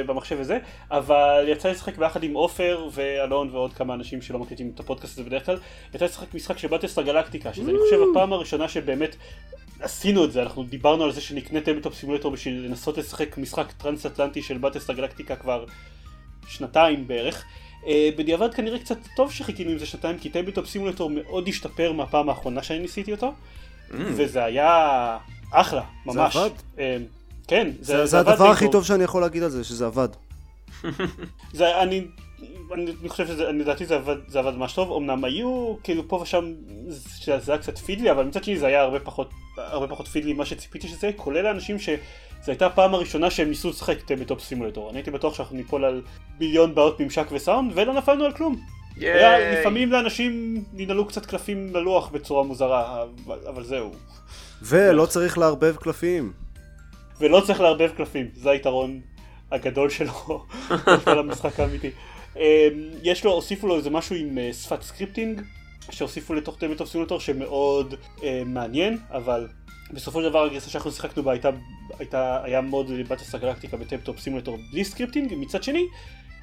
במחשב 0.07 0.37
וזה, 0.41 0.59
אבל 0.91 1.45
יצא 1.49 1.71
לשחק 1.71 1.99
ביחד 1.99 2.23
עם 2.23 2.35
עופר 2.35 2.89
ואלון 2.93 3.51
ועוד 3.53 3.73
כמה 3.73 3.95
אנשים 3.95 4.23
שלא 4.23 4.39
מקליטים 4.39 4.73
את 4.75 4.81
הפודקאסט 4.81 5.19
הזה 5.19 5.29
בדרך 5.29 5.47
כלל, 5.47 5.59
יצא 5.95 6.05
לשחק 6.05 6.35
משחק 6.35 6.59
של 6.59 6.69
Battlestar 6.69 7.03
Galactica, 7.03 7.55
שזה 7.55 7.71
אני 7.71 7.79
חושב 7.79 7.97
הפעם 8.11 8.33
הראשונה 8.33 8.69
שבאמת 8.69 9.17
עשינו 9.81 10.25
את 10.25 10.33
זה, 10.33 10.43
אנחנו 10.43 10.63
דיברנו 10.65 11.05
על 11.05 11.13
זה 11.13 11.21
שנקנה 11.21 11.61
Tabletop 11.61 11.95
Simulator 11.95 12.31
בשביל 12.33 12.67
לנסות 12.67 12.99
לשחק 12.99 13.39
משחק 13.39 13.73
טרנס 13.73 14.07
אטלנטי 14.07 14.43
של 14.43 14.59
Battlestar 14.59 14.93
Galactica 14.93 15.37
כבר 15.37 15.65
שנתיים 16.49 17.09
בערך. 17.09 17.45
אה, 17.87 18.09
בדיעבד 18.17 18.55
כנראה 18.55 18.79
קצת 18.79 18.99
טוב 19.17 19.33
שחיכינו 19.33 19.71
עם 19.71 19.79
זה 19.79 19.87
שנתיים, 19.87 20.19
כי 20.19 20.29
Tabletop 20.29 20.67
Simulator 20.67 21.11
מאוד 21.11 21.49
השתפר 21.49 21.93
מהפעם 21.93 22.29
האחרונה 22.29 22.63
שאני 22.63 22.79
ניסיתי 22.79 23.13
אותו, 23.13 23.33
Mm. 23.91 23.95
וזה 24.17 24.45
היה 24.45 25.19
אחלה, 25.53 25.83
ממש. 26.07 26.37
עבד? 26.37 26.51
אה, 26.79 26.97
כן, 27.49 27.71
זה 27.81 28.07
זה 28.07 28.21
עבד 28.21 28.31
הדבר 28.31 28.45
די 28.45 28.51
הכי 28.51 28.71
טוב 28.73 28.85
שאני 28.85 29.05
יכול 29.05 29.23
להגיד 29.23 29.43
על 29.43 29.51
זה, 29.51 29.65
שזה 29.65 29.87
עבד. 29.87 30.09
זה, 31.53 31.83
אני, 31.83 32.07
אני, 32.75 32.93
אני 33.01 33.09
חושב 33.09 33.27
שזה, 33.27 33.51
אני 33.51 33.59
לדעתי 33.59 33.87
זה 33.87 33.97
עבד, 33.97 34.17
זה 34.29 34.39
עבד 34.39 34.55
ממש 34.55 34.73
טוב, 34.73 34.93
אמנם 34.97 35.25
היו 35.25 35.75
כאילו 35.83 36.09
פה 36.09 36.17
ושם, 36.17 36.53
שזה 37.19 37.53
היה 37.53 37.59
קצת 37.61 37.79
fiddly, 37.79 38.11
אבל 38.11 38.25
מצד 38.25 38.45
שני 38.45 38.59
זה 38.59 38.67
היה 38.67 38.81
הרבה 38.81 39.01
פחות, 39.01 39.31
הרבה 39.57 39.89
פחות 39.89 40.09
fiddly 40.09 40.33
ממה 40.33 40.47
שציפיתי 40.47 40.89
שזה, 40.89 41.07
יהיה, 41.07 41.17
כולל 41.19 41.47
האנשים 41.47 41.77
שזו 42.43 42.53
הייתה 42.53 42.67
הפעם 42.67 42.95
הראשונה 42.95 43.31
שהם 43.31 43.49
ניסו 43.49 43.71
לשחק 43.71 44.01
Tabletop 44.01 44.41
Simulator. 44.41 44.91
אני 44.91 44.99
הייתי 44.99 45.11
בטוח 45.11 45.35
שאנחנו 45.35 45.57
ניפול 45.57 45.85
על 45.85 46.03
מיליון 46.41 46.75
בעיות 46.75 47.01
ממשק 47.01 47.27
וסאונד, 47.33 47.73
ולא 47.75 47.95
נפלנו 47.95 48.25
על 48.25 48.33
כלום. 48.33 48.57
היה. 48.97 49.61
לפעמים 49.61 49.93
לאנשים 49.93 50.65
ננעלו 50.73 51.07
קצת 51.07 51.27
קלפים 51.27 51.77
ללוח 51.77 52.09
בצורה 52.09 52.43
מוזרה, 52.43 53.03
אבל, 53.27 53.39
אבל 53.49 53.65
זהו. 53.65 53.93
ולא 54.63 55.07
צריך 55.07 55.39
לערבב 55.39 55.77
קלפים. 55.77 56.33
ולא 57.21 57.41
צריך 57.47 57.61
לערבב 57.61 57.91
קלפים, 57.97 58.29
זה 58.35 58.51
היתרון 58.51 59.01
הגדול 59.53 59.91
שלו, 59.91 60.45
של 61.05 61.19
המשחק 61.19 61.61
האמיתי. 61.61 61.91
אמ, 62.37 62.43
יש 63.03 63.25
לו, 63.25 63.33
הוסיפו 63.33 63.67
לו 63.67 63.77
איזה 63.77 63.91
משהו 63.91 64.17
עם 64.17 64.39
אה, 64.39 64.53
שפת 64.53 64.83
scripting, 64.83 65.41
שהוסיפו 65.91 66.35
לתוך 66.35 66.59
Tabletop 66.59 66.89
Simulator 66.89 67.21
שמאוד 67.21 67.95
אה, 68.23 68.43
מעניין, 68.47 68.99
אבל 69.11 69.49
בסופו 69.93 70.23
של 70.23 70.29
דבר 70.29 70.45
הגרסה 70.45 70.71
שאנחנו 70.71 70.93
שיחקנו 70.93 71.23
בה 71.23 71.33
הייתה, 71.33 71.51
הייתה, 71.99 72.41
היה 72.45 72.61
מוד 72.61 72.91
Battlestar 73.09 73.39
Galactica 73.39 73.77
ב 73.77 73.81
Tabletop 73.81 74.19
Simulator 74.19 74.59
בלי 74.73 74.85
scripting, 74.85 75.35
מצד 75.37 75.63
שני, 75.63 75.87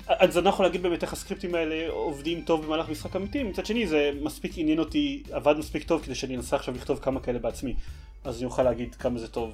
אז 0.08 0.38
אני 0.38 0.46
לא 0.46 0.50
יכול 0.50 0.66
להגיד 0.66 0.84
באמת 0.84 1.04
איך 1.04 1.14
הסקריפטים 1.14 1.56
האלה 1.56 1.90
עובדים 1.90 2.42
טוב 2.42 2.66
במהלך 2.66 2.90
משחק 2.90 3.16
אמיתי, 3.16 3.44
מצד 3.44 3.66
שני 3.66 3.88
זה 3.88 4.12
מספיק 4.22 4.52
עניין 4.56 4.80
אותי, 4.80 5.24
עבד 5.32 5.58
מספיק 5.58 5.84
טוב 5.84 6.02
כדי 6.02 6.16
שאני 6.16 6.36
אנסה 6.36 6.56
עכשיו 6.56 6.76
לכתוב 6.76 7.00
כמה 7.00 7.20
כאלה 7.20 7.40
בעצמי, 7.40 7.76
אז 8.24 8.38
אני 8.38 8.46
אוכל 8.46 8.64
להגיד 8.64 8.96
כמה 8.96 9.20
זה 9.20 9.28
טוב 9.28 9.54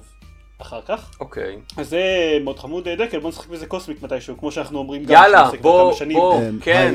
אחר 0.58 0.80
כך. 0.82 1.10
אוקיי. 1.20 1.58
אז 1.76 1.88
זה 1.88 2.02
מאוד 2.44 2.58
חמוד 2.58 2.88
דקל, 2.88 3.18
בוא 3.18 3.28
נשחק 3.28 3.48
בזה 3.48 3.66
קוסמיק 3.66 4.02
מתישהו, 4.02 4.38
כמו 4.38 4.52
שאנחנו 4.52 4.78
אומרים 4.78 5.04
גם 5.04 5.12
יאללה, 5.12 5.50
בוא. 5.60 5.94
בוא, 6.12 6.44
כן, 6.60 6.94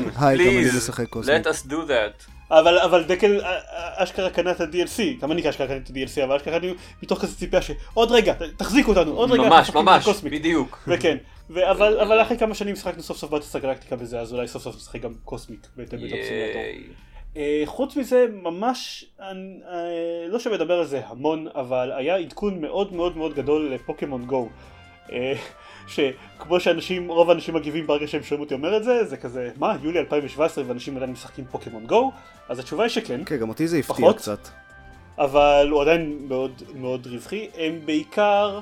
משחק 0.76 1.08
קוסמיק. 1.08 1.46
let 1.46 1.48
us 1.48 1.66
do 1.66 1.88
that. 1.88 2.39
אבל, 2.50 2.78
אבל 2.78 3.04
דקל 3.04 3.40
אה, 3.40 3.50
אה, 3.50 4.02
אשכרה 4.02 4.30
קנה 4.30 4.50
את 4.50 4.60
ה-DLC, 4.60 5.20
גם 5.20 5.32
אני 5.32 5.50
אשכרה 5.50 5.66
קניתי 5.66 5.92
את 5.92 5.96
ה-DLC, 5.96 6.24
אבל 6.24 6.36
אשכרה 6.36 6.60
קניתי 6.60 6.78
מתוך 7.02 7.20
כזה 7.20 7.36
ציפייה 7.36 7.62
שעוד 7.62 8.12
רגע, 8.12 8.34
תחזיקו 8.56 8.90
אותנו, 8.90 9.12
עוד 9.12 9.30
רגע, 9.30 9.42
ממש, 9.42 9.70
ממש, 9.70 10.02
בקוסמיק. 10.02 10.32
בדיוק. 10.32 10.84
וכן, 10.88 11.16
אבל, 11.50 12.00
אבל 12.00 12.22
אחרי 12.22 12.38
כמה 12.38 12.54
שנים 12.54 12.76
שיחקנו 12.76 13.02
סוף 13.02 13.16
סוף 13.16 13.30
באטיסטה 13.30 13.58
גלקטיקה 13.58 13.96
בזה, 13.96 14.20
אז 14.20 14.32
אולי 14.32 14.48
סוף 14.48 14.62
סוף 14.62 14.76
נשחק 14.76 15.00
גם 15.00 15.12
קוסמיק 15.24 15.66
בהתאם 15.76 15.98
לסימולטור. 15.98 16.62
ייי. 16.62 16.82
אה, 17.36 17.62
חוץ 17.66 17.96
מזה, 17.96 18.26
ממש, 18.42 19.04
אני, 19.20 19.58
לא 20.28 20.38
שווה 20.38 20.56
לדבר 20.56 20.78
על 20.78 20.86
זה 20.86 21.00
המון, 21.06 21.46
אבל 21.54 21.92
היה 21.92 22.16
עדכון 22.16 22.60
מאוד 22.60 22.92
מאוד 22.92 23.16
מאוד 23.16 23.34
גדול 23.34 23.72
לפוקימון 23.74 24.24
גו. 24.24 24.48
שכמו 25.90 26.60
שאנשים, 26.60 27.08
רוב 27.08 27.30
האנשים 27.30 27.54
מגיבים 27.54 27.86
ברגע 27.86 28.06
שהם 28.06 28.22
שומעים 28.22 28.40
אותי 28.42 28.54
אומר 28.54 28.76
את 28.76 28.84
זה, 28.84 29.04
זה 29.04 29.16
כזה, 29.16 29.50
מה, 29.58 29.76
יולי 29.82 29.98
2017 29.98 30.64
ואנשים 30.66 30.96
עדיין 30.96 31.12
משחקים 31.12 31.44
פוקימון 31.50 31.86
גו? 31.86 32.12
אז 32.48 32.58
התשובה 32.58 32.82
היא 32.82 32.90
שכן, 32.90 33.20
כן, 33.26 33.36
גם 33.36 33.48
אותי 33.48 33.68
זה 33.68 33.78
הפתיע 33.78 33.96
פחות? 33.96 34.16
קצת. 34.16 34.48
אבל 35.18 35.68
הוא 35.70 35.82
עדיין 35.82 36.18
מאוד 36.28 36.62
מאוד 36.74 37.06
רווחי. 37.06 37.48
הם 37.58 37.80
בעיקר, 37.84 38.60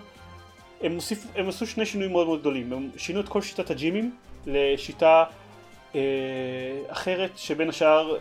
הם, 0.83 0.93
מוסיף, 0.93 1.26
הם 1.37 1.49
עשו 1.49 1.66
שני 1.66 1.87
שינויים 1.87 2.12
מאוד 2.12 2.26
מאוד 2.26 2.41
גדולים. 2.41 2.72
הם 2.72 2.91
שינו 2.97 3.20
את 3.20 3.29
כל 3.29 3.43
שיטת 3.43 3.70
הג'ימים 3.70 4.14
לשיטה 4.47 5.24
אה, 5.95 6.01
אחרת, 6.89 7.31
שבין 7.37 7.68
השאר 7.68 8.16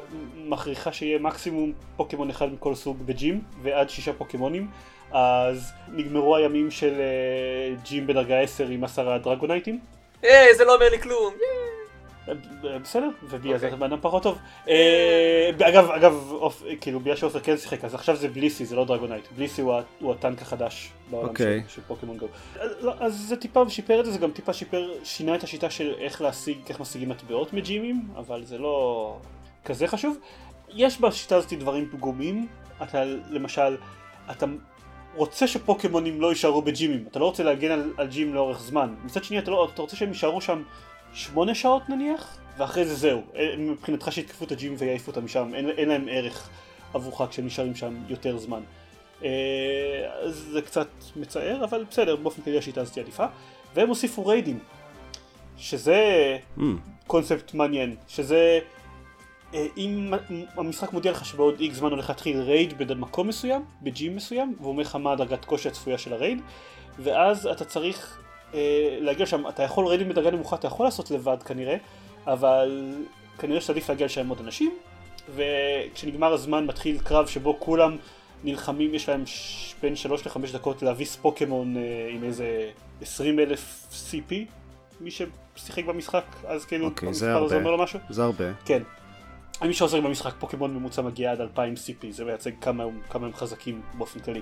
מכריחה 0.45 0.93
שיהיה 0.93 1.19
מקסימום 1.19 1.71
פוקימון 1.95 2.29
אחד 2.29 2.53
מכל 2.53 2.75
סוג 2.75 2.97
בג'ים, 3.05 3.41
ועד 3.61 3.89
שישה 3.89 4.13
פוקימונים. 4.13 4.67
אז 5.11 5.71
נגמרו 5.93 6.35
הימים 6.35 6.71
של 6.71 6.93
אה, 6.99 7.75
ג'ים 7.83 8.07
בדרגה 8.07 8.39
10 8.39 8.67
עם 8.67 8.83
עשרה 8.83 9.17
דרגונייטים. 9.17 9.79
היי, 10.21 10.55
זה 10.55 10.63
לא 10.65 10.75
אומר 10.75 10.89
לי 10.89 10.99
כלום. 11.01 11.33
אה, 12.29 12.33
בסדר, 12.79 13.09
ובי 13.23 13.49
אז 13.49 13.55
אוקיי. 13.55 13.69
אתה 13.69 13.75
בן 13.77 13.83
אדם 13.93 13.97
פחות 14.01 14.23
טוב. 14.23 14.37
אה, 14.69 15.49
אגב, 15.67 15.91
אגב, 15.91 16.31
כאילו 16.81 16.99
בגלל 16.99 17.15
שעופר 17.15 17.39
כן 17.39 17.57
שיחק, 17.57 17.83
אז 17.85 17.93
עכשיו 17.93 18.15
זה 18.15 18.27
בליסי, 18.27 18.65
זה 18.65 18.75
לא 18.75 18.85
דרגונייט. 18.85 19.23
בליסי 19.37 19.61
הוא 19.61 20.13
הטנק 20.13 20.41
החדש 20.41 20.89
בעולם 21.09 21.29
אוקיי. 21.29 21.61
של- 21.67 21.75
של 21.75 21.81
פוקימון 21.87 22.17
גו. 22.17 22.27
אז 22.59 22.71
לא, 22.81 22.93
אז 22.99 23.13
זה 23.15 23.35
טיפה 23.37 23.63
שיפר 23.69 23.99
את 23.99 24.05
זה, 24.05 24.11
זה 24.11 24.19
גם 24.19 24.31
טיפה 24.31 24.53
שיפר, 24.53 24.89
שינה 25.03 25.35
את 25.35 25.43
השיטה 25.43 25.69
של 25.69 25.93
איך 25.99 26.21
להשיג, 26.21 26.57
איך 26.69 26.79
משיגים 26.79 27.09
מטבעות 27.09 27.53
מג'ימים, 27.53 28.07
אבל 28.15 28.43
זה 28.43 28.57
לא 28.57 29.17
כזה 29.65 29.87
חשוב. 29.87 30.17
יש 30.69 31.01
בשיטה 31.01 31.35
הזאת 31.35 31.53
דברים 31.53 31.89
פגומים, 31.91 32.47
אתה 32.83 33.03
למשל, 33.29 33.77
אתה 34.31 34.45
רוצה 35.17 35.47
שפוקימונים 35.47 36.21
לא 36.21 36.27
יישארו 36.27 36.61
בג'ימים, 36.61 37.05
אתה 37.11 37.19
לא 37.19 37.25
רוצה 37.25 37.43
להגן 37.43 37.71
על, 37.71 37.93
על 37.97 38.07
ג'ים 38.07 38.33
לאורך 38.33 38.59
זמן. 38.59 38.95
מצד 39.03 39.23
שני 39.23 39.39
אתה, 39.39 39.51
לא, 39.51 39.69
אתה 39.73 39.81
רוצה 39.81 39.95
שהם 39.95 40.09
יישארו 40.09 40.41
שם 40.41 40.63
שמונה 41.13 41.55
שעות 41.55 41.89
נניח, 41.89 42.37
ואחרי 42.57 42.85
זה 42.85 42.95
זהו. 42.95 43.21
אה, 43.35 43.53
מבחינתך 43.57 44.11
שיתקפו 44.11 44.45
את 44.45 44.51
הג'ים 44.51 44.75
ויעיפו 44.77 45.11
אותם 45.11 45.25
משם, 45.25 45.51
אין, 45.55 45.69
אין 45.69 45.89
להם 45.89 46.07
ערך 46.11 46.49
עבורך 46.93 47.21
כשהם 47.29 47.45
נשארים 47.45 47.75
שם 47.75 47.95
יותר 48.09 48.37
זמן. 48.37 48.61
אה, 49.23 49.29
אז 50.21 50.47
זה 50.51 50.61
קצת 50.61 50.87
מצער, 51.15 51.63
אבל 51.63 51.85
בסדר, 51.89 52.15
באופן 52.15 52.41
כללי 52.41 52.57
השיטה 52.57 52.81
הזאת 52.81 52.97
עדיפה. 52.97 53.25
והם 53.75 53.89
הוסיפו 53.89 54.25
ריידים, 54.25 54.59
שזה 55.57 56.37
Mm, 56.57 56.61
קונספט 57.07 57.53
מעניין, 57.53 57.95
שזה 58.07 58.59
אם 59.53 60.13
המשחק 60.57 60.93
מודיע 60.93 61.11
לך 61.11 61.25
שבעוד 61.25 61.59
איקס 61.59 61.75
זמן 61.75 61.89
הולך 61.91 62.09
להתחיל 62.09 62.41
raid 62.41 62.77
במקום 62.77 63.27
מסוים, 63.27 63.65
ב 63.81 63.90
gym 63.90 64.15
מסוים, 64.15 64.55
והוא 64.57 64.69
אומר 64.69 64.83
לך 64.83 64.95
מה 64.95 65.11
הדרגת 65.11 65.45
קושי 65.45 65.67
הצפויה 65.67 65.97
של 65.97 66.13
ה 66.13 66.18
raid, 66.18 66.41
ואז 66.99 67.47
אתה 67.47 67.65
צריך 67.65 68.19
אה, 68.53 68.97
להגיע 69.01 69.23
לשם, 69.23 69.47
אתה 69.47 69.63
יכול 69.63 69.87
raid 69.87 70.02
ים 70.02 70.09
בדרגה 70.09 70.31
נמוכה, 70.31 70.55
אתה 70.55 70.67
יכול 70.67 70.85
לעשות 70.85 71.11
לבד 71.11 71.43
כנראה, 71.43 71.77
אבל 72.27 72.95
כנראה 73.39 73.61
שעדיף 73.61 73.89
להגיע 73.89 74.05
לשם 74.05 74.21
עם 74.21 74.29
עוד 74.29 74.39
אנשים, 74.39 74.71
וכשנגמר 75.35 76.33
הזמן 76.33 76.65
מתחיל 76.65 76.99
קרב 76.99 77.27
שבו 77.27 77.59
כולם 77.59 77.97
נלחמים, 78.43 78.93
יש 78.93 79.09
להם 79.09 79.25
ש... 79.25 79.75
בין 79.81 79.95
3 79.95 80.27
ל-5 80.27 80.53
דקות 80.53 80.81
להביס 80.81 81.15
פוקימון 81.15 81.77
אה, 81.77 82.09
עם 82.11 82.23
איזה 82.23 82.69
20 83.01 83.39
אלף 83.39 83.87
CP, 83.91 84.33
מי 85.01 85.09
ששיחק 85.11 85.85
במשחק, 85.85 86.25
אז 86.47 86.65
כאילו 86.65 86.85
אוקיי, 86.85 87.13
זה 87.13 87.25
המספר 87.25 87.45
הזה 87.45 87.55
הרבה. 87.55 87.65
אומר 87.65 87.77
לו 87.77 87.83
משהו? 87.83 87.99
זה 88.09 88.23
הרבה. 88.23 88.45
כן. 88.65 88.83
מי 89.61 89.73
שעוזר 89.73 90.01
במשחק 90.01 90.33
פוקימון 90.39 90.73
ממוצע 90.73 91.01
מגיע 91.01 91.31
עד 91.31 91.41
2000 91.41 91.73
CP, 91.73 92.05
זה 92.09 92.25
מייצג 92.25 92.51
כמה, 92.61 92.83
כמה 93.09 93.27
הם 93.27 93.33
חזקים 93.33 93.81
באופן 93.93 94.19
כללי. 94.19 94.41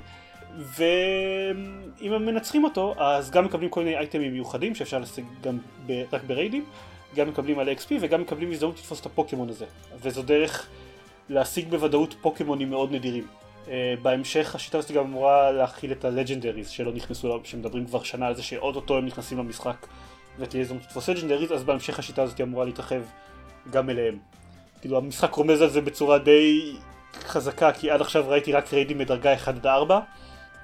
ואם 0.57 2.13
הם 2.13 2.25
מנצחים 2.25 2.63
אותו, 2.63 2.95
אז 2.97 3.31
גם 3.31 3.45
מקבלים 3.45 3.69
כל 3.69 3.83
מיני 3.83 3.97
אייטמים 3.97 4.33
מיוחדים 4.33 4.75
שאפשר 4.75 4.99
להשיג 4.99 5.25
גם 5.41 5.57
ב... 5.85 6.03
רק 6.13 6.23
בריידים, 6.23 6.65
גם 7.15 7.29
מקבלים 7.29 7.59
על 7.59 7.69
XP 7.69 7.93
וגם 8.01 8.21
מקבלים 8.21 8.51
הזדמנות 8.51 8.77
לתפוס 8.77 9.01
את 9.01 9.05
הפוקימון 9.05 9.49
הזה. 9.49 9.65
וזו 10.01 10.23
דרך 10.23 10.67
להשיג 11.29 11.69
בוודאות 11.69 12.15
פוקימונים 12.21 12.69
מאוד 12.69 12.91
נדירים. 12.91 13.27
Uh, 13.65 13.69
בהמשך 14.01 14.55
השיטה 14.55 14.77
הזאת 14.77 14.91
גם 14.91 15.03
אמורה 15.03 15.51
להכיל 15.51 15.91
את 15.91 16.05
ה 16.05 16.10
legendaries 16.10 16.69
שלא 16.69 16.91
נכנסו, 16.93 17.39
שמדברים 17.43 17.85
כבר 17.85 18.03
שנה 18.03 18.27
על 18.27 18.35
זה 18.35 18.43
שאו-טו-טו 18.43 18.97
הם 18.97 19.05
נכנסים 19.05 19.37
למשחק 19.37 19.87
ותהיה 20.39 20.61
הזדמנות 20.61 20.83
לתפוס 20.83 21.09
legendaries, 21.09 21.51
אז 21.51 21.63
בהמשך 21.63 21.99
השיטה 21.99 22.23
הזאת 22.23 22.41
אמורה 22.41 22.65
להתרחב 22.65 23.01
גם 23.71 23.89
אליהם. 23.89 24.17
כאילו 24.81 24.97
המשחק 24.97 25.33
רומז 25.33 25.61
על 25.61 25.69
זה 25.69 25.81
בצורה 25.81 26.17
די 26.17 26.75
חזקה, 27.19 27.71
כי 27.71 27.91
עד 27.91 28.01
עכשיו 28.01 28.23
ראיתי 28.27 28.51
רק 28.51 28.73
raid 28.73 28.89
ים 28.89 28.97
מדרגה 28.97 29.33
1 29.33 29.55
עד 29.55 29.67
4, 29.67 29.99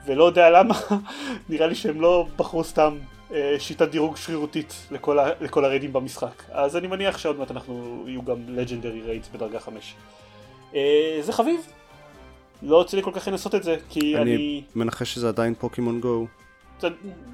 ולא 0.05 0.23
יודע 0.23 0.49
למה, 0.49 0.75
נראה 1.49 1.67
לי 1.67 1.75
שהם 1.75 2.01
לא 2.01 2.27
בחרו 2.35 2.63
סתם 2.63 2.97
אה, 3.33 3.55
שיטת 3.59 3.89
דירוג 3.89 4.17
שרירותית 4.17 4.87
לכל, 4.91 5.19
ה, 5.19 5.29
לכל 5.41 5.65
ה 5.65 5.69
raid 5.69 5.85
ים 5.85 5.93
במשחק. 5.93 6.43
אז 6.51 6.77
אני 6.77 6.87
מניח 6.87 7.17
שעוד 7.17 7.39
מעט 7.39 7.51
אנחנו 7.51 8.03
יהיו 8.07 8.21
גם 8.21 8.37
legendary 8.47 9.01
raids 9.01 9.29
בדרגה 9.33 9.59
5. 9.59 9.95
אה, 10.75 11.17
זה 11.21 11.33
חביב. 11.33 11.61
לא 12.61 12.77
יוצא 12.77 12.97
לי 12.97 13.03
כל 13.03 13.11
כך 13.13 13.27
לנסות 13.27 13.55
את 13.55 13.63
זה, 13.63 13.77
כי 13.89 14.17
אני... 14.17 14.35
אני 14.35 14.63
מנחש 14.75 15.13
שזה 15.13 15.27
עדיין 15.27 15.55
פוקימון 15.55 15.99
גו. 15.99 16.27
זה, 16.79 16.87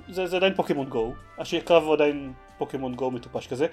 זה, 0.10 0.28
זה 0.28 0.38
עדיין 0.38 0.54
פוקימון 0.54 0.90
גו, 0.90 1.14
הקרב 1.38 1.84
הוא 1.84 1.94
עדיין 1.94 2.34
פוקימון 2.58 2.96
גו 2.96 3.12
מטופש 3.12 3.48
כזה. 3.48 3.68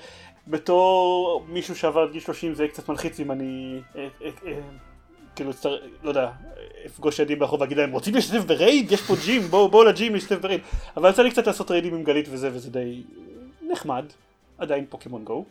בתור 0.47 1.45
מישהו 1.49 1.77
שעבר 1.77 2.01
עד 2.01 2.13
גיל 2.13 2.21
30 2.21 2.55
זה 2.55 2.63
יהיה 2.63 2.73
קצת 2.73 2.89
מלחיץ 2.89 3.21
אם 3.21 3.31
אני, 3.31 3.81
אה, 3.97 4.09
אה, 4.23 4.31
אה, 4.47 4.61
כאילו, 5.37 5.51
לא 6.03 6.09
יודע, 6.09 6.31
אפגוש 6.87 7.19
ילדים 7.19 7.39
ברחוב 7.39 7.61
ואגיד 7.61 7.77
להם 7.77 7.93
רוצים 7.93 8.15
להשתתף 8.15 8.45
ב 8.45 8.53
raid? 8.53 8.93
יש 8.93 9.03
פה 9.03 9.15
gym, 9.25 9.43
בואו 9.43 9.69
בוא 9.69 9.85
ל 9.85 9.92
gym 9.92 10.15
להשתתף 10.15 10.39
ב 10.41 10.44
raid. 10.44 10.61
אבל 10.97 11.11
יצא 11.11 11.23
לי 11.23 11.31
קצת 11.31 11.47
לעשות 11.47 11.71
raid 11.71 11.87
ים 11.87 11.95
עם 11.95 12.05
גלית 12.05 12.29
וזה, 12.31 12.51
וזה 12.53 12.71
די 12.71 13.03
נחמד, 13.71 14.05
עדיין 14.59 14.87
פוקימון 14.89 15.25
גו. 15.25 15.45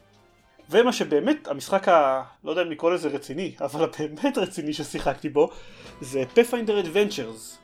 ומה 0.69 0.93
שבאמת 0.93 1.47
המשחק 1.47 1.87
ה... 1.87 2.23
לא 2.43 2.49
יודע 2.49 2.61
אם 2.61 2.71
לקרוא 2.71 2.91
לזה 2.91 3.07
רציני, 3.07 3.55
אבל 3.61 3.83
הבאמת 3.85 4.37
רציני 4.37 4.73
ששיחקתי 4.73 5.29
בו 5.29 5.49
זה 6.01 6.23
Pathfinder 6.35 6.85
Adventures. 6.85 7.62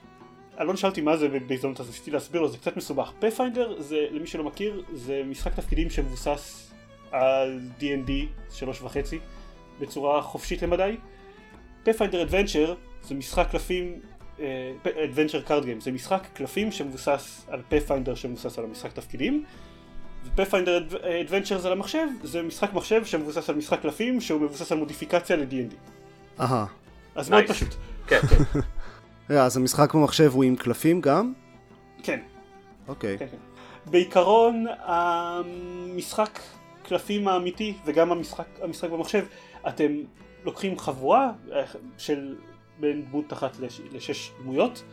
אלון 0.59 0.77
שאל 0.77 0.89
אותי 0.89 1.01
מה 1.01 1.17
זה 1.17 1.27
בהזדמנות 1.47 1.79
אז 1.79 1.87
ניסיתי 1.87 2.11
להסביר 2.11 2.41
לו, 2.41 2.47
זה 2.47 2.57
קצת 2.57 2.77
מסובך. 2.77 3.11
Pathfinder 3.21 3.81
זה, 3.81 4.07
למי 4.11 4.27
שלא 4.27 4.43
מכיר, 4.43 4.83
זה 4.93 5.21
משחק 5.25 5.53
תפקידים 5.55 5.89
שמבוסס 5.89 6.71
על 7.11 7.59
D&D 7.79 8.11
שלוש 8.53 8.81
וחצי 8.81 9.19
בצורה 9.79 10.21
חופשית 10.21 10.61
למדי. 10.61 10.97
Pathfinder 11.85 12.29
Adventure 12.29 12.71
זה 13.03 13.15
משחק 13.15 13.47
קלפים, 13.51 13.99
אה, 14.39 14.71
Adventure 14.85 15.49
Card 15.49 15.63
Game, 15.63 15.79
זה 15.79 15.91
משחק 15.91 16.27
קלפים 16.33 16.71
שמבוסס 16.71 17.45
על 17.47 17.61
Pathfinder 17.71 18.15
שמבוסס 18.15 18.59
על 18.59 18.65
המשחק 18.65 18.93
תפקידים. 18.93 19.45
ו-Pathfinder 20.23 20.93
Adventures 20.93 21.65
על 21.65 21.71
המחשב 21.71 22.07
זה 22.23 22.41
משחק 22.41 22.73
מחשב 22.73 23.05
שמבוסס 23.05 23.49
על 23.49 23.55
משחק 23.55 23.81
קלפים 23.81 24.21
שהוא 24.21 24.41
מבוסס 24.41 24.71
על 24.71 24.77
מודיפיקציה 24.77 25.35
ל-D&D. 25.35 25.75
אהה. 26.39 26.65
אז 27.15 27.29
מאוד. 27.29 27.43
פשוט. 27.47 27.75
כן. 28.07 28.19
רגע, 28.23 28.43
אז 29.29 29.57
המשחק 29.57 29.95
במחשב 29.95 30.31
הוא 30.33 30.43
עם 30.43 30.55
קלפים 30.55 31.01
גם? 31.01 31.33
כן. 32.03 32.19
אוקיי. 32.87 33.17
כן, 33.17 33.27
כן. 33.31 33.37
בעיקרון 33.85 34.65
המשחק 34.79 36.39
קלפים 36.83 37.27
האמיתי 37.27 37.73
וגם 37.85 38.11
המשחק, 38.11 38.47
המשחק 38.61 38.89
במחשב 38.89 39.25
אתם 39.67 39.91
לוקחים 40.43 40.79
חבורה 40.79 41.31
אה, 41.51 41.63
של 41.97 42.35
בין 42.79 43.05
דמות 43.05 43.33
אחת 43.33 43.59
לש, 43.59 43.81
לשש 43.91 44.31
דמויות 44.41 44.83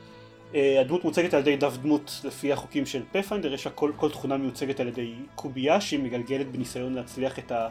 אה, 0.55 0.81
הדמות 0.81 1.05
מוצגת 1.05 1.35
על 1.35 1.41
ידי 1.41 1.57
דף 1.57 1.77
דמות 1.77 2.21
לפי 2.25 2.53
החוקים 2.53 2.87
של 2.87 3.03
פאת'פיינדר 3.13 3.55
יש 3.55 3.67
לה 3.67 3.73
כל, 3.73 3.93
כל 3.97 4.11
תכונה 4.11 4.37
מיוצגת 4.37 4.81
על 4.81 4.89
ידי 4.89 5.15
קובייה 5.35 5.81
שהיא 5.81 6.01
מגלגלת 6.01 6.51
בניסיון 6.53 6.95
להצליח 6.95 7.39
את, 7.39 7.53
ה, 7.53 7.69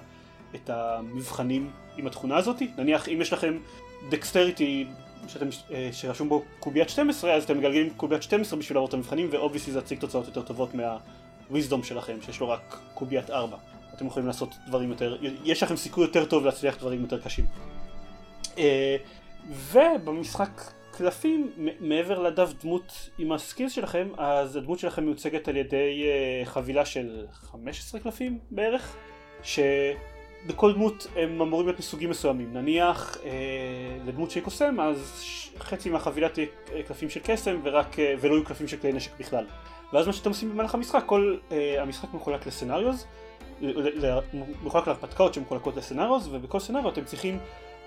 את 0.56 0.70
המבחנים 0.70 1.70
עם 1.98 2.08
התכונה 2.08 2.38
הזאת 2.38 2.62
נניח 2.78 3.10
אם 3.10 3.22
יש 3.22 3.34
לכם 3.34 3.58
dexterity 4.10 4.86
שאתם, 5.28 5.48
אה, 5.72 5.90
שרשום 5.92 6.30
בו 6.30 6.44
קוביית 6.60 6.90
12 6.90 7.34
אז 7.34 7.44
אתם 7.44 7.58
מגלגלים 7.58 7.90
קוביית 7.98 8.24
12 8.24 8.60
בשביל 8.60 8.76
לעבור 8.76 8.90
את 8.90 8.94
המבחנים 8.94 9.30
ו 9.32 9.36
obviously 9.36 9.74
זה 9.74 9.80
יציג 9.80 10.00
תוצאות 10.00 10.26
יותר 10.28 10.42
טובות 10.42 10.70
מה 10.74 11.01
wisdom 11.01 11.84
שלכם 11.84 12.22
שיש 12.22 12.40
לו 12.40 12.50
רק 12.50 12.80
קוביית 12.94 13.30
4 13.30 13.58
אתם 13.96 14.08
יכולים 14.08 14.28
לעשות 14.28 14.50
דברים 14.68 14.90
יותר, 14.90 15.18
יש 15.44 15.64
לכם 15.64 15.76
סיכוי 15.76 16.06
יותר 16.06 16.26
טוב 16.26 16.46
להצליח 16.46 16.78
דברים 16.78 17.02
יותר 17.02 17.22
קשים. 17.22 17.46
אה, 18.58 18.98
ובמשחק 19.72 20.62
קלפים, 20.92 21.52
מעבר 21.80 22.20
לדף 22.20 22.50
דמות 22.64 23.10
עם 23.18 23.32
הסקילס 23.32 23.72
שלכם, 23.72 24.08
אז 24.18 24.56
הדמות 24.56 24.80
שלכם 24.80 25.06
מיוצגת 25.06 25.48
על 25.48 25.58
ידי 25.58 26.04
אה, 26.06 26.46
חבילה 26.46 26.86
של 26.86 27.26
15 27.32 28.00
קלפים 28.00 28.40
בערך, 28.52 28.96
שבכל 30.46 30.74
דמות 30.74 31.08
הם 31.16 31.42
אמורים 31.42 31.68
להיות 31.68 31.80
מסוגים 31.80 32.10
מסוימים. 32.10 32.54
נניח 32.54 33.18
אה, 33.26 33.32
לדמות 34.06 34.32
שהיא 34.32 34.44
קוסם, 34.44 34.80
אז 34.80 35.24
חצי 35.60 35.90
מהחבילה 35.90 36.30
תהיה 36.30 36.48
קלפים 36.88 37.10
של 37.10 37.20
קסם 37.24 37.60
ורק, 37.64 38.00
אה, 38.00 38.16
ולא 38.20 38.34
יהיו 38.34 38.46
קלפים 38.46 38.68
של 38.68 38.78
כלי 38.78 38.94
נשק 38.94 39.12
בכלל. 39.20 39.46
ואז 39.94 40.08
מה 40.08 40.14
שאתם 40.14 40.30
עושים 40.30 40.50
במהלך 40.50 40.74
המשחק, 40.76 41.04
כל 41.06 41.38
אה, 41.52 41.82
המשחק 41.82 42.14
מחולק 42.14 42.48
לסצנריוז, 42.48 43.06
מחולק 44.64 44.88
להרפתקאות 44.88 45.34
שמחולקות 45.34 45.78
ל 45.78 45.82
scenarios, 45.82 46.30
ובכל 46.32 46.60
scenario 46.60 46.90
אתם 46.90 47.04
צריכים 47.04 47.40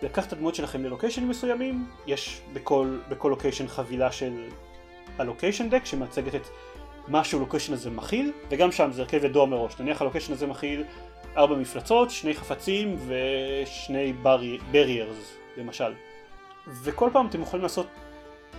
לקחת 0.02 0.28
את 0.28 0.32
הדמות 0.32 0.54
שלכם 0.54 0.84
ל 0.84 0.88
location 0.88 1.20
ים 1.20 1.28
מסוימים, 1.28 1.86
יש 2.06 2.40
בכל, 2.52 2.98
בכל 3.08 3.28
location 3.28 3.68
חבילה 3.68 4.12
של 4.12 4.44
ה 5.18 5.24
location 5.24 5.70
deck 5.70 5.84
שמייצגת 5.84 6.34
את 6.34 6.48
מה 7.08 7.24
שה 7.24 7.37
location 7.37 7.72
הזה 7.72 7.90
מכיל, 7.90 8.32
וגם 8.50 8.72
שם 8.72 8.90
זה 8.92 9.02
הרכב 9.02 9.24
ידוע 9.24 9.46
מראש, 9.46 9.80
נניח 9.80 10.02
ה 10.02 10.05
location 10.05 10.32
הזה 10.32 10.46
מכיל 10.46 10.84
ארבע 11.36 11.56
מפלצות, 11.56 12.10
שני 12.10 12.34
חפצים 12.34 12.96
ושני 13.06 14.12
barriers 14.72 15.36
למשל. 15.56 15.92
וכל 16.66 17.10
פעם 17.12 17.26
אתם 17.26 17.42
יכולים 17.42 17.62
לעשות 17.62 17.86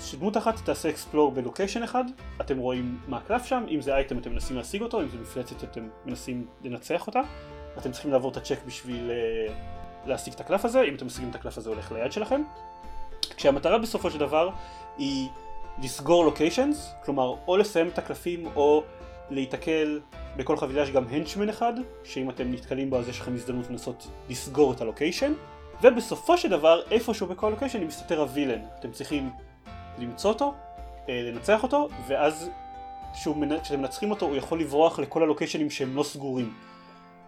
שדמות 0.01 0.37
אחת 0.37 0.55
תעשה 0.65 0.89
explore 0.89 1.31
ב 1.31 1.37
location 1.37 1.83
אחד, 1.83 2.03
אתם 2.41 2.57
רואים 2.57 2.99
מה 3.07 3.17
הקלף 3.17 3.45
שם, 3.45 3.65
אם 3.69 3.81
זה 3.81 3.95
אייטם 3.95 4.17
אתם 4.17 4.31
מנסים 4.31 4.57
להשיג 4.57 4.81
אותו, 4.81 5.01
אם 5.01 5.07
זה 5.09 5.17
מפלצת 5.17 5.63
אתם 5.63 5.87
מנסים 6.05 6.47
לנצח 6.63 7.07
אותה, 7.07 7.21
אתם 7.77 7.91
צריכים 7.91 8.11
לעבור 8.11 8.31
את 8.31 8.37
הצ'ק 8.37 8.59
בשביל 8.65 9.11
uh, 9.11 9.51
להשיג 10.07 10.33
את 10.33 10.39
הקלף 10.39 10.65
הזה, 10.65 10.81
אם 10.81 10.95
אתם 10.95 11.05
משיגים 11.05 11.29
את 11.29 11.35
הקלף 11.35 11.57
הזה 11.57 11.69
הולך 11.69 11.91
ליד 11.91 12.11
שלכם. 12.11 12.41
כשהמטרה 13.37 13.77
בסופו 13.77 14.11
של 14.11 14.19
דבר 14.19 14.49
היא 14.97 15.29
לסגור 15.83 16.25
לוקיישנס, 16.25 16.91
כלומר 17.05 17.35
או 17.47 17.57
לסיים 17.57 17.87
את 17.87 17.97
הקלפים 17.97 18.47
או 18.55 18.83
להיתקל, 19.29 19.99
בכל 20.37 20.57
חבילה 20.57 20.81
יש 20.81 20.91
גם 20.91 21.03
הנצ'מן 21.09 21.49
אחד, 21.49 21.73
שאם 22.03 22.29
אתם 22.29 22.51
נתקלים 22.51 22.89
בו 22.89 22.97
אז 22.99 23.09
יש 23.09 23.19
לכם 23.19 23.33
הזדמנות 23.33 23.69
לנסות 23.69 24.07
לסגור 24.29 24.73
את 24.73 24.81
הלוקיישן, 24.81 25.33
ובסופו 25.81 26.37
של 26.37 26.49
דבר 26.49 26.81
איפשהו 26.91 27.27
בכל 27.27 27.49
לוקיישן 27.49 27.83
מסתתר 27.83 28.19
הווילן, 28.19 28.59
אתם 28.79 28.91
צריכים 28.91 29.29
למצוא 29.99 30.31
אותו, 30.31 30.53
אה, 31.09 31.21
לנצח 31.31 31.63
אותו, 31.63 31.87
ואז 32.07 32.49
כשאתם 33.13 33.79
מנצחים 33.81 34.11
אותו 34.11 34.25
הוא 34.25 34.35
יכול 34.35 34.59
לברוח 34.59 34.99
לכל 34.99 35.23
ה 35.23 35.27
location 35.27 35.61
ים 35.61 35.69
שהם 35.69 35.95
לא 35.95 36.03
סגורים. 36.03 36.53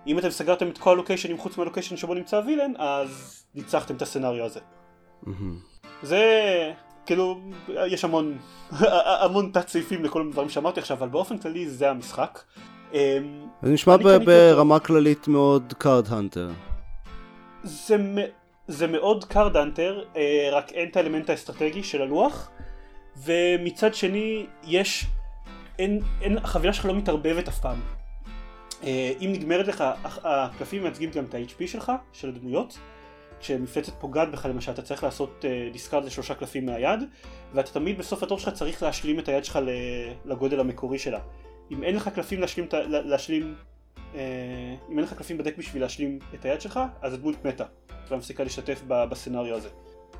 אם 0.07 0.19
אתם 0.19 0.29
סגרתם 0.29 0.69
את 0.69 0.77
כל 0.77 0.91
ה 0.91 0.96
location 0.96 1.29
ים 1.29 1.37
חוץ 1.37 1.57
מה 1.57 1.65
location 1.65 1.97
שבו 1.97 2.13
נמצא 2.13 2.37
ה 2.37 2.41
villain, 2.41 2.71
אז 2.77 3.43
ניצחתם 3.55 3.95
את 3.95 4.01
ה 4.01 4.06
scenario 4.06 4.45
הזה. 4.45 4.59
זה 6.03 6.23
כאילו 7.05 7.39
יש 7.87 8.03
המון 8.03 8.37
המון 9.23 9.49
תת 9.53 9.67
סעיפים 9.67 10.03
לכל 10.03 10.21
הדברים 10.27 10.49
שאמרתי 10.49 10.79
עכשיו 10.79 10.97
אבל 10.97 11.07
באופן 11.07 11.37
כללי 11.37 11.69
זה 11.69 11.89
המשחק. 11.89 12.39
אמ, 12.93 12.99
זה 13.61 13.71
נשמע 13.71 13.97
ברמה 14.25 14.79
כללית 14.79 15.27
מאוד 15.27 15.73
קארד 15.77 16.07
הנטר. 16.09 16.49
זה 18.67 18.87
מאוד 18.87 19.25
קארד 19.25 19.57
הנטר 19.57 20.03
אה, 20.15 20.49
רק 20.51 20.71
אין 20.71 20.89
את 20.89 20.97
האלמנט 20.97 21.29
האסטרטגי 21.29 21.83
של 21.83 22.01
הלוח 22.01 22.49
ומצד 23.23 23.93
שני 23.93 24.45
יש 24.63 25.05
אין, 25.79 25.99
אין 26.21 26.37
החבילה 26.37 26.73
שלך 26.73 26.85
לא 26.85 26.95
מתערבבת 26.95 27.47
אף 27.47 27.59
פעם 27.59 27.79
אה, 28.83 29.13
אם 29.21 29.31
נגמרת 29.31 29.67
לך, 29.67 29.83
הקלפים 30.03 30.83
מייצגים 30.83 31.09
גם 31.11 31.25
את 31.25 31.33
ה-HP 31.33 31.67
שלך, 31.67 31.91
של 32.13 32.29
הדמויות. 32.29 32.77
כשמפלצת 33.41 33.93
פוגעת 33.99 34.31
בך 34.31 34.45
למשל 34.45 34.71
אתה 34.71 34.81
צריך 34.81 35.03
לעשות 35.03 35.45
discard 35.71 36.01
אה, 36.01 36.07
לשלושה 36.07 36.33
קלפים 36.33 36.65
מהיד 36.65 36.99
ואתה 37.53 37.71
תמיד 37.71 37.97
בסוף 37.97 38.23
התור 38.23 38.39
שלך 38.39 38.53
צריך 38.53 38.83
להשלים 38.83 39.19
את 39.19 39.27
היד 39.27 39.45
שלך 39.45 39.59
לגודל 40.25 40.59
המקורי 40.59 40.99
שלה. 40.99 41.19
אם 41.71 41.83
אין 41.83 41.95
לך 41.95 42.07
קלפים 42.07 42.39
להשלים, 42.41 42.67
להשלים 42.87 43.55
אה, 44.15 44.19
אם 44.89 44.97
אין 44.97 45.05
לך 45.05 45.13
קלפים 45.13 45.37
ב 45.37 45.41
deck 45.41 45.57
בשביל 45.57 45.81
להשלים 45.81 46.19
את 46.33 46.45
היד 46.45 46.61
שלך 46.61 46.79
אז 47.01 47.13
הדמות 47.13 47.45
מתה. 47.45 47.65
אתה 48.05 48.15
מפסיקה 48.15 48.43
להשתתף 48.43 48.81
ב 48.87 48.95
scenario 48.95 49.55
הזה. 49.55 49.69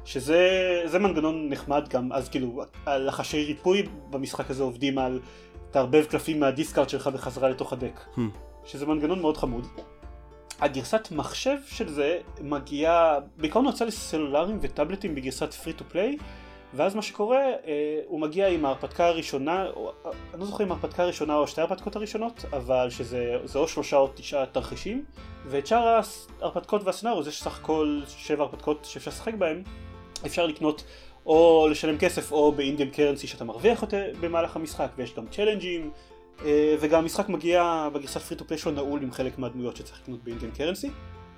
שזה 0.06 1.00
מנגנון 1.00 1.50
נחמד 1.50 1.90
גם 1.90 2.14
אז 2.14 2.30
כאילו 2.30 2.64
לחשי 2.88 3.46
ריפוי 3.46 3.84
במשחק 4.10 4.50
הזה 4.52 4.64
עובדים 4.64 4.98
על 4.98 5.20
תערבב 5.72 6.06
קלפים 6.06 6.40
מה 6.40 6.51
discard 6.51 6.90
שלך 6.90 7.08
בחזרה 7.08 7.50
לתוך 7.50 7.74
ה 7.74 7.78
deck. 7.78 8.00
Hmm. 8.16 8.20
שזה 8.66 8.86
מנגנון 8.86 9.22
מאוד 9.22 9.38
חמוד. 9.38 9.68
הגרסת 10.62 11.08
מחשב 11.12 11.58
של 11.68 11.90
זה 11.90 12.20
מגיעה, 12.42 13.20
בעיקרון 13.38 13.66
הוא 13.66 13.72
יוצא 13.72 13.86
לסלולרים 13.86 14.58
וטאבלטים 14.62 15.16
בגרסת 15.16 15.54
free 15.54 15.74
to 15.74 15.86
play 15.88 16.18
ואז 16.74 16.96
מה 16.96 17.02
שקורה, 17.02 17.40
אה, 17.40 18.00
הוא 18.06 18.20
מגיע 18.20 18.48
עם 18.48 18.66
ההרפתקה 18.66 19.06
הראשונה, 19.06 19.66
או, 19.76 19.92
אני 20.06 20.40
לא 20.40 20.46
זוכר 20.46 20.64
אם 20.64 20.72
ההרפתקה 20.72 21.04
הראשונה 21.04 21.36
או 21.36 21.48
שתי 21.48 21.62
ההרפתקות 21.62 21.96
הראשונות, 21.96 22.46
אבל 22.54 22.90
שזה 22.90 23.38
או 23.56 23.68
שלושה 23.68 23.98
או 23.98 24.10
תשעה 24.16 24.46
תרחישים, 24.46 25.06
ואת 25.46 25.68
שאר 25.68 26.00
ההרפתקות 26.42 26.84
וה 26.84 26.92
scenario, 26.92 27.28
יש 27.28 27.44
סך 27.44 27.60
הכל 27.60 28.02
שבע 28.08 28.44
הרפתקות 28.44 28.86
שאפשר 28.86 29.12
לשחק 29.12 29.34
בהן, 29.34 29.64
אפשר 30.26 30.46
לקנות 30.46 30.84
או 31.26 31.68
לשלם 31.72 31.98
כסף 31.98 32.32
או 32.32 32.52
ב 32.52 32.57
in-game 32.57 32.90
currency 32.90 33.28
שאתה 33.28 33.44
מרוויח 33.44 33.82
יותר 33.82 34.12
במהלך 34.20 34.56
המשחק, 34.56 34.88
ויש 34.98 35.16
גם 35.16 35.28
challenge 35.28 35.68
ים, 35.68 35.82
אה, 35.82 36.11
וגם 36.80 37.00
המשחק 37.02 37.30
מגיע 37.30 37.90
בגרסת 37.94 38.22
free 38.22 38.38
to 38.38 38.46
play 38.46 38.58
שלו 38.58 38.72
נעול 38.72 39.04
עם 39.04 39.12
חלק 39.12 39.40
מהדמויות 39.40 39.76
שצריך 39.76 40.00
לקנות 40.04 40.24
ב 40.24 40.27
in-game 40.27 40.52
currency. 40.52 40.90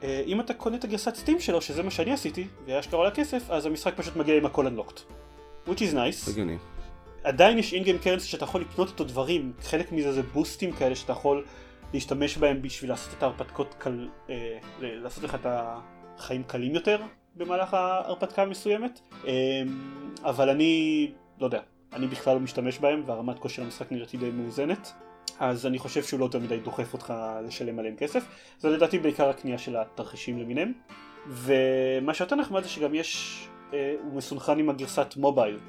אה, 0.04 0.24
אם 0.28 0.40
אתה 0.40 0.54
קונה 0.54 0.76
את 0.76 0.84
הגרסת 0.84 1.16
Steam 1.16 1.40
שלו, 1.40 1.62
שזה 1.62 1.84
מה 1.84 1.92
שאני 1.92 2.14
עשיתי, 2.14 2.48
והיה 2.66 2.84
שקרה 2.84 3.08
לכסף, 3.08 3.50
אז 3.50 3.66
המשחק 3.66 3.94
פשוט 3.96 4.16
מגיע 4.16 4.38
עם 4.38 4.46
הכל 4.46 4.68
unlocked. 4.68 5.00
which 5.68 5.80
is 5.80 5.94
nice. 5.94 6.30
הגיוני. 6.30 6.58
עדיין 7.24 7.58
יש 7.58 7.74
in-game 7.74 7.98
currency 7.98 8.28
שאתה 8.28 8.44
יכול 8.44 8.62
לקנות 8.62 8.90
איתו 8.90 9.04
דברים, 9.04 9.54
חלק 9.62 9.92
מזה 9.92 10.14
זה 10.14 10.24
boost 10.24 10.58
ים 10.58 10.72
כאלה 10.72 10.96
שאתה 10.96 11.12
יכול 11.12 11.46
להשתמש 11.94 12.38
בהם 12.38 12.62
בשביל 12.62 12.90
לעשות 12.90 13.14
את 13.18 13.24
ההרפתקות 13.24 13.76
קל... 13.78 14.10
אה, 14.30 14.58
לעשות 14.80 15.24
לך 15.24 15.36
את 15.36 15.46
החיים 15.46 16.44
קלים 16.44 16.76
יותר 16.76 17.02
במהלך 17.36 17.74
ההרפתקה 17.74 18.42
המסוימת. 18.42 19.00
אה, 19.28 19.62
אבל 20.24 20.50
אני, 20.50 21.12
לא 21.40 21.46
יודע, 21.46 21.62
אני 21.96 22.08
בכלל 22.08 22.34
לא 22.34 22.40
משתמש 22.40 22.80
בהם 22.80 23.04
והרמת 23.06 23.40
כושר 23.40 23.64
המשחק 23.64 23.92
נראית 23.92 24.14
לי 24.14 24.20
די 24.20 24.32
מאוזנת 24.32 24.94
אז 25.40 25.66
אני 25.66 25.80
חושב 25.80 26.04
שהוא 26.04 26.20
לא 26.20 26.26
יותר 26.26 26.40
מדי 26.40 26.60
דוחף 26.60 26.94
אותך 26.94 27.14
לשלם 27.48 27.80
עליהם 27.80 27.96
כסף 27.96 28.26
זה 28.60 28.70
לדעתי 28.70 29.00
בעיקר 29.00 29.30
הקנייה 29.30 29.58
של 29.58 29.78
התרחישים 29.78 30.40
למיניהם 30.40 30.74
ומה 31.28 32.14
שיותר 32.14 32.36
נחמד 32.36 32.64
זה 32.64 32.70
שגם 32.70 32.96
יש, 32.96 33.44
אה, 33.74 33.96
הוא 34.04 34.14
מסונכן 34.14 34.60
עם 34.60 34.70
הגרסת 34.70 35.14
מובייל 35.18 35.60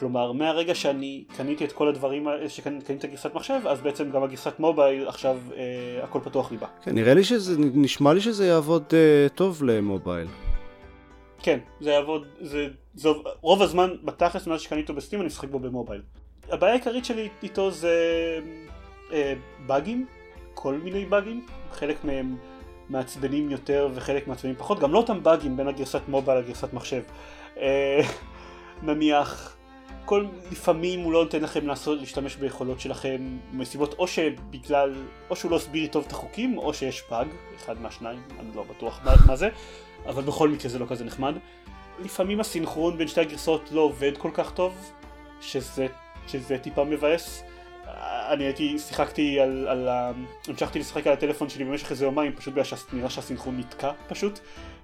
כלומר 0.00 0.32
מהרגע 0.32 0.74
שאני 0.74 1.24
קניתי 1.36 1.64
את 1.64 1.72
כל 1.72 1.88
הדברים, 1.88 2.26
שקניתי 2.48 2.94
את 2.94 3.04
הגרסת 3.04 3.34
מחשב 3.34 3.60
אז 3.66 3.80
בעצם 3.80 4.10
גם 4.10 4.22
הגרסת 4.22 4.58
מובייל 4.58 5.08
עכשיו 5.08 5.38
אה, 5.56 6.04
הכל 6.04 6.20
פתוח 6.24 6.50
לי 6.50 6.56
בה. 6.56 6.66
כן, 6.82 6.94
נראה 6.94 7.14
לי 7.14 7.24
שזה, 7.24 7.54
נשמע 7.58 8.12
לי 8.12 8.20
שזה 8.20 8.46
יעבוד 8.46 8.84
אה, 8.92 9.26
טוב 9.34 9.64
למובייל. 9.64 10.26
כן, 11.42 11.58
זה 11.80 11.90
יעבוד, 11.90 12.26
זה, 12.40 12.68
זה 12.94 13.08
רוב 13.40 13.62
הזמן 13.62 13.90
בתכלס 14.04 14.46
מאז 14.46 14.60
שקניתי 14.60 14.82
אותו 14.82 14.94
בסטים 14.94 15.20
אני 15.20 15.26
משחק 15.26 15.48
בו 15.48 15.58
במובייל. 15.58 16.02
הבעיה 16.50 16.72
העיקרית 16.72 17.04
שלי 17.04 17.28
איתו 17.42 17.70
זה 17.70 17.94
אה, 19.12 19.34
באגים, 19.66 20.06
כל 20.54 20.74
מיני 20.74 21.04
באגים, 21.04 21.46
חלק 21.72 22.04
מהם 22.04 22.36
מעצבנים 22.88 23.50
יותר 23.50 23.88
וחלק 23.94 24.28
מעצבנים 24.28 24.54
פחות, 24.56 24.80
גם 24.80 24.92
לא 24.92 24.98
אותם 24.98 25.22
באגים 25.22 25.56
בין 25.56 25.68
הגרסת 25.68 26.00
מובייל 26.08 26.38
לגרסת 26.38 26.72
מחשב. 26.72 27.02
אה, 27.56 28.00
נניח, 28.82 29.56
כל, 30.04 30.26
לפעמים 30.50 31.00
הוא 31.00 31.12
לא 31.12 31.24
נותן 31.24 31.42
לכם 31.42 31.66
לעשות, 31.66 31.98
להשתמש 32.00 32.36
ביכולות 32.36 32.80
שלכם 32.80 33.38
מסיבות 33.52 33.94
או 33.98 34.06
שבגלל, 34.06 34.94
או 35.30 35.36
שהוא 35.36 35.50
לא 35.50 35.56
הסביר 35.56 35.86
טוב 35.86 36.04
את 36.06 36.12
החוקים, 36.12 36.58
או 36.58 36.74
שיש 36.74 37.02
באג, 37.10 37.28
אחד 37.56 37.80
מהשניים, 37.80 38.22
אני 38.40 38.48
לא 38.54 38.64
בטוח 38.70 39.00
מה, 39.04 39.14
מה 39.26 39.36
זה. 39.36 39.48
אבל 40.06 40.22
בכל 40.22 40.48
מקרה 40.48 40.70
זה 40.70 40.78
לא 40.78 40.86
כזה 40.86 41.04
נחמד. 41.04 41.34
לפעמים 42.04 42.40
הסינכרון 42.40 42.98
בין 42.98 43.08
שתי 43.08 43.20
הגרסאות 43.20 43.72
לא 43.72 43.80
עובד 43.80 44.16
כל 44.18 44.30
כך 44.34 44.52
טוב, 44.52 44.92
שזה, 45.40 45.86
שזה 46.26 46.58
טיפה 46.58 46.84
מבאס. 46.84 47.42
אני 48.30 48.44
הייתי, 48.44 48.78
שיחקתי 48.78 49.40
על, 49.40 49.68
על 49.68 49.88
ה... 49.88 50.12
המשכתי 50.48 50.78
לשחק 50.78 51.06
על 51.06 51.12
הטלפון 51.12 51.48
שלי 51.48 51.64
במשך 51.64 51.90
איזה 51.90 52.04
יומיים, 52.04 52.32
פשוט 52.32 52.52
בגלל 52.54 52.64
שנראה 52.64 53.10
שהסינכרון 53.10 53.58
נתקע 53.58 53.92
פשוט, 54.08 54.38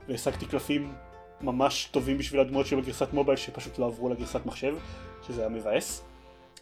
והשגתי 0.09 0.47
קלפים 0.47 0.93
ממש 1.41 1.89
טובים 1.91 2.19
בשביל 2.19 2.41
הדמויות 2.41 2.67
שבגרסת 2.67 3.13
מובייל 3.13 3.37
שפשוט 3.37 3.79
לא 3.79 3.87
עברו 3.87 4.09
לגרסת 4.09 4.47
מחשב, 4.47 4.77
שזה 5.27 5.41
היה 5.41 5.49
מבאס. 5.49 6.05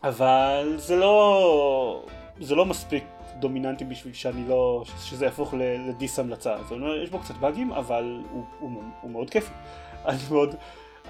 אבל 0.05 0.75
זה 0.77 0.97
לא... 0.97 2.07
זה 2.41 2.55
לא 2.55 2.67
מספיק 2.67 3.05
דומיננטי 3.45 3.84
בשביל 3.84 4.12
שאני 4.12 4.49
לא, 4.49 4.84
שזה 5.05 5.24
יהפוך 5.24 5.55
ל 5.89 5.96
dis 5.96 6.18
המלצה. 6.18 6.57
זאת 6.62 6.72
אומרת, 6.72 7.03
יש 7.03 7.11
בו 7.11 7.18
קצת 7.18 7.34
באגים, 7.36 7.72
אבל 7.72 8.22
הוא, 8.30 8.45
הוא, 8.59 8.82
הוא 9.01 9.11
מאוד 9.11 9.30
כיפי. 9.30 9.53
אני 10.09 10.18
מאוד, 10.30 10.55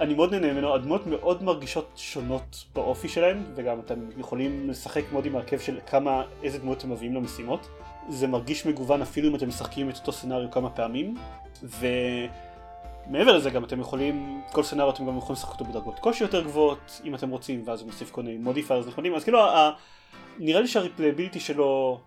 אני 0.00 0.14
מאוד 0.14 0.34
נהנה 0.34 0.52
ממנו, 0.52 0.74
הדמות 0.74 1.06
מאוד 1.06 1.42
מרגישות 1.42 1.92
שונות 1.96 2.64
באופי 2.74 3.08
שלהן, 3.08 3.42
וגם 3.54 3.80
אתם 3.80 3.94
יכולים 4.18 4.70
לשחק 4.70 5.02
מאוד 5.12 5.26
עם 5.26 5.36
הרכב 5.36 5.58
של 5.58 5.78
כמה, 5.86 6.22
איזה 6.42 6.58
דמות 6.58 6.78
אתם 6.78 6.90
מביאים 6.90 7.14
למשימות. 7.14 7.68
זה 8.08 8.26
מרגיש 8.26 8.66
מגוון 8.66 9.02
אפילו 9.02 9.28
אם 9.28 9.34
אתם 9.34 9.48
משחקים 9.48 9.90
את 9.90 9.96
אותו 9.96 10.12
scenario 10.12 10.50
כמה 10.50 10.70
פעמים, 10.70 11.14
ומעבר 11.62 13.36
לזה 13.36 13.50
גם 13.50 13.64
אתם 13.64 13.80
יכולים, 13.80 14.42
כל 14.52 14.62
scenario 14.62 14.90
אתם 14.90 15.06
גם 15.06 15.18
יכולים 15.18 15.32
לשחק 15.32 15.52
אותו 15.52 15.64
בדרגות 15.64 15.98
קושי 15.98 16.24
יותר 16.24 16.44
גבוהות, 16.44 17.00
אם 17.04 17.14
אתם 17.14 17.30
רוצים, 17.30 17.62
ואז 17.64 17.80
הוא 17.80 17.86
מוסיף 17.86 18.10
כל 18.10 18.22
מיני 18.22 18.38
modifiers 18.38 18.86
נחמדים, 18.86 19.14
אז 19.14 19.24
כאילו, 19.24 19.40
ה... 19.40 19.70
נראה 20.38 20.60
לי 20.60 20.68
שה 20.68 20.82
replayability 20.82 21.40
שלו 21.40 22.00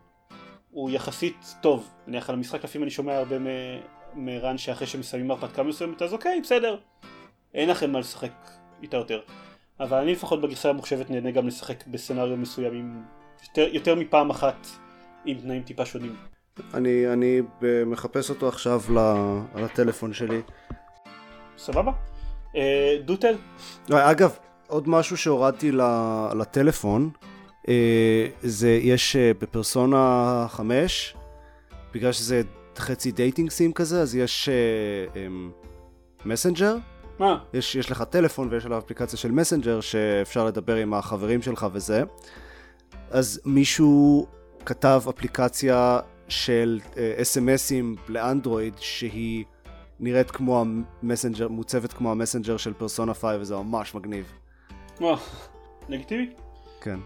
הוא 0.72 0.90
יחסית 0.90 1.56
טוב, 1.62 1.90
נניח 2.08 2.30
על 2.30 2.36
המשחק 2.36 2.64
לפעמים 2.64 2.84
אני 2.84 2.92
שומע 2.92 3.18
הרבה 3.18 3.36
מרן 4.16 4.58
שאחרי 4.58 4.88
שמסיימים 4.88 5.32
הרפתקה 5.32 5.64
מסוימת 5.64 6.02
אז 6.02 6.14
אוקיי 6.14 6.42
בסדר, 6.42 6.78
אין 7.54 7.70
לכם 7.70 7.92
מה 7.92 8.00
לשחק 8.00 8.32
איתה 8.82 8.98
יותר. 8.98 9.20
אבל 9.80 9.98
אני 9.98 10.12
לפחות 10.12 10.42
בגרסה 10.42 10.70
המוחשבת 10.70 11.10
נהנה 11.10 11.32
גם 11.32 11.48
לשחק 11.48 11.88
ב 11.88 11.93
scenario 11.93 12.38
מסוימים 12.38 13.04
יותר, 13.44 13.68
יותר 13.72 13.96
מפעם 13.96 14.30
אחת 14.30 14.68
עם 15.26 15.38
תנאים 15.38 15.64
טיפה 15.64 15.86
שונים. 15.86 16.16
אני, 16.74 17.14
אני 17.14 17.42
מחפש 17.86 18.30
אותו 18.30 18.48
עכשיו 18.48 18.82
על 19.54 19.64
הטלפון 19.64 20.14
שלי. 20.14 20.42
סבבה. 21.58 21.92
אה, 22.56 22.98
דוטל? 23.06 23.36
אגב, 23.92 24.38
עוד 24.68 24.90
משהו 24.90 25.18
שהורדתי 25.18 25.72
לטלפון, 26.36 27.10
זה 28.42 28.70
יש 28.70 29.16
בפרסונה 29.16 30.46
5, 30.50 31.16
בגלל 31.94 32.12
שזה 32.12 32.42
חצי 32.78 33.12
dating 33.12 33.50
sim 33.50 33.74
כזה, 33.74 34.02
אז 34.02 34.16
יש 34.16 34.50
messenger. 36.26 36.76
Uh, 36.76 36.80
um, 36.80 37.20
מה? 37.20 37.40
יש, 37.54 37.76
יש 37.76 37.92
לך 37.92 38.04
טלפון 38.04 38.48
ויש 38.52 38.66
עליו 38.66 38.78
אפליקציה 38.78 39.20
של 39.20 39.32
messenger 39.32 39.82
שאפשר 39.82 40.46
לדבר 40.46 40.76
עם 40.76 40.94
החברים 40.94 41.42
שלך 41.42 41.68
וזה. 41.74 42.04
אז 43.10 43.42
מישהו 43.46 44.28
כתב 44.66 45.02
אפליקציה 45.10 46.00
של 46.28 46.80
אס.אם.אסים 47.22 47.96
uh, 47.98 48.12
לאנדרואיד 48.12 48.74
שהיא 48.80 49.46
נראית 50.00 50.32
כמו 50.32 50.62
ה 50.62 50.70
messenger, 50.70 51.48
מעוצבת 51.48 51.94
כמו 51.94 52.12
ה 52.12 52.16
messenger 52.16 52.58
של 52.58 52.74
פרסונה 52.74 53.14
5 53.14 53.24
וזה 53.40 53.56
ממש 53.56 53.96
מגניב. 53.96 54.32
מה? 55.00 55.16
לגיטימי? 55.90 56.30
כן. 56.82 57.00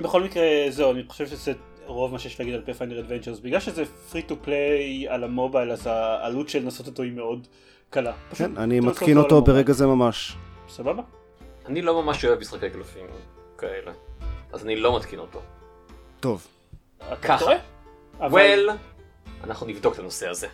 בכל 0.00 0.22
מקרה 0.22 0.42
זהו, 0.70 0.92
אני 0.92 1.02
חושב 1.08 1.26
שזה 1.26 1.52
רוב 1.86 2.12
מה 2.12 2.18
שיש 2.18 2.40
להגיד 2.40 2.54
על 2.54 2.62
פאת'פיינדר 2.64 3.00
אדוונצ'רס, 3.00 3.38
בגלל 3.38 3.60
שזה 3.60 3.84
free 3.84 4.22
to 4.22 4.36
play 4.42 5.08
על 5.08 5.24
ה 5.24 5.31
mobile 5.31 5.70
אז 5.70 5.86
העלות 5.86 6.48
של 6.48 6.58
לנסות 6.58 6.86
אותו 6.86 7.02
היא 7.02 7.12
מאוד 7.12 7.46
קלה. 7.90 8.12
כן, 8.34 8.56
אני 8.56 8.80
מתקין 8.80 9.16
אותו 9.16 9.42
ברגע 9.42 9.72
זה 9.72 9.86
ממש. 9.86 10.36
סבבה? 10.68 11.02
אני 11.66 11.82
לא 11.82 12.02
ממש 12.02 12.24
אוהב 12.24 12.40
משחקי 12.40 12.70
קלפים 12.70 13.06
כאלה, 13.58 13.92
אז 14.52 14.64
אני 14.64 14.76
לא 14.76 14.96
מתקין 14.96 15.18
אותו. 15.18 15.40
טוב. 16.20 16.46
ככה. 17.22 17.50
well, 18.20 18.70
אנחנו 19.44 19.66
נבדוק 19.66 19.94
את 19.94 19.98
הנושא 19.98 20.28
הזה. 20.28 20.46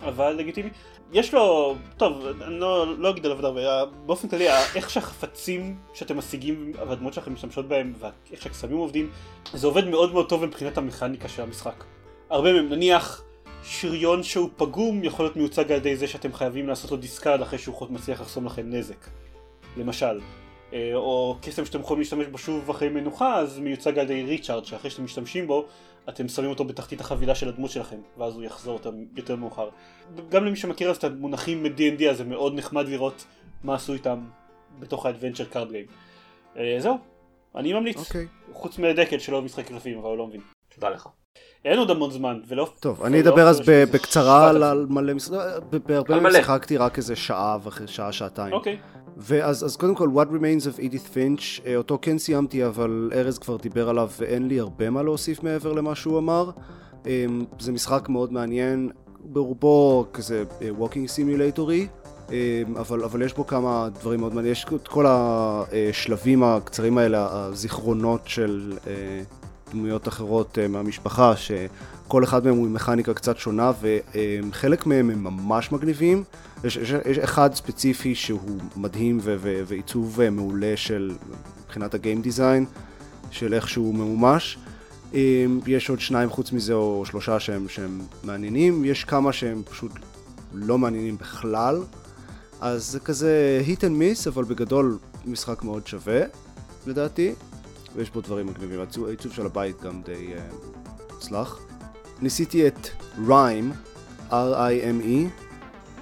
אבל 0.00 0.32
לגיטימי. 0.32 0.70
יש 1.12 1.34
לו, 1.34 1.74
טוב, 1.96 2.26
אני 2.42 2.60
לא, 2.60 2.98
לא 2.98 3.10
אגיד 3.10 3.26
עליו 3.26 3.46
הרבה, 3.46 3.84
באופן 4.06 4.28
כללי, 4.28 4.48
איך 4.74 4.90
שהחפצים 4.90 5.76
שאתם 5.94 6.18
משיגים 6.18 6.72
והדמות 6.88 7.14
שלכם 7.14 7.32
משתמשות 7.32 7.68
בהם 7.68 7.92
ואיך 7.98 8.42
שהקסמים 8.42 8.76
עובדים, 8.76 9.10
זה 9.52 9.66
עובד 9.66 9.88
מאוד 9.88 10.12
מאוד 10.12 10.28
טוב 10.28 10.44
מבחינת 10.44 10.78
המכניקה 10.78 11.28
של 11.28 11.42
המשחק. 11.42 11.84
הרבה 12.30 12.52
מהם, 12.52 12.68
נניח 12.68 13.22
שריון 13.62 14.22
שהוא 14.22 14.50
פגום 14.56 15.04
יכול 15.04 15.24
להיות 15.24 15.36
מיוצג 15.36 15.72
על 15.72 15.76
ידי 15.78 15.96
זה 15.96 16.06
שאתם 16.06 16.32
חייבים 16.32 16.68
לעשות 16.68 16.90
לו 16.90 16.96
discard 16.96 17.42
אחרי 17.42 17.58
שהוא 17.58 17.86
מצליח 17.90 18.20
לחסום 18.20 18.46
לכם 18.46 18.70
נזק, 18.70 19.06
למשל. 19.76 20.20
אה, 20.72 20.90
או 20.94 21.36
קסם 21.42 21.64
שאתם 21.64 21.80
יכולים 21.80 22.00
להשתמש 22.00 22.26
בו 22.26 22.38
שוב 22.38 22.70
אחרי 22.70 22.88
מנוחה, 22.88 23.36
אז 23.36 23.58
מיוצג 23.58 23.98
על 23.98 24.04
ידי 24.04 24.22
recharge, 24.22 24.64
שאחרי 24.64 24.90
שאתם 24.90 25.04
משתמשים 25.04 25.46
בו, 25.46 25.66
אתם 26.08 26.28
שמים 26.28 26.50
אותו 26.50 26.64
בתחתית 26.64 27.00
החבילה 27.00 27.34
של 27.34 27.48
הדמות 27.48 27.70
שלכם, 27.70 27.96
ואז 28.18 28.34
הוא 28.34 28.42
יחזור 28.42 28.74
אותם 28.74 28.94
יותר 29.16 29.36
מאוחר. 29.36 29.68
גם 30.28 30.44
למי 30.44 30.56
שמכיר 30.56 30.92
את 30.92 31.04
המונחים 31.04 31.62
מ-D&D, 31.62 32.04
אז 32.10 32.16
זה 32.16 32.24
מאוד 32.24 32.54
נחמד 32.54 32.88
לראות 32.88 33.26
מה 33.64 33.74
עשו 33.74 33.92
איתם 33.92 34.20
בתוך 34.78 35.06
card 35.52 35.70
game. 35.70 35.92
אה, 36.56 36.76
זהו, 36.78 36.98
אני 37.56 37.72
ממליץ. 37.72 37.96
Okay. 37.96 38.00
אוקיי. 38.00 38.26
חוץ 38.52 38.78
מדקל 38.78 39.18
שלא 39.18 39.42
משחק 39.42 39.66
קלפים, 39.66 39.98
אבל 39.98 40.08
הוא 40.08 40.18
לא 40.18 40.26
מבין. 40.26 40.40
תודה 40.74 40.88
לך. 40.90 41.08
אין 41.64 41.78
עוד 41.78 41.90
המון 41.90 42.10
זמן, 42.10 42.40
ולא... 42.48 42.72
טוב, 42.80 43.02
אני 43.04 43.20
אדבר 43.20 43.48
אז 43.48 43.60
בקצרה 43.66 44.50
על 44.50 44.86
מלא 44.88 45.14
משחקים, 45.14 45.38
בהרבה 45.86 46.20
מהם 46.20 46.32
שיחקתי 46.32 46.76
רק 46.76 46.98
איזה 46.98 47.16
שעה 47.16 47.58
שעה, 47.86 48.12
שעתיים. 48.12 48.52
אוקיי. 48.52 48.78
ואז 49.20 49.64
אז 49.64 49.76
קודם 49.76 49.94
כל, 49.94 50.08
What 50.14 50.28
Remains 50.28 50.64
of 50.64 50.78
Edith 50.78 51.14
Finch, 51.14 51.66
אה, 51.66 51.76
אותו 51.76 51.98
כן 52.02 52.18
סיימתי, 52.18 52.66
אבל 52.66 53.10
ארז 53.14 53.38
כבר 53.38 53.56
דיבר 53.56 53.88
עליו 53.88 54.10
ואין 54.18 54.48
לי 54.48 54.60
הרבה 54.60 54.90
מה 54.90 55.02
להוסיף 55.02 55.42
מעבר 55.42 55.72
למה 55.72 55.94
שהוא 55.94 56.18
אמר. 56.18 56.50
אמ, 57.06 57.44
זה 57.58 57.72
משחק 57.72 58.08
מאוד 58.08 58.32
מעניין, 58.32 58.90
ברובו 59.24 60.06
כזה 60.12 60.44
אה, 60.62 60.68
Walking 60.80 61.08
Simulatory. 61.16 61.86
אבל, 62.76 63.04
אבל 63.04 63.22
יש 63.22 63.34
בו 63.34 63.46
כמה 63.46 63.88
דברים 64.00 64.20
מאוד 64.20 64.34
מעניינים, 64.34 64.52
יש 64.52 64.66
את 64.74 64.88
כל 64.88 65.06
השלבים 65.08 66.42
הקצרים 66.42 66.98
האלה, 66.98 67.28
הזיכרונות 67.30 68.20
של 68.24 68.72
אה, 68.86 69.22
דמויות 69.72 70.08
אחרות 70.08 70.58
מהמשפחה, 70.68 71.32
שכל 71.36 72.24
אחד 72.24 72.44
מהם 72.44 72.56
הוא 72.56 72.66
עם 72.66 72.74
מכניקה 72.74 73.14
קצת 73.14 73.38
שונה, 73.38 73.72
וחלק 73.80 74.86
מהם 74.86 75.10
הם 75.10 75.24
ממש 75.24 75.72
מגניבים. 75.72 76.24
יש, 76.64 76.76
יש, 76.76 76.90
יש 77.06 77.18
אחד 77.18 77.54
ספציפי 77.54 78.14
שהוא 78.14 78.58
מדהים 78.76 79.18
ו, 79.22 79.36
ו, 79.38 79.62
ועיצוב 79.66 80.28
מעולה 80.30 80.72
של 80.76 81.12
מבחינת 81.64 81.94
הגיים 81.94 82.22
דיזיין, 82.22 82.66
של 83.30 83.54
איך 83.54 83.68
שהוא 83.68 83.94
ממומש. 83.94 84.58
אמ, 85.14 85.60
יש 85.66 85.90
עוד 85.90 86.00
שניים 86.00 86.30
חוץ 86.30 86.52
מזה 86.52 86.74
או 86.74 87.06
שלושה 87.06 87.40
שהם, 87.40 87.68
שהם 87.68 88.00
מעניינים, 88.24 88.84
יש 88.84 89.04
כמה 89.04 89.32
שהם 89.32 89.62
פשוט 89.70 89.92
לא 90.52 90.78
מעניינים 90.78 91.16
בכלל, 91.18 91.82
אז 92.60 92.84
זה 92.84 93.00
כזה 93.00 93.62
hit 93.66 93.78
and 93.78 93.82
miss, 93.82 94.28
אבל 94.28 94.44
בגדול 94.44 94.98
משחק 95.26 95.62
מאוד 95.62 95.86
שווה 95.86 96.20
לדעתי, 96.86 97.34
ויש 97.96 98.10
בו 98.10 98.20
דברים 98.20 98.46
מגניבים, 98.46 98.80
העיצוב 99.06 99.32
של 99.32 99.46
הבית 99.46 99.82
גם 99.82 100.02
די 100.02 100.34
uh, 100.34 101.14
מוצלח. 101.14 101.58
ניסיתי 102.20 102.66
את 102.66 102.88
ריים, 103.26 103.72
R-I-M-E, 104.30 105.49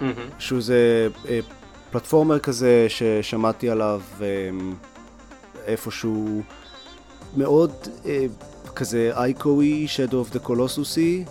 mm-hmm. 0.01 0.05
שהוא 0.39 0.61
זה 0.61 1.09
אה, 1.29 1.41
פלטפורמר 1.91 2.39
כזה 2.39 2.87
ששמעתי 2.89 3.71
עליו 3.71 4.01
אה, 4.21 4.27
איפשהו 5.67 6.43
מאוד 7.37 7.73
אה, 8.07 8.27
כזה 8.77 9.11
אייקואי, 9.15 9.87
Shadow 9.87 10.33
of 10.33 10.37
the 10.37 10.49
Colossusי 10.49 11.31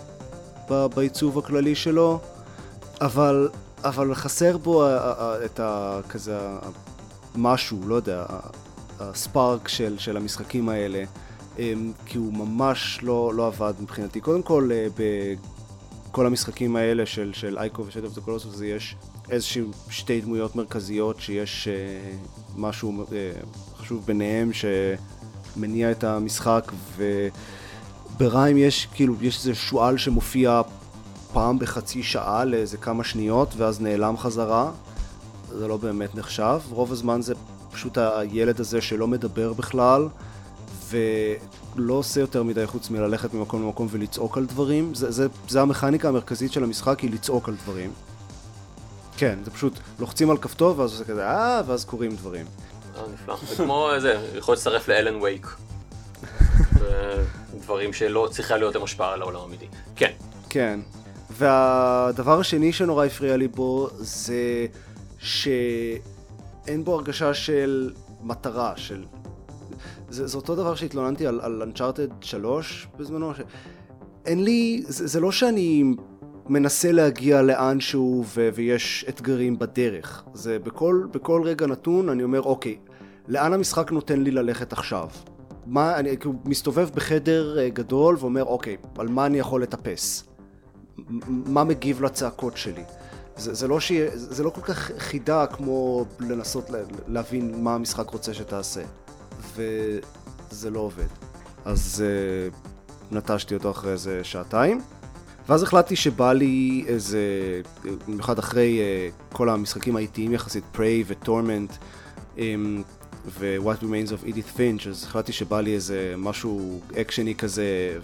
בעיצוב 0.94 1.38
הכללי 1.38 1.74
שלו, 1.74 2.20
אבל, 3.00 3.48
אבל 3.84 4.14
חסר 4.14 4.56
בו 4.56 4.86
את 5.44 5.60
ה... 5.60 6.00
כזה 6.08 6.38
משהו, 7.36 7.78
לא 7.86 7.94
יודע, 7.94 8.26
ה 9.00 9.11
spark 9.11 9.68
של, 9.68 9.98
של 9.98 10.16
המשחקים 10.16 10.68
האלה, 10.68 11.04
כי 12.06 12.18
הוא 12.18 12.32
ממש 12.32 12.98
לא, 13.02 13.32
לא 13.34 13.46
עבד 13.46 13.72
מבחינתי. 13.80 14.20
קודם 14.20 14.42
כל, 14.42 14.70
כל 16.10 16.26
המשחקים 16.26 16.76
האלה 16.76 17.06
של, 17.06 17.30
של 17.34 17.58
Ico 17.58 17.86
ו 17.86 17.89
Shadow 17.89 18.04
of 18.04 18.14
the 18.14 18.20
Colossus 18.20 18.60
יש 18.60 18.96
איזשהם 19.30 19.70
שתי 19.90 20.20
דמויות 20.20 20.56
מרכזיות 20.56 21.20
שיש 21.20 21.68
uh, 21.68 22.56
משהו 22.56 23.04
uh, 23.06 23.10
חשוב 23.78 24.06
ביניהם 24.06 24.50
שמניע 24.52 25.90
את 25.90 26.04
המשחק 26.04 26.72
ובריים 26.96 28.56
יש 28.56 28.88
כאילו 28.94 29.14
יש 29.20 29.36
איזה 29.36 29.54
שועל 29.54 29.98
שמופיע 29.98 30.62
פעם 31.32 31.58
בחצי 31.58 32.02
שעה 32.02 32.44
לאיזה 32.44 32.76
כמה 32.76 33.04
שניות 33.04 33.54
ואז 33.56 33.80
נעלם 33.80 34.16
חזרה. 34.16 34.70
זה 35.52 35.68
לא 35.68 35.76
באמת 35.76 36.14
נחשב. 36.14 36.60
רוב 36.70 36.92
הזמן 36.92 37.22
זה 37.22 37.34
פשוט 37.72 37.98
הילד 37.98 38.60
הזה 38.60 38.80
שלא 38.80 39.06
מדבר 39.06 39.52
בכלל 39.52 40.08
ולא 40.88 41.94
עושה 41.94 42.20
יותר 42.20 42.42
מדי 42.42 42.66
חוץ 42.66 42.90
מללכת 42.90 43.34
ממקום 43.34 43.62
למקום 43.62 43.88
ולצעוק 43.90 44.38
על 44.38 44.46
דברים. 44.46 44.94
זה, 44.94 45.10
זה, 45.10 45.26
זה 45.48 45.60
המכניקה 45.60 46.08
המרכזית 46.08 46.52
של 46.52 46.64
המשחק, 46.64 47.00
היא 47.00 47.10
לצעוק 47.10 47.48
על 47.48 47.54
דברים. 47.64 47.92
כן, 49.16 49.38
זה 49.44 49.50
פשוט 49.50 49.78
לוחצים 49.98 50.30
על 50.30 50.36
כפתור 50.36 50.78
ואז 50.78 50.92
עושה 50.92 51.04
כזה 51.04 51.26
אה, 51.26 51.60
ואז 51.66 51.84
קורים 51.84 52.16
דברים. 52.16 52.46
אה, 52.96 53.02
נפלא. 53.14 53.36
זה 53.48 53.56
כמו 53.56 53.92
איזה, 53.94 54.30
יכול 54.34 54.54
להצטרף 54.54 54.88
לאלן 54.88 55.22
וייק. 55.22 55.46
דברים 57.62 57.92
שלא 57.92 58.28
צריכה 58.30 58.56
להיות 58.56 58.74
להם 58.74 58.84
השפעה 58.84 59.12
על 59.12 59.22
העולם 59.22 59.40
האמיתי. 59.40 59.66
כן. 59.96 60.12
כן. 60.48 60.80
והדבר 61.30 62.40
השני 62.40 62.72
שנורא 62.72 63.06
הפריע 63.06 63.36
לי 63.36 63.48
בו 63.48 63.88
זה 63.98 64.66
שאין 65.18 66.84
בו 66.84 66.94
הרגשה 66.94 67.34
של 67.34 67.92
מטרה, 68.22 68.72
של 68.76 69.04
זה, 70.10 70.26
זה 70.26 70.36
אותו 70.36 70.54
דבר 70.54 70.74
שהתלוננתי 70.74 71.26
על, 71.26 71.40
על 71.40 71.62
Uncharted 71.62 72.12
3 72.20 72.88
בזמנו, 72.98 73.32
אין 74.26 74.44
לי, 74.44 74.82
זה, 74.86 75.06
זה 75.06 75.20
לא 75.20 75.32
שאני 75.32 75.84
מנסה 76.48 76.92
להגיע 76.92 77.42
לאנשהו 77.42 78.24
ו, 78.26 78.48
ויש 78.54 79.04
אתגרים 79.08 79.58
בדרך, 79.58 80.24
זה 80.34 80.58
בכל, 80.58 81.06
בכל 81.10 81.42
רגע 81.44 81.66
נתון 81.66 82.08
אני 82.08 82.22
אומר 82.22 82.42
אוקיי, 82.42 82.78
לאן 83.28 83.52
המשחק 83.52 83.92
נותן 83.92 84.20
לי 84.20 84.30
ללכת 84.30 84.72
עכשיו? 84.72 85.08
מה, 85.66 85.96
אני 85.96 86.16
כאילו 86.16 86.34
מסתובב 86.44 86.88
בחדר 86.94 87.58
אה, 87.58 87.68
גדול 87.68 88.16
ואומר, 88.20 88.44
אוקיי, 88.44 88.76
על 88.98 89.08
מה 89.08 89.26
אני 89.26 89.38
יכול 89.38 89.62
לטפס? 89.62 90.24
מה 91.28 91.64
מגיב 91.64 92.02
לצעקות 92.02 92.56
שלי? 92.56 92.82
זה, 93.36 93.54
זה, 93.54 93.68
לא 93.68 93.80
שיה, 93.80 94.10
זה 94.14 94.42
לא 94.42 94.50
כל 94.50 94.60
כך 94.60 94.90
חידה 94.98 95.46
כמו 95.46 96.04
לנסות 96.20 96.70
לה, 96.70 96.78
להבין 97.06 97.62
מה 97.62 97.74
המשחק 97.74 98.10
רוצה 98.10 98.34
שתעשה. 98.34 98.82
וזה 99.56 100.70
לא 100.70 100.80
עובד. 100.80 101.06
אז 101.64 102.04
uh, 102.52 103.14
נטשתי 103.14 103.54
אותו 103.54 103.70
אחרי 103.70 103.92
איזה 103.92 104.20
שעתיים. 104.24 104.80
ואז 105.48 105.62
החלטתי 105.62 105.96
שבא 105.96 106.32
לי 106.32 106.84
איזה, 106.86 107.20
במיוחד 108.08 108.38
אחרי 108.38 108.80
uh, 108.80 109.34
כל 109.34 109.48
המשחקים 109.48 109.96
האיטיים 109.96 110.32
יחסית, 110.32 110.64
פריי 110.72 111.04
וטורמנט 111.06 111.72
um, 112.36 112.40
ו-What 113.26 113.82
Remains 113.82 114.10
of 114.10 114.26
Edith 114.26 114.56
Finch, 114.56 114.88
אז 114.88 115.04
החלטתי 115.04 115.32
שבא 115.32 115.60
לי 115.60 115.74
איזה 115.74 116.14
משהו 116.18 116.80
אקשני 117.00 117.34
כזה, 117.34 117.98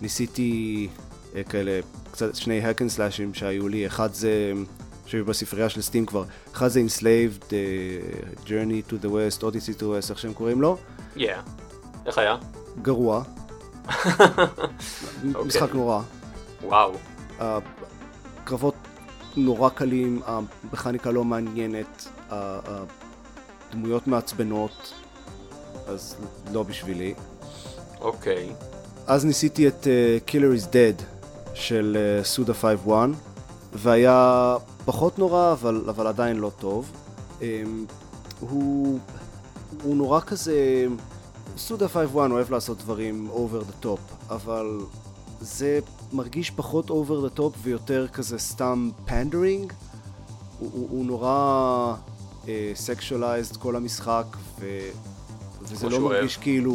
וניסיתי 0.00 0.88
uh, 0.88 1.34
uh, 1.34 1.50
כאלה, 1.50 1.80
קצת 2.12 2.34
שני 2.34 2.60
slashים 2.96 3.34
שהיו 3.34 3.68
לי, 3.68 3.86
אחד 3.86 4.14
זה, 4.14 4.52
שהיו 5.10 5.24
בספרייה 5.24 5.68
של 5.68 5.82
סטים 5.82 6.06
כבר, 6.06 6.24
אחד 6.52 6.68
זה 6.68 6.80
Enslaved, 6.86 7.42
uh, 7.44 7.52
Journey 8.46 8.90
to 8.90 9.04
the 9.04 9.08
West, 9.08 9.40
Odyssey 9.42 9.78
to 9.78 9.82
the 9.82 10.06
West, 10.06 10.10
איך 10.10 10.18
שהם 10.18 10.32
קוראים 10.32 10.60
לו, 10.60 10.76
Yeah. 11.16 11.20
איך 12.06 12.18
היה? 12.18 12.36
גרוע, 12.82 13.22
משחק 15.46 15.62
אוקיי. 15.62 15.80
נורא. 15.80 16.00
וואו. 16.64 16.92
הקרבות 17.38 18.74
נורא 19.36 19.68
קלים, 19.68 20.20
המכניקה 20.26 21.10
לא 21.10 21.24
מעניינת, 21.24 22.08
הדמויות 22.30 24.06
מעצבנות, 24.06 24.92
אז 25.86 26.16
לא 26.52 26.62
בשבילי. 26.62 27.14
אוקיי. 28.00 28.52
אז 29.06 29.24
ניסיתי 29.24 29.68
את 29.68 29.86
uh, 29.86 30.30
Killer 30.30 30.60
is 30.62 30.66
Dead 30.66 31.02
של 31.54 31.96
uh, 32.20 32.24
Suda 32.24 32.52
51, 32.86 32.88
והיה 33.72 34.56
פחות 34.90 35.18
נורא, 35.18 35.52
אבל, 35.52 35.84
אבל 35.88 36.06
עדיין 36.06 36.36
לא 36.36 36.50
טוב. 36.58 36.92
Um, 37.38 37.42
הוא, 38.40 38.98
הוא 39.82 39.96
נורא 39.96 40.20
כזה... 40.20 40.86
Suda 41.56 41.86
51 41.86 42.14
אוהב 42.14 42.50
לעשות 42.50 42.78
דברים 42.78 43.30
over 43.32 43.70
the 43.70 43.84
top, 43.84 44.30
אבל 44.30 44.80
זה 45.40 45.80
מרגיש 46.12 46.50
פחות 46.50 46.90
over 46.90 47.26
the 47.26 47.38
top 47.38 47.56
ויותר 47.62 48.08
כזה 48.08 48.38
סתם 48.38 48.90
pandering. 49.06 49.72
הוא, 50.58 50.70
הוא, 50.72 50.88
הוא 50.90 51.06
נורא 51.06 51.94
sexualized 52.74 53.56
כל 53.56 53.76
המשחק, 53.76 54.26
ו, 54.60 54.80
וזה 55.62 55.88
לא 55.88 55.90
שהוא 55.90 56.10
מרגיש 56.10 56.36
אוהב. 56.36 56.42
כאילו 56.42 56.74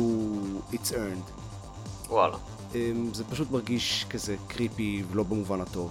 it's 0.72 0.92
earned. 0.92 1.32
וואלה. 2.10 2.38
אמ, 2.76 3.14
זה 3.14 3.24
פשוט 3.24 3.52
מרגיש 3.52 4.06
כזה 4.10 4.36
קריפי 4.48 5.04
ולא 5.12 5.24
במובן 5.24 5.62
הטוב. 5.62 5.90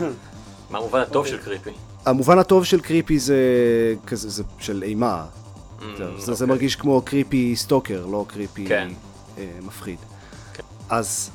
מה 0.70 0.78
המובן 0.78 1.00
הטוב. 1.00 1.26
של 1.26 1.38
קריפי? 1.38 1.70
המובן 2.06 2.38
הטוב 2.38 2.64
של 2.64 2.80
קריפי 2.80 3.18
זה 3.18 3.36
כזה, 4.06 4.30
זה 4.30 4.42
של 4.58 4.82
אימה. 4.82 5.26
Mm, 5.80 5.82
זה, 5.98 6.04
זה 6.18 6.32
אוקיי. 6.32 6.46
מרגיש 6.46 6.76
כמו 6.76 7.02
קריפי 7.02 7.56
סטוקר, 7.56 8.06
לא 8.06 8.24
קריפי 8.28 8.66
כן. 8.66 8.88
אה, 9.38 9.50
מפחיד. 9.62 9.98
כן. 10.54 10.62
אז, 10.88 11.30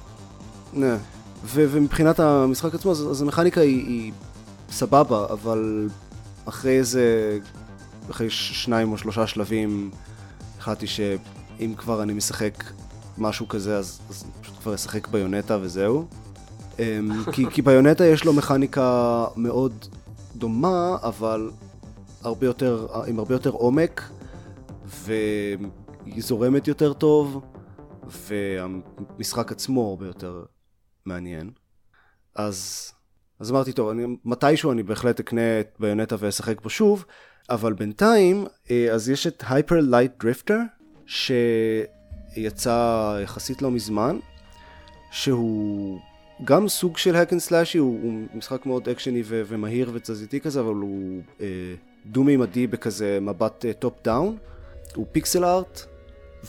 נה. 0.74 0.98
ו, 1.46 1.66
ומבחינת 1.72 2.20
המשחק 2.20 2.76
עצמו, 2.76 2.92
אז, 2.92 3.12
אז 3.12 3.22
המכניקה 3.22 3.62
היא, 3.62 3.88
היא 3.88 4.12
סבבה, 4.72 5.26
אבל 5.30 5.90
אחרי 6.46 6.78
איזה, 6.78 7.38
אחרי 8.12 8.30
שניים 8.30 8.92
או 8.92 8.98
שלושה 8.98 9.28
שלבים, 9.28 9.92
החלטתי 10.60 10.88
שאם 10.88 11.74
כבר 11.78 12.04
אני 12.04 12.14
משחק 12.14 12.64
משהו 13.18 13.48
כזה, 13.48 13.78
אז, 13.78 14.00
אז 14.10 14.26
פשוט 14.42 14.56
כבר 14.62 14.76
אשחק 14.76 15.08
ביונטה 15.08 15.58
וזהו. 15.62 16.06
אמ, 16.80 17.24
כי, 17.32 17.46
כי 17.50 17.62
ביונטה 17.62 18.06
יש 18.06 18.26
לו 18.26 18.34
מכניקה 18.34 19.26
מאוד 19.36 19.86
דומה, 20.36 20.98
אבל 21.04 21.52
הרבה 22.22 22.46
יותר, 22.46 22.88
עם 23.08 23.20
הרבה 23.20 23.36
יותר 23.36 23.50
עומק, 23.50 24.02
והיא 24.86 26.24
זורמת 26.24 26.68
יותר 26.68 26.94
טוב, 26.94 27.46
והמשחק 28.08 29.52
עצמו 29.52 29.90
הרבה 29.90 30.06
יותר 30.08 30.44
מעניין. 31.06 31.52
אז, 32.36 32.92
אז 33.40 33.52
אמרתי, 33.52 33.74
טוב, 33.74 33.90
אני, 33.90 34.06
מתישהו 34.26 34.72
אני 34.72 34.84
בהחלט 34.84 35.20
אקנה 35.20 35.60
את 35.60 35.76
Bayonetta 35.80 36.16
ואשחק 36.20 36.62
בו 36.62 36.70
שוב, 36.70 37.06
אבל 37.50 37.74
בינתיים, 37.74 38.46
אה, 38.72 38.88
אז 38.92 39.10
יש 39.10 39.28
את 39.28 39.44
Hyper 39.50 39.80
Light 39.80 40.12
Drifter, 40.20 40.58
שיצא 41.06 42.78
יחסית 43.24 43.62
לא 43.62 43.72
מזמן, 43.72 44.18
שהוא 45.12 46.00
גם 46.44 46.68
סוג 46.68 46.98
של 46.98 47.16
hack 47.16 47.30
and 47.30 47.50
slash, 47.50 47.78
הוא, 47.80 48.00
הוא 48.04 48.38
משחק 48.38 48.66
מאוד 48.66 48.90
אקשני 48.90 49.22
ו- 49.26 49.42
ומהיר 49.48 49.92
ותזזיתי 49.94 50.40
כזה, 50.40 50.60
אבל 50.60 50.76
הוא 50.76 51.22
אה, 51.42 51.46
דו-מימדי 52.06 52.68
בכזה 52.68 53.20
מבט 53.22 53.66
top 53.80 53.94
down. 54.04 54.38
הוא 54.96 55.06
pixel 55.12 55.46
art, 55.46 55.86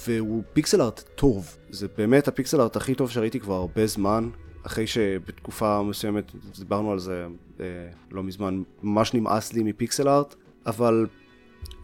והוא 0.06 0.42
pixel 0.52 0.82
art 0.82 1.02
טוב. 1.14 1.56
זה 1.70 1.86
באמת 1.98 2.28
ה 2.28 2.34
pixel 2.34 2.60
art 2.60 2.76
הכי 2.76 2.94
טוב 2.94 3.10
שראיתי 3.10 3.40
כבר 3.40 3.54
הרבה 3.54 3.86
זמן, 3.86 4.28
אחרי 4.62 4.86
שבתקופה 4.86 5.82
מסוימת, 5.82 6.32
דיברנו 6.58 6.92
על 6.92 6.98
זה 6.98 7.26
אה, 7.60 7.66
לא 8.10 8.22
מזמן, 8.22 8.62
ממש 8.82 9.14
נמאס 9.14 9.52
לי 9.52 9.62
מ 9.62 9.70
pixel 9.70 10.08
art, 10.08 10.34
אבל 10.66 11.06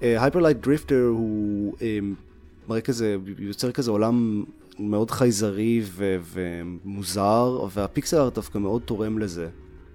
Hyper 0.00 0.38
Light 0.38 0.56
Drifter 0.56 1.04
הוא 1.12 1.74
אה, 1.82 1.98
מראה 2.68 2.80
כזה, 2.80 3.16
יוצר 3.38 3.72
כזה 3.72 3.90
עולם 3.90 4.44
מאוד 4.78 5.10
חייזרי 5.10 5.82
ו- 5.84 6.16
ומוזר, 6.32 7.66
וה 7.72 7.85
pixel 7.85 8.16
art 8.16 8.34
דווקא 8.34 8.58
מאוד 8.58 8.82
תורם 8.82 9.18
לזה. 9.18 9.48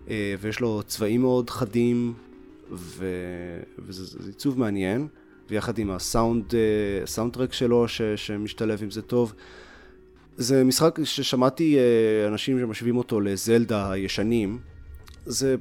אה, 0.09 0.35
ויש 0.41 0.59
לו 0.59 0.81
צבעים 0.87 1.21
מאוד 1.21 1.49
חדים, 1.49 2.13
ו- 2.71 3.59
וזה 3.79 4.05
זה 4.05 4.29
עיצוב 4.29 4.59
מעניין, 4.59 5.07
ויחד 5.49 5.77
עם 5.77 5.91
הסאונד, 5.91 6.55
אה, 6.55 6.59
הסאונדטרק 7.03 7.53
שלו 7.53 7.87
ש- 7.87 8.01
שמשתלב 8.01 8.83
עם 8.83 8.91
זה 8.91 9.01
טוב. 9.01 9.33
זה 10.37 10.63
משחק 10.63 10.99
ששמעתי 11.03 11.77
אה, 11.77 12.27
אנשים 12.27 12.59
שמשווים 12.59 12.97
אותו 12.97 13.21
לזלדה 13.21 13.91
הישנים. 13.91 14.59
זה 15.25 15.55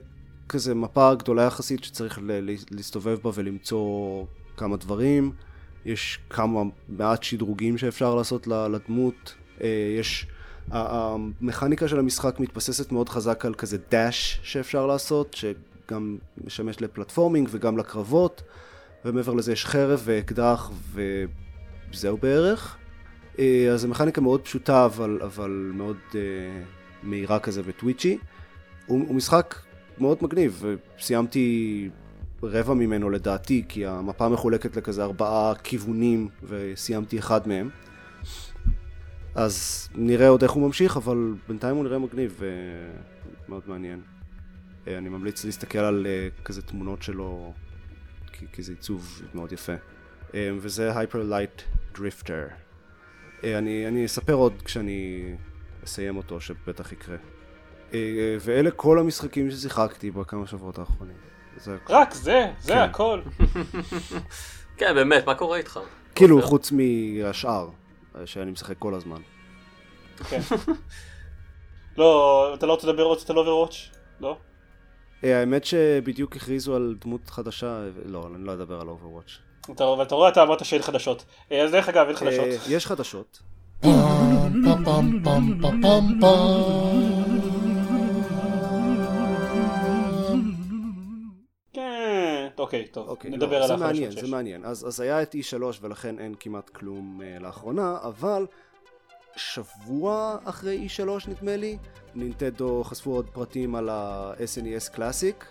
כזה 0.48 0.74
מפה 0.74 1.14
גדולה 1.14 1.42
יחסית 1.42 1.84
שצריך 1.84 2.18
ל- 2.22 2.40
להסתובב 2.70 3.18
בה 3.24 3.30
ולמצוא 3.34 4.24
כמה 4.56 4.76
דברים. 4.76 5.32
יש 5.84 6.18
כמה 6.30 6.62
מעט 6.88 7.22
שדרוגים 7.22 7.78
שאפשר 7.78 8.14
לעשות 8.14 8.46
לדמות. 8.46 9.34
אה, 9.60 9.94
יש... 9.98 10.26
המכניקה 10.70 11.88
של 11.88 11.98
המשחק 11.98 12.40
מתבססת 12.40 12.92
מאוד 12.92 13.08
חזק 13.08 13.44
על 13.44 13.54
כזה 13.54 13.78
דאש 13.90 14.40
שאפשר 14.42 14.86
לעשות, 14.86 15.34
שגם 15.34 16.18
משמש 16.44 16.80
לפלטפורמינג 16.80 17.48
וגם 17.50 17.78
לקרבות, 17.78 18.42
ומעבר 19.04 19.32
לזה 19.32 19.52
יש 19.52 19.66
חרב 19.66 20.02
ואקדח 20.04 20.70
וזהו 21.92 22.16
בערך. 22.16 22.76
אה, 23.38 23.68
אז 23.72 23.80
זו 23.80 23.88
מכניקה 23.88 24.20
מאוד 24.20 24.40
פשוטה 24.40 24.84
אבל, 24.84 25.18
אבל 25.22 25.70
מאוד 25.74 25.96
uh, 26.10 26.14
מהירה 27.02 27.38
כזה 27.38 27.62
וטוויצ'י. 27.64 28.18
הוא, 28.86 29.04
הוא 29.08 29.14
משחק 29.14 29.54
מאוד 29.98 30.18
מגניב, 30.20 30.64
וסיימתי 30.98 31.88
רבע 32.52 32.74
ממנו 32.74 33.10
לדעתי, 33.10 33.64
כי 33.68 33.86
המפה 33.86 34.28
מחולקת 34.28 34.76
לכזה 34.76 35.04
ארבעה 35.04 35.54
כיוונים 35.54 36.28
וסיימתי 36.42 37.18
אחד 37.18 37.48
מהם. 37.48 37.70
אז 39.34 39.88
נראה 39.94 40.28
עוד 40.28 40.42
איך 40.42 40.52
הוא 40.52 40.66
ממשיך, 40.66 40.96
אבל 40.96 41.34
בינתיים 41.48 41.76
הוא 41.76 41.84
נראה 41.84 41.98
מגניב 41.98 42.40
ומאוד 43.48 43.62
מעניין. 43.66 44.00
אה, 44.88 44.98
אני 44.98 45.08
ממליץ 45.08 45.44
להסתכל 45.44 45.78
על 45.78 46.06
אה, 46.06 46.28
כזה 46.44 46.62
תמונות 46.62 47.02
שלו, 47.02 47.52
כי, 48.32 48.46
כי 48.52 48.62
זה 48.62 48.72
עיצוב 48.72 49.22
מאוד 49.34 49.52
יפה. 49.52 49.72
אה, 50.34 50.50
וזה 50.58 50.92
Light 51.12 51.62
Drifter. 51.96 52.52
אה, 53.44 53.58
אני, 53.58 53.88
אני 53.88 54.06
אספר 54.06 54.32
עוד 54.32 54.62
כשאני 54.64 55.34
אסיים 55.84 56.16
אותו, 56.16 56.40
שבטח 56.40 56.92
יקרה. 56.92 57.16
ואלה 58.40 58.70
כל 58.70 58.98
המשחקים 58.98 59.50
ששיחקתי 59.50 60.10
בכמה 60.10 60.46
שבועות 60.46 60.78
האחרונים. 60.78 61.16
זה 61.56 61.74
הכל. 61.74 61.92
רק 61.92 62.14
זה, 62.14 62.46
זה 62.60 62.72
כן. 62.72 62.78
הכל. 62.78 63.20
כן, 64.78 64.94
באמת, 64.94 65.26
מה 65.26 65.34
קורה 65.34 65.58
איתך? 65.58 65.80
כאילו? 66.14 66.42
חוץ 66.42 66.72
מהשאר, 66.72 67.68
שאני 68.24 68.50
משחק 68.50 68.78
כל 68.78 68.94
הזמן. 68.94 69.20
כן. 70.28 70.40
לא, 71.98 72.50
אתה 72.54 72.66
לא 72.66 72.72
רוצה 72.72 72.86
לדבר 72.86 73.02
עוד 73.02 73.18
קצת 73.18 73.30
על 73.30 73.38
Overwatch? 73.38 73.74
לא? 74.20 74.36
אה, 75.24 75.40
האמת 75.40 75.64
שבדיוק 75.64 76.36
הכריזו 76.36 76.76
על 76.76 76.94
דמות 77.00 77.30
חדשה, 77.30 77.80
לא, 78.04 78.28
אני 78.34 78.44
לא 78.44 78.52
אדבר 78.52 78.80
על 78.80 78.88
Overwatch. 78.88 79.32
אתה, 79.72 79.84
רואה, 80.14 80.28
אתה 80.28 80.42
אמרת 80.42 80.64
שאין 80.64 80.82
חדשות. 80.82 81.24
אה, 81.52 81.62
אז 81.62 81.70
דרך 81.70 81.88
אגב, 81.88 82.06
אין 82.06 82.16
חדשות. 82.16 82.44
אה, 82.44 82.56
יש 82.68 82.86
חדשות. 82.86 83.42
אוקיי, 92.64 92.86
טוב, 92.86 93.08
אוקיי, 93.08 93.30
נדבר 93.30 93.58
לא, 93.58 93.62
על 93.62 93.68
זה 93.68 93.74
החדשות 93.74 93.86
מעניין. 93.86 94.10
זה 94.10 94.26
מעניין. 94.26 94.64
אז, 94.64 94.86
אז 94.88 95.00
היה 95.00 95.22
את 95.22 95.34
E3 95.34 95.62
ולכן 95.80 96.18
אין 96.18 96.34
כמעט 96.40 96.70
כלום 96.70 97.20
uh, 97.20 97.42
לאחרונה, 97.42 97.96
אבל 98.02 98.46
שבוע 99.36 100.36
אחרי 100.44 100.88
E3 100.88 101.30
נדמה 101.30 101.56
לי, 101.56 101.78
נינטנדו 102.14 102.84
חשפו 102.84 103.10
עוד 103.10 103.26
פרטים 103.32 103.74
על 103.74 103.88
ה-SNES 103.88 104.92
Classic. 104.92 105.46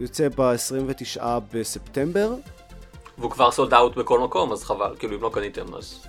יוצא 0.00 0.28
ב-29 0.28 1.22
בספטמבר. 1.52 2.34
והוא 3.18 3.30
כבר 3.30 3.50
sold 3.50 3.74
out 3.74 3.96
בכל 3.96 4.20
מקום, 4.20 4.52
אז 4.52 4.64
חבל, 4.64 4.96
כאילו 4.98 5.16
אם 5.16 5.22
לא 5.22 5.30
קניתם 5.34 5.74
אז... 5.74 6.06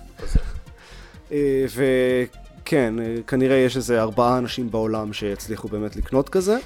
אה, 1.32 1.64
וכן, 1.74 2.94
אה, 3.00 3.14
כנראה 3.26 3.56
יש 3.56 3.76
איזה 3.76 4.02
ארבעה 4.02 4.38
אנשים 4.38 4.70
בעולם 4.70 5.12
שיצליחו 5.12 5.68
באמת 5.68 5.96
לקנות 5.96 6.28
כזה. 6.28 6.58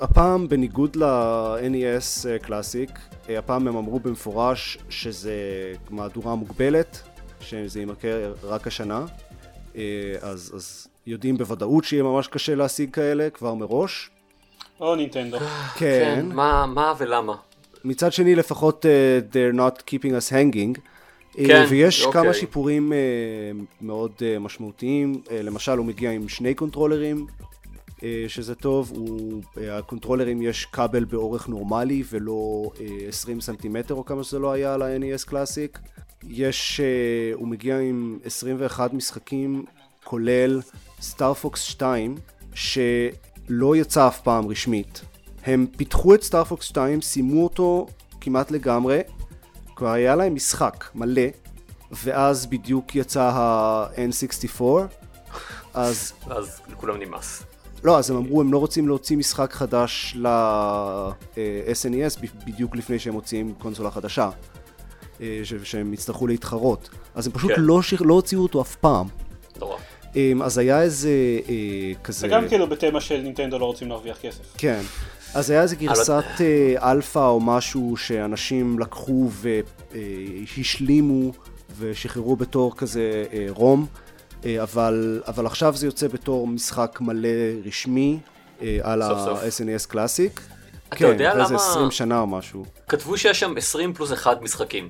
הפעם, 0.00 0.48
בניגוד 0.48 0.96
ל-NES 0.96 2.28
אה, 2.28 2.38
Classic, 2.38 2.90
אה, 3.28 3.38
הפעם 3.38 3.68
הם 3.68 3.76
אמרו 3.76 4.00
במפורש 4.00 4.78
שזה 4.88 5.34
מהדורה 5.90 6.34
מוגבלת, 6.34 7.02
שזה 7.40 7.80
יימכר 7.80 8.34
רק 8.42 8.66
השנה. 8.66 9.04
אה, 9.76 9.82
אז, 10.20 10.52
אז 10.56 10.86
יודעים 11.06 11.38
בוודאות 11.38 11.84
שיהיה 11.84 12.02
ממש 12.02 12.28
קשה 12.28 12.54
להשיג 12.54 12.90
כאלה 12.94 13.30
כבר 13.30 13.54
מראש. 13.54 14.10
או 14.80 14.94
נינטנדו. 14.94 15.38
כן. 15.74 16.26
מה, 16.34 16.66
מה 16.66 16.94
ולמה? 16.98 17.34
מצד 17.84 18.12
שני 18.12 18.34
לפחות 18.34 18.84
uh, 18.84 19.34
they're 19.34 19.56
not 19.56 19.82
keeping 19.82 20.10
us 20.10 20.32
hanging. 20.32 20.80
אה, 21.38 21.46
כן, 21.46 21.64
ויש 21.68 22.04
אוקיי. 22.04 22.22
כמה 22.22 22.34
שיפורים 22.34 22.92
uh, 22.92 23.84
מאוד 23.84 24.12
uh, 24.18 24.38
משמעותיים, 24.40 25.20
uh, 25.26 25.30
למשל 25.32 25.72
הוא 25.78 25.86
מגיע 25.86 26.10
עם 26.10 26.28
שני 26.28 26.54
קונטרולרים, 26.54 27.26
שזה 28.28 28.54
טוב, 28.54 28.92
הוא, 28.94 29.42
uh, 29.42 29.60
הקונטרולרים 29.72 30.42
יש 30.42 30.64
כבל 30.64 31.04
באורך 31.04 31.48
נורמלי 31.48 32.02
ולא 32.10 32.70
uh, 32.74 32.80
20 33.08 33.40
סנטימטר 33.40 33.94
או 33.94 34.04
כמה 34.04 34.24
שזה 34.24 34.38
לא 34.38 34.52
היה 34.52 34.74
על 34.74 34.82
ה-NES 34.82 35.26
Classic. 35.26 35.78
יש, 36.28 36.80
הוא 37.34 37.48
מגיע 37.48 37.78
עם 37.78 38.18
21 38.24 38.92
משחקים 38.94 39.64
כולל 40.04 40.60
Star 41.00 41.34
Fox 41.34 41.60
2 41.60 42.14
שלא 42.54 43.76
יצא 43.76 44.08
אף 44.08 44.20
פעם 44.20 44.48
רשמית. 44.48 45.00
הם 45.44 45.66
פיתחו 45.76 46.14
את 46.14 46.22
Star 46.22 46.46
Fox 46.46 46.64
2, 46.64 47.02
סיימו 47.02 47.44
אותו 47.44 47.86
כמעט 48.20 48.50
לגמרי, 48.50 49.00
כבר 49.76 49.88
היה 49.88 50.16
להם 50.16 50.34
משחק 50.34 50.84
מלא, 50.94 51.22
ואז 51.90 52.46
בדיוק 52.46 52.94
יצא 52.94 53.22
ה-N64, 53.22 54.62
אז 55.74 56.12
אז 56.26 56.60
לכולם 56.68 56.96
נמאס. 56.98 57.42
לא, 57.84 57.98
אז 57.98 58.10
הם 58.10 58.16
אמרו 58.16 58.40
הם 58.40 58.52
לא 58.52 58.58
רוצים 58.58 58.88
להוציא 58.88 59.16
משחק 59.16 59.52
חדש 59.52 60.14
ל-SNES 61.36 62.18
בדיוק 62.46 62.76
לפני 62.76 62.98
שהם 62.98 63.12
מוציאים 63.14 63.54
קונסולה 63.58 63.90
חדשה, 63.90 64.30
אה, 65.20 65.40
ש- 65.44 65.54
שהם 65.62 65.94
יצטרכו 65.94 66.26
להתחרות, 66.26 66.88
אז 67.14 67.26
הם 67.26 67.32
פשוט 67.32 67.50
כן. 67.54 67.60
לא, 67.62 67.82
שיר- 67.82 68.02
לא 68.02 68.14
הוציאו 68.14 68.42
אותו 68.42 68.60
אף 68.60 68.76
פעם. 68.76 69.06
נורא. 69.60 69.76
אה, 70.16 70.32
אז 70.42 70.58
היה 70.58 70.82
איזה 70.82 71.10
אה, 71.48 71.54
כזה... 72.04 72.18
זה 72.20 72.28
גם 72.28 72.48
כאילו 72.48 72.66
בתמה 72.66 73.00
של 73.00 73.20
נינטנדו 73.20 73.58
לא 73.58 73.64
רוצים 73.64 73.88
להרוויח 73.88 74.18
כסף. 74.22 74.54
כן. 74.58 74.80
אז 75.34 75.50
היה 75.50 75.62
איזה 75.62 75.76
גרסת 75.76 76.24
אה, 76.40 76.90
אלפא 76.92 77.18
או 77.28 77.40
משהו 77.40 77.96
שאנשים 77.96 78.78
לקחו 78.78 79.28
והשלימו 79.92 81.32
ושחררו 81.78 82.36
בתור 82.36 82.76
כזה 82.76 83.24
אה, 83.32 83.46
ROM, 83.48 83.86
אה, 83.86 84.09
אבל, 84.62 85.22
אבל 85.26 85.46
עכשיו 85.46 85.76
זה 85.76 85.86
יוצא 85.86 86.08
בתור 86.08 86.46
משחק 86.48 86.98
מלא 87.00 87.28
רשמי 87.64 88.18
אה, 88.62 88.78
על. 88.82 89.02
ה-SNES 89.02 89.86
Classic. 89.88 90.40
אתה 90.92 91.06
יודע 91.06 91.32
כן, 91.32 91.40
איזה 91.40 91.54
למה- 91.54 91.62
20 91.62 91.90
שנה 91.90 92.20
או 92.20 92.26
משהו. 92.26 92.64
כתבו 92.88 93.16
שיש 93.18 93.40
שם 93.40 93.54
20 93.56 93.94
פלוס 93.94 94.12
1 94.12 94.42
משחקים. 94.42 94.88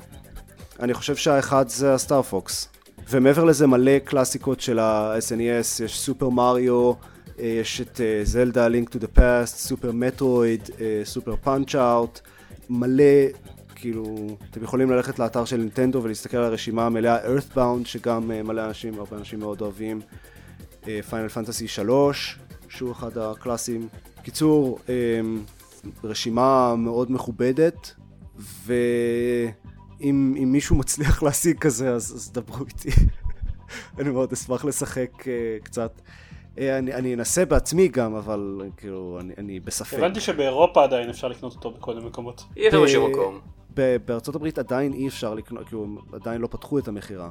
אני 0.81 0.95
חושב 0.95 1.17
שהאחד 1.17 1.69
זה 1.69 1.95
ה 1.95 2.03
Star 2.03 2.36
Fox. 2.36 2.68
ומעבר 3.11 3.45
לזה 3.45 3.67
מלא 3.67 3.99
קלאסיקות 3.99 4.61
של 4.61 4.79
ה-SNES, 4.79 5.85
יש 5.85 5.99
Super 6.01 6.29
Mario, 6.29 6.93
אה, 6.93 6.95
יש 7.47 7.81
את 7.81 8.01
אה, 8.01 8.21
Zelda, 8.25 8.68
Link 8.68 8.89
to 8.89 8.99
the 8.99 9.07
Past, 9.07 9.57
Super 9.57 9.93
Metroid, 9.93 10.71
Super 11.05 11.35
Punch-Out, 11.43 12.21
מלא, 12.71 13.05
כאילו, 13.81 14.26
אתם 14.51 14.62
יכולים 14.62 14.91
ללכת 14.91 15.18
לאתר 15.18 15.45
של 15.45 15.57
נינטנדו 15.57 16.03
ולהסתכל 16.03 16.37
על 16.37 16.45
הרשימה 16.45 16.87
המלאה, 16.87 17.18
Earthbound, 17.37 17.85
שגם 17.85 18.31
אה, 18.31 18.43
מלא 18.43 18.64
אנשים, 18.64 18.99
הרבה 18.99 19.16
אנשים 19.16 19.39
מאוד 19.39 19.61
אוהבים, 19.61 20.01
פיינל 21.11 21.28
פנטסי 21.28 21.68
3, 21.68 22.39
שהוא 22.68 22.93
אחד 22.93 23.18
הקלאסים. 23.18 23.89
קיצור, 24.22 24.78
אה, 24.89 24.95
רשימה 26.05 26.74
מאוד 26.76 27.12
מכובדת, 27.12 27.95
ואם 28.37 30.35
אם 30.43 30.49
מישהו 30.53 30.76
מצליח 30.76 31.22
להשיג 31.24 31.59
כזה, 31.59 31.91
אז, 31.91 32.12
אז 32.14 32.33
דברו 32.33 32.64
איתי. 32.66 32.91
אני 33.99 34.11
מאוד 34.11 34.33
אשמח 34.33 34.64
לשחק 34.64 35.11
uh, 35.20 35.64
קצת. 35.64 36.01
אני, 36.59 36.95
אני 36.95 37.14
אנסה 37.14 37.45
בעצמי 37.45 37.89
גם, 37.89 38.14
אבל 38.14 38.61
כאילו, 38.76 39.18
אני, 39.20 39.33
אני 39.39 39.61
בספק. 39.61 39.99
הבנתי 39.99 40.20
שבאירופה 40.20 40.85
עדיין 40.85 41.11
אפשר 41.11 41.28
לקנות 41.28 41.53
אותו 41.53 41.70
בכל. 41.70 41.99
אי 42.57 42.68
אפשר 42.68 42.81
ב- 42.81 42.85
בשום 42.85 43.11
מקום. 43.11 43.41
בארצות 43.75 44.35
הברית 44.35 44.59
עדיין 44.59 44.93
אי 44.93 45.09
אפשר 45.09 45.35
לקנות, 45.35 45.66
כאילו, 45.66 45.85
הם 45.85 45.97
עדיין 46.12 46.41
לא 46.41 46.47
פתחו 46.47 46.79
את 46.79 46.89
המכירה. 46.89 47.31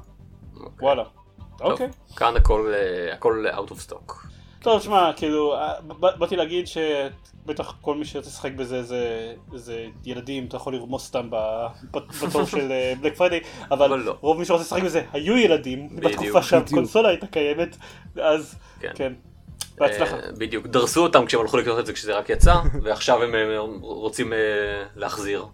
וואלה. 0.82 1.04
טוב, 1.58 1.72
אוקיי. 1.72 1.90
כאן 2.16 2.36
הכל, 2.36 2.74
אה, 2.74 3.14
הכל 3.14 3.46
out 3.58 3.72
of 3.72 3.90
stock. 3.90 4.14
טוב, 4.62 4.82
שמע, 4.82 5.12
כאילו, 5.16 5.56
אה, 5.56 5.74
באתי 6.00 6.36
להגיד 6.36 6.66
שבטח 6.68 7.76
כל 7.82 7.96
מי 7.96 8.06
שרוצה 8.06 8.30
לשחק 8.30 8.52
בזה 8.52 8.84
זה, 8.84 9.34
זה 9.54 9.86
ילדים, 10.06 10.46
אתה 10.46 10.56
יכול 10.56 10.74
לרמוס 10.74 11.08
אותם 11.08 11.30
בתור 12.24 12.46
של 12.46 12.72
בלק 13.02 13.16
פריידי, 13.16 13.40
אבל 13.72 13.86
אבל 13.86 14.00
לא. 14.00 14.18
רוב 14.22 14.40
מי 14.40 14.46
שרוצה 14.46 14.64
לשחק 14.64 14.84
בזה 14.84 15.04
היו 15.14 15.38
ילדים, 15.38 15.90
בדיוק, 15.90 16.12
בתקופה 16.12 16.44
שהקונסולה 16.44 17.10
הייתה 17.10 17.28
קיימת, 17.28 17.78
אז 18.22 18.56
כן. 18.80 18.92
כן, 18.96 19.14
בהצלחה. 19.80 20.16
אה, 20.16 20.32
בדיוק, 20.38 20.68
דרסו 20.68 21.04
אותם 21.04 21.26
כשהם 21.26 21.42
הלכו 21.42 21.58
לקנות 21.58 21.80
את 21.80 21.86
זה 21.86 21.94
כשזה 21.94 22.18
רק 22.18 22.30
יצא, 22.30 22.56
ועכשיו 22.84 23.24
הם 23.24 23.36
אה, 23.36 23.60
רוצים 23.82 24.34
אה, 24.34 24.38
להחזיר. 24.96 25.46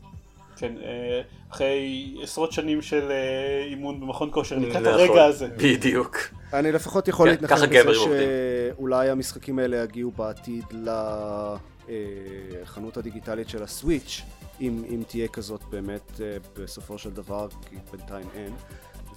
כן, 0.55 0.73
אה, 0.83 1.21
אחרי 1.51 2.15
עשרות 2.23 2.51
שנים 2.51 2.81
של 2.81 3.11
אה, 3.11 3.65
אימון 3.69 3.99
במכון 3.99 4.29
כושר, 4.31 4.57
לקראת 4.57 4.75
נכון, 4.75 4.87
הרגע 4.87 5.25
הזה. 5.25 5.47
בדיוק. 5.47 6.17
אני 6.53 6.71
לפחות 6.71 7.07
יכול 7.07 7.27
כן, 7.27 7.31
להתנחם 7.31 7.55
ככה 7.55 7.89
בזה. 7.89 8.73
שאולי 8.75 9.09
המשחקים 9.09 9.59
האלה 9.59 9.77
יגיעו 9.77 10.11
בעתיד 10.11 10.65
לחנות 12.61 12.97
הדיגיטלית 12.97 13.49
של 13.49 13.63
הסוויץ', 13.63 14.21
אם, 14.61 14.83
אם 14.89 15.03
תהיה 15.07 15.27
כזאת 15.27 15.63
באמת 15.63 16.21
אה, 16.21 16.37
בסופו 16.53 16.97
של 16.97 17.11
דבר, 17.11 17.47
כי 17.69 17.75
בינתיים 17.91 18.27
אין, 18.35 18.53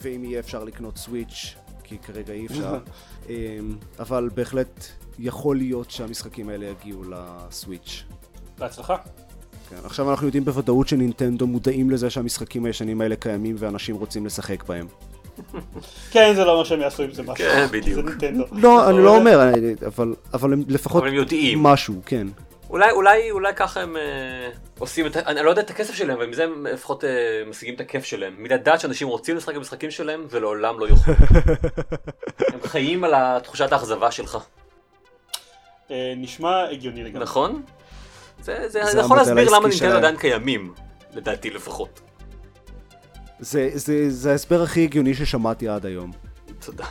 ואם 0.03 0.24
יהיה 0.24 0.41
אפשר 0.41 0.64
לקנות 0.64 0.97
סוויץ', 0.97 1.55
כי 1.84 1.99
כרגע 1.99 2.32
אי 2.32 2.47
אפשר, 2.47 2.78
אה, 3.28 3.59
אבל 3.99 4.30
בהחלט 4.34 4.86
יכול 5.18 5.57
להיות 5.57 5.91
שהמשחקים 5.91 6.49
האלה 6.49 6.66
יגיעו 6.66 7.03
לסוויץ'. 7.11 8.05
בהצלחה. 8.59 8.97
כן, 9.71 9.77
עכשיו 9.85 10.11
אנחנו 10.11 10.27
יודעים 10.27 10.45
בוודאות 10.45 10.89
שנינטנדו 10.89 11.47
מודעים 11.47 11.91
לזה 11.91 12.11
שהמשחקים 12.11 12.64
הישנים 12.64 13.01
האלה 13.01 13.16
קיימים 13.16 13.57
ואנשים 13.59 13.97
רוצים 13.97 14.27
לשחק 14.27 14.64
בהם. 14.64 14.87
כן, 16.12 16.33
זה 16.35 16.45
לא 16.45 16.53
אומר 16.53 16.64
שהם 16.64 16.81
יעשו 16.81 17.03
עם 17.03 17.12
זה 17.12 17.23
משהו. 17.23 17.35
כן, 17.37 17.66
בדיוק. 17.71 18.07
לא, 18.53 18.91
אני 18.91 18.99
לא 18.99 19.16
אומר, 19.16 19.41
אבל, 19.87 20.14
אבל 20.35 20.53
הם 20.53 20.62
לפחות 20.69 21.03
אבל 21.03 21.11
הם 21.11 21.14
יודעים. 21.14 21.62
משהו, 21.62 21.95
כן. 22.07 22.27
אולי, 22.71 22.91
אולי, 22.91 23.31
אולי 23.31 23.55
ככה 23.55 23.81
הם 23.81 23.97
אה, 23.97 24.51
עושים 24.79 25.07
את, 25.07 25.16
אני 25.16 25.43
לא 25.43 25.51
יודע 25.51 25.62
את 25.62 25.71
הכסף 25.71 25.95
שלהם, 25.95 26.16
אבל 26.16 26.27
מזה 26.27 26.45
הם 26.45 26.66
לפחות 26.66 27.05
אה, 27.05 27.11
משיגים 27.51 27.75
את 27.75 27.81
הכיף 27.81 28.05
שלהם. 28.05 28.35
מלדעת 28.39 28.81
שאנשים 28.81 29.09
רוצים 29.09 29.37
לשחק 29.37 29.55
במשחקים 29.55 29.91
שלהם, 29.91 30.27
ולעולם 30.31 30.81
לא 30.81 30.87
יוכלו. 30.87 31.14
הם 32.53 32.61
חיים 32.64 33.05
על 33.05 33.39
תחושת 33.39 33.73
האכזבה 33.73 34.11
שלך, 34.11 34.39
אה, 35.91 36.12
נשמע 36.16 36.64
הגיוני 36.71 37.05
לגמרי. 37.05 37.23
נכון? 37.23 37.62
זה, 38.43 38.68
זה, 38.68 38.84
זה 38.84 38.99
יכול 38.99 39.16
להסביר 39.16 39.51
למה 39.51 39.68
נינטנדו. 39.68 39.97
עדיין 39.97 40.16
קיימים, 40.16 40.74
לדעתי 41.14 41.51
לפחות. 41.51 42.01
זה, 43.41 43.70
זה, 43.74 44.11
זה 44.11 44.32
ההסבר 44.32 44.62
הכי 44.62 44.84
הגיוני 44.84 45.14
ששמעתי 45.14 45.68
עד 45.68 45.86
היום. 45.86 46.12
תודה. 46.61 46.84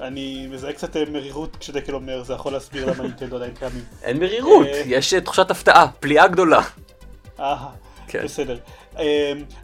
אני 0.00 0.46
מזהה 0.50 0.72
קצת 0.72 0.96
אה, 0.96 1.04
מרירות 1.12 1.56
כשדקל 1.56 1.94
אומר, 1.94 2.22
זה 2.22 2.32
יכול 2.32 2.52
להסביר 2.52 2.90
למה 2.90 3.02
נינטנדו 3.02 3.36
עדיין 3.36 3.54
קיימים. 3.54 3.82
אין 4.02 4.18
מרירות, 4.18 4.66
אה. 4.66 4.82
יש 4.86 5.14
אה, 5.14 5.20
תחושת 5.20 5.50
הפתעה, 5.50 5.88
פליאה 6.00 6.28
גדולה. 6.28 6.60
אה, 7.40 7.66
כן. 8.08 8.24
בסדר. 8.24 8.58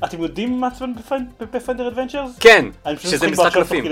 אתם 0.04 0.22
יודעים 0.22 0.60
מה 0.60 0.68
מעצבן 0.68 0.92
בפפנדר 1.40 1.88
אדוונצ'רס? 1.88 2.38
כן, 2.40 2.64
שזה 2.98 3.28
משחק 3.28 3.52
קלפים. 3.52 3.84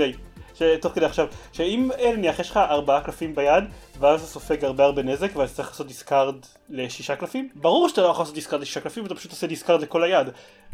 כדי. 0.59 0.77
ש- 0.77 0.81
תוך 0.81 0.93
כדי 0.93 1.05
עכשיו, 1.05 1.27
שאם 1.53 1.89
נניח 2.15 2.39
יש 2.39 2.49
לך 2.51 2.57
ארבעה 2.57 3.01
קלפים 3.01 3.35
ביד, 3.35 3.63
ואז 3.99 4.19
אתה 4.21 4.29
סופג 4.29 4.65
הרבה 4.65 4.83
הרבה 4.83 5.03
נזק, 5.03 5.31
ואז 5.35 5.53
צריך 5.55 5.67
לעשות 5.69 5.87
discard 5.87 6.35
לשישה 6.69 7.15
קלפים, 7.15 7.49
ברור 7.55 7.89
שאתה 7.89 8.01
לא 8.01 8.07
יכול 8.07 8.21
לעשות 8.21 8.35
discard 8.35 8.61
לשישה 8.61 8.79
קלפים, 8.81 9.05
אתה 9.05 9.15
פשוט 9.15 9.31
עושה 9.31 9.47
discard 9.47 9.81
לכל 9.81 10.03
היד. 10.03 10.27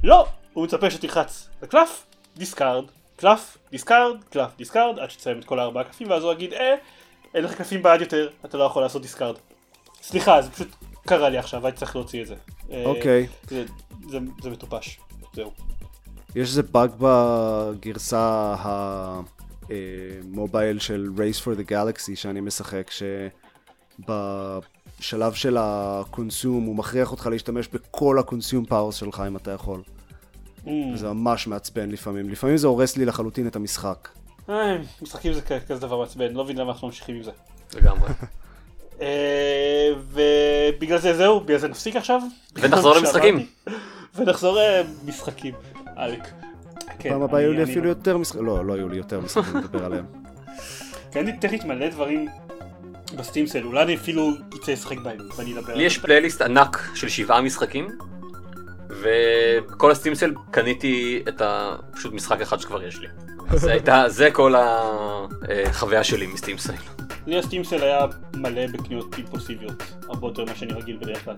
לא! 0.04 0.26
הוא 0.54 0.64
מצפה 0.64 0.92
שתלחץ 0.92 1.50
לקלף, 1.62 2.04
discard, 2.38 2.84
קלף, 3.18 3.58
discard, 3.72 4.16
קלף, 4.30 4.50
discard, 4.58 5.00
עד 5.00 5.12
שתסיים 5.12 5.40
את 5.40 5.46
כל 5.46 5.60
הארבעה 5.60 5.84
קלפים, 5.84 6.10
ואז 6.10 6.24
הוא 6.24 6.32
יגיד, 6.34 6.54
אה, 6.54 6.76
אין 7.34 7.44
לך 7.44 7.54
קלפים 7.54 7.84
ביד 7.84 8.02
יותר, 8.02 8.30
אתה 8.46 8.58
לא 8.58 8.64
יכול 8.64 8.82
לעשות 8.84 9.02
discard. 9.02 9.36
סליחה, 10.02 10.42
זה 10.42 10.52
פשוט 10.52 10.68
קרה 11.08 11.30
לי 11.30 11.38
עכשיו, 11.38 11.66
הייתי 11.66 11.80
צריך 11.80 11.96
להוציא 11.96 12.22
את 12.22 12.28
זה. 12.28 12.36
אה, 12.72 12.84
אוקיי. 12.86 13.28
זה- 13.50 13.66
זה 14.10 14.18
זה 14.42 14.50
מטופש. 14.50 15.00
זהו. 15.34 15.52
יש 16.36 16.50
איזה 16.50 16.64
באג 16.64 16.92
בגרסה 17.00 18.56
המובייל 19.70 20.80
של 20.80 21.10
Race 21.18 21.42
for 21.42 21.60
the 21.60 21.72
Galaxy 21.72 22.16
שאני 22.16 22.42
משחק, 22.42 22.92
שבשלב 24.00 25.34
של 25.34 25.58
ה 25.60 25.73
consume 25.73 26.64
הוא 26.64 26.76
מכריח 26.76 27.12
אותך 27.12 27.28
להשתמש 27.32 27.68
בכל 27.68 28.20
ה 28.20 28.26
consume 28.26 28.66
powers 28.66 28.96
שלך 28.96 29.24
אם 29.28 29.36
אתה 29.36 29.52
יכול. 29.52 29.82
Mm. 30.66 30.70
זה 30.96 31.08
ממש 31.14 31.48
מעצבן 31.48 31.92
לפעמים. 31.92 32.30
לפעמים 32.30 32.58
זה 32.58 32.68
הורס 32.68 32.98
לי 32.98 33.06
לחלוטין 33.06 33.48
את 33.48 33.56
המשחק. 33.56 34.10
אה, 34.50 34.78
משחקים 35.02 35.34
זה 35.34 35.42
כזה 35.42 35.82
דבר 35.82 36.00
מעצבן, 36.00 36.34
לא 36.34 36.44
מבין 36.44 36.58
למה 36.58 36.72
אנחנו 36.72 36.88
ממשיכים 36.88 37.16
עם 37.16 37.24
זה. 37.24 37.32
לגמרי. 37.76 38.10
אה, 39.02 39.90
ובגלל 40.12 41.00
זה 41.00 41.18
זהו, 41.18 41.40
בגלל 41.40 41.58
זה 41.58 41.68
נפסיק 41.68 41.96
עכשיו. 41.96 42.22
ונחזור 42.56 42.96
למשחקים. 42.96 43.46
ונחזור 44.16 44.60
למשחקים, 45.06 45.54
עלק. 45.96 46.45
כן, 47.06 47.12
פעם 47.12 47.22
הבאה 47.22 47.42
יהיו 47.42 47.52
לי 47.54 47.64
אני- 47.64 47.72
אפילו 47.72 47.90
יותר 47.90 48.18
משחקים. 48.18 48.46
לא, 48.46 48.66
לא 48.66 48.74
יהיו 48.74 48.90
לי 48.90 48.98
יותר 48.98 49.20
משחקים 49.20 49.58
לדבר 49.58 49.86
עליהם. 49.86 50.06
כן, 51.12 51.32
טכנית 51.32 51.64
מלא 51.66 51.90
דברים 51.90 52.28
בסטים 53.18 53.48
סל, 53.48 53.64
אולי 53.64 53.84
אני 53.84 53.96
אפילו 53.96 54.30
אצא 54.56 54.72
לשחק 54.72 54.98
בהם, 55.00 55.18
ואני 55.38 55.54
אדבר 55.54 55.76
לי 55.76 55.84
יש 55.84 55.98
פלייליסט 55.98 56.42
ענק 56.42 56.90
של 56.96 57.10
שבעה 57.10 57.42
משחקים, 57.42 57.88
וכל 58.90 59.92
הסטימסל 59.92 60.34
קניתי 60.52 61.24
את 61.28 61.42
ה... 61.42 61.76
פשוט 61.92 62.14
משחק 62.14 62.42
אחד 62.42 62.60
שכבר 62.60 62.84
יש 62.84 63.00
לי. 63.00 63.08
זה 63.56 63.72
הייתה, 63.72 64.04
זה 64.08 64.30
כל 64.32 64.54
החוויה 64.58 66.04
שלי 66.04 66.28
מסטימסל. 66.28 66.74
לי 67.28 67.38
הסטים 67.40 67.64
סל 67.64 67.84
היה 67.84 68.00
מלא 68.36 68.68
בקניות 68.68 69.16
אימפולסיביות, 69.18 69.84
הרבה 70.10 70.28
יותר 70.28 70.46
ממה 70.46 70.56
שאני 70.56 70.74
רגיל 70.74 70.98
בדרך 71.02 71.26
כלל. 71.26 71.36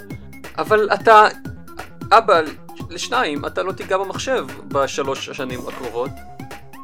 אבל 0.58 0.90
אתה, 0.94 1.28
אבא, 2.12 2.42
לשניים, 2.90 3.46
אתה 3.46 3.64
לא 3.64 3.72
תיגע 3.72 3.98
במחשב 3.98 4.46
בשלוש 4.68 5.30
השנים 5.30 5.60
הקרובות. 5.68 6.10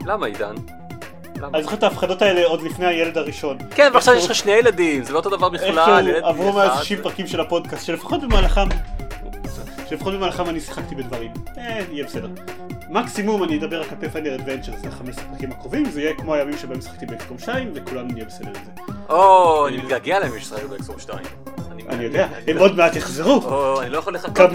למה 0.06 0.26
עידן? 0.26 0.56
אני 1.54 1.64
זוכר 1.64 1.76
את 1.76 1.84
ההפחדות 1.84 2.22
האלה 2.22 2.46
עוד 2.46 2.62
לפני 2.62 2.86
הילד 2.86 3.18
הראשון. 3.18 3.58
כן, 3.76 3.92
ועכשיו 3.94 4.14
יש 4.14 4.26
לך 4.26 4.36
שני 4.36 4.52
ילדים, 4.52 5.04
זה 5.04 5.14
לא 5.14 5.18
אותו 5.18 5.30
דבר 5.30 5.50
בכלל. 5.50 6.08
איכשהו 6.08 6.26
עברו 6.26 6.54
מאז 6.54 6.72
אחד. 6.72 6.84
60 6.84 7.00
פרקים 7.04 7.28
של 7.28 7.40
הפודקאסט, 7.42 7.86
שלפחות 7.86 8.22
במהלכם, 8.22 8.68
שלפחות 9.90 10.14
במהלכם 10.14 10.50
אני 10.50 10.60
שיחקתי 10.60 10.96
בדברים. 10.96 11.32
אה, 11.58 11.80
יהיה 11.92 12.06
בסדר. 12.06 12.28
מקסימום 12.90 13.44
אני 13.44 13.60
אדבר 13.60 13.78
על 13.78 13.86
פייפנדר 14.00 14.36
אדוונצ'ר, 14.36 14.72
זה 14.84 14.92
15 14.92 15.26
פרקים 15.26 15.52
הקרובים, 15.52 15.86
זה 15.92 16.02
יהיה 16.02 16.14
כמו 16.14 16.34
הימים 16.34 16.58
שבהם 16.58 16.82
שיחקתי 16.82 17.06
באקסקום 17.06 17.40
2, 17.40 17.72
וכולנו 17.76 18.08
נהיה 18.14 18.26
בסדר 18.26 18.48
עם 18.48 18.66
זה. 18.66 18.94
או, 19.10 19.68
אני 19.68 19.78
מתגעגע 19.78 20.20
להם 20.20 20.32
שישחקו 20.40 20.68
באקסום 20.68 21.00
2. 21.00 21.20
אני 21.90 22.04
יודע, 22.04 22.28
הם 22.48 22.58
עוד 22.58 22.76
מעט 22.78 22.96
יחזרו. 22.96 23.42
או, 23.44 23.82
אני 23.82 23.90
לא 23.90 23.98
יכול 23.98 24.14
לחכות. 24.14 24.52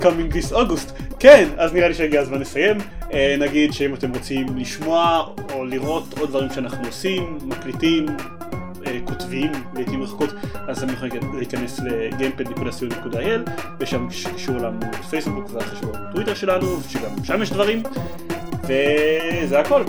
Coming, 0.00 0.32
this 0.34 0.52
August. 0.52 0.92
כן, 1.18 1.48
אז 1.56 1.74
נראה 1.74 1.88
לי 1.88 1.94
שהגיע 1.94 2.20
הזמן 2.20 2.40
לסיים. 2.40 2.76
אה, 3.12 3.36
נגיד 3.38 3.72
שאם 3.72 3.94
אתם 3.94 4.12
רוצים 4.14 4.46
לשמוע 4.56 5.26
או 5.52 5.64
לראות 5.64 6.18
עוד 6.18 6.28
דברים 6.28 6.48
שאנחנו 6.54 6.86
עושים, 6.86 7.38
מקליטים, 7.44 8.06
אה, 8.86 8.98
כותבים 9.04 9.52
לעיתים 9.74 10.02
רחוקות, 10.02 10.30
אז 10.68 10.82
אתם 10.82 10.92
יכולים 10.92 11.34
להיכנס 11.36 11.80
ל-gamepad.co.il 11.80 13.50
ושם 13.80 14.08
יש 14.10 14.26
קישור 14.26 14.56
לעמוד 14.56 14.94
פייסבוק 15.10 15.44
והחשבון 15.52 15.92
טוויטר 16.12 16.34
שלנו, 16.34 16.66
שגם 16.88 17.24
שם 17.24 17.42
יש 17.42 17.50
דברים. 17.50 17.82
וזה 18.62 19.60
הכל. 19.60 19.82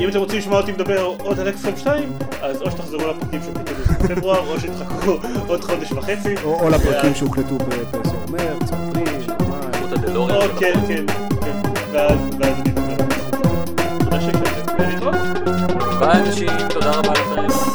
אם 0.00 0.08
אתם 0.08 0.18
רוצים 0.18 0.38
לשמוע 0.38 0.60
אותי 0.60 0.72
מדבר 0.72 1.02
עוד 1.02 1.40
על 1.40 1.48
אקסקום 1.48 1.76
2, 1.76 2.12
אז 2.42 2.62
או 2.62 2.70
שתחזרו 2.70 3.00
לפרקים 3.00 3.40
שהוקלטו 3.42 3.74
בפברואר, 4.04 4.48
או 4.48 4.60
שתחכו 4.60 5.16
עוד 5.46 5.64
חודש 5.64 5.92
וחצי. 5.92 6.34
או 6.44 6.68
לפרקים 6.70 7.14
שהוקלטו 7.14 7.58
ב- 7.58 7.96
באזור 7.96 8.23
מרץ, 8.34 8.72
אפריל, 8.72 9.20
מאי. 9.48 10.16
או, 10.16 10.28
כן. 10.58 10.72
כן. 10.88 11.04
ואז 11.92 12.18
ואז 12.40 12.40
אני. 12.42 12.70
תודה 13.98 14.20
שהקשבתם. 14.20 14.74
להתראות. 14.78 15.14
ביי 15.98 16.20
אנשים, 16.20 16.48
תודה 16.70 16.90
רבה 16.90 17.12
לכם. 17.12 17.73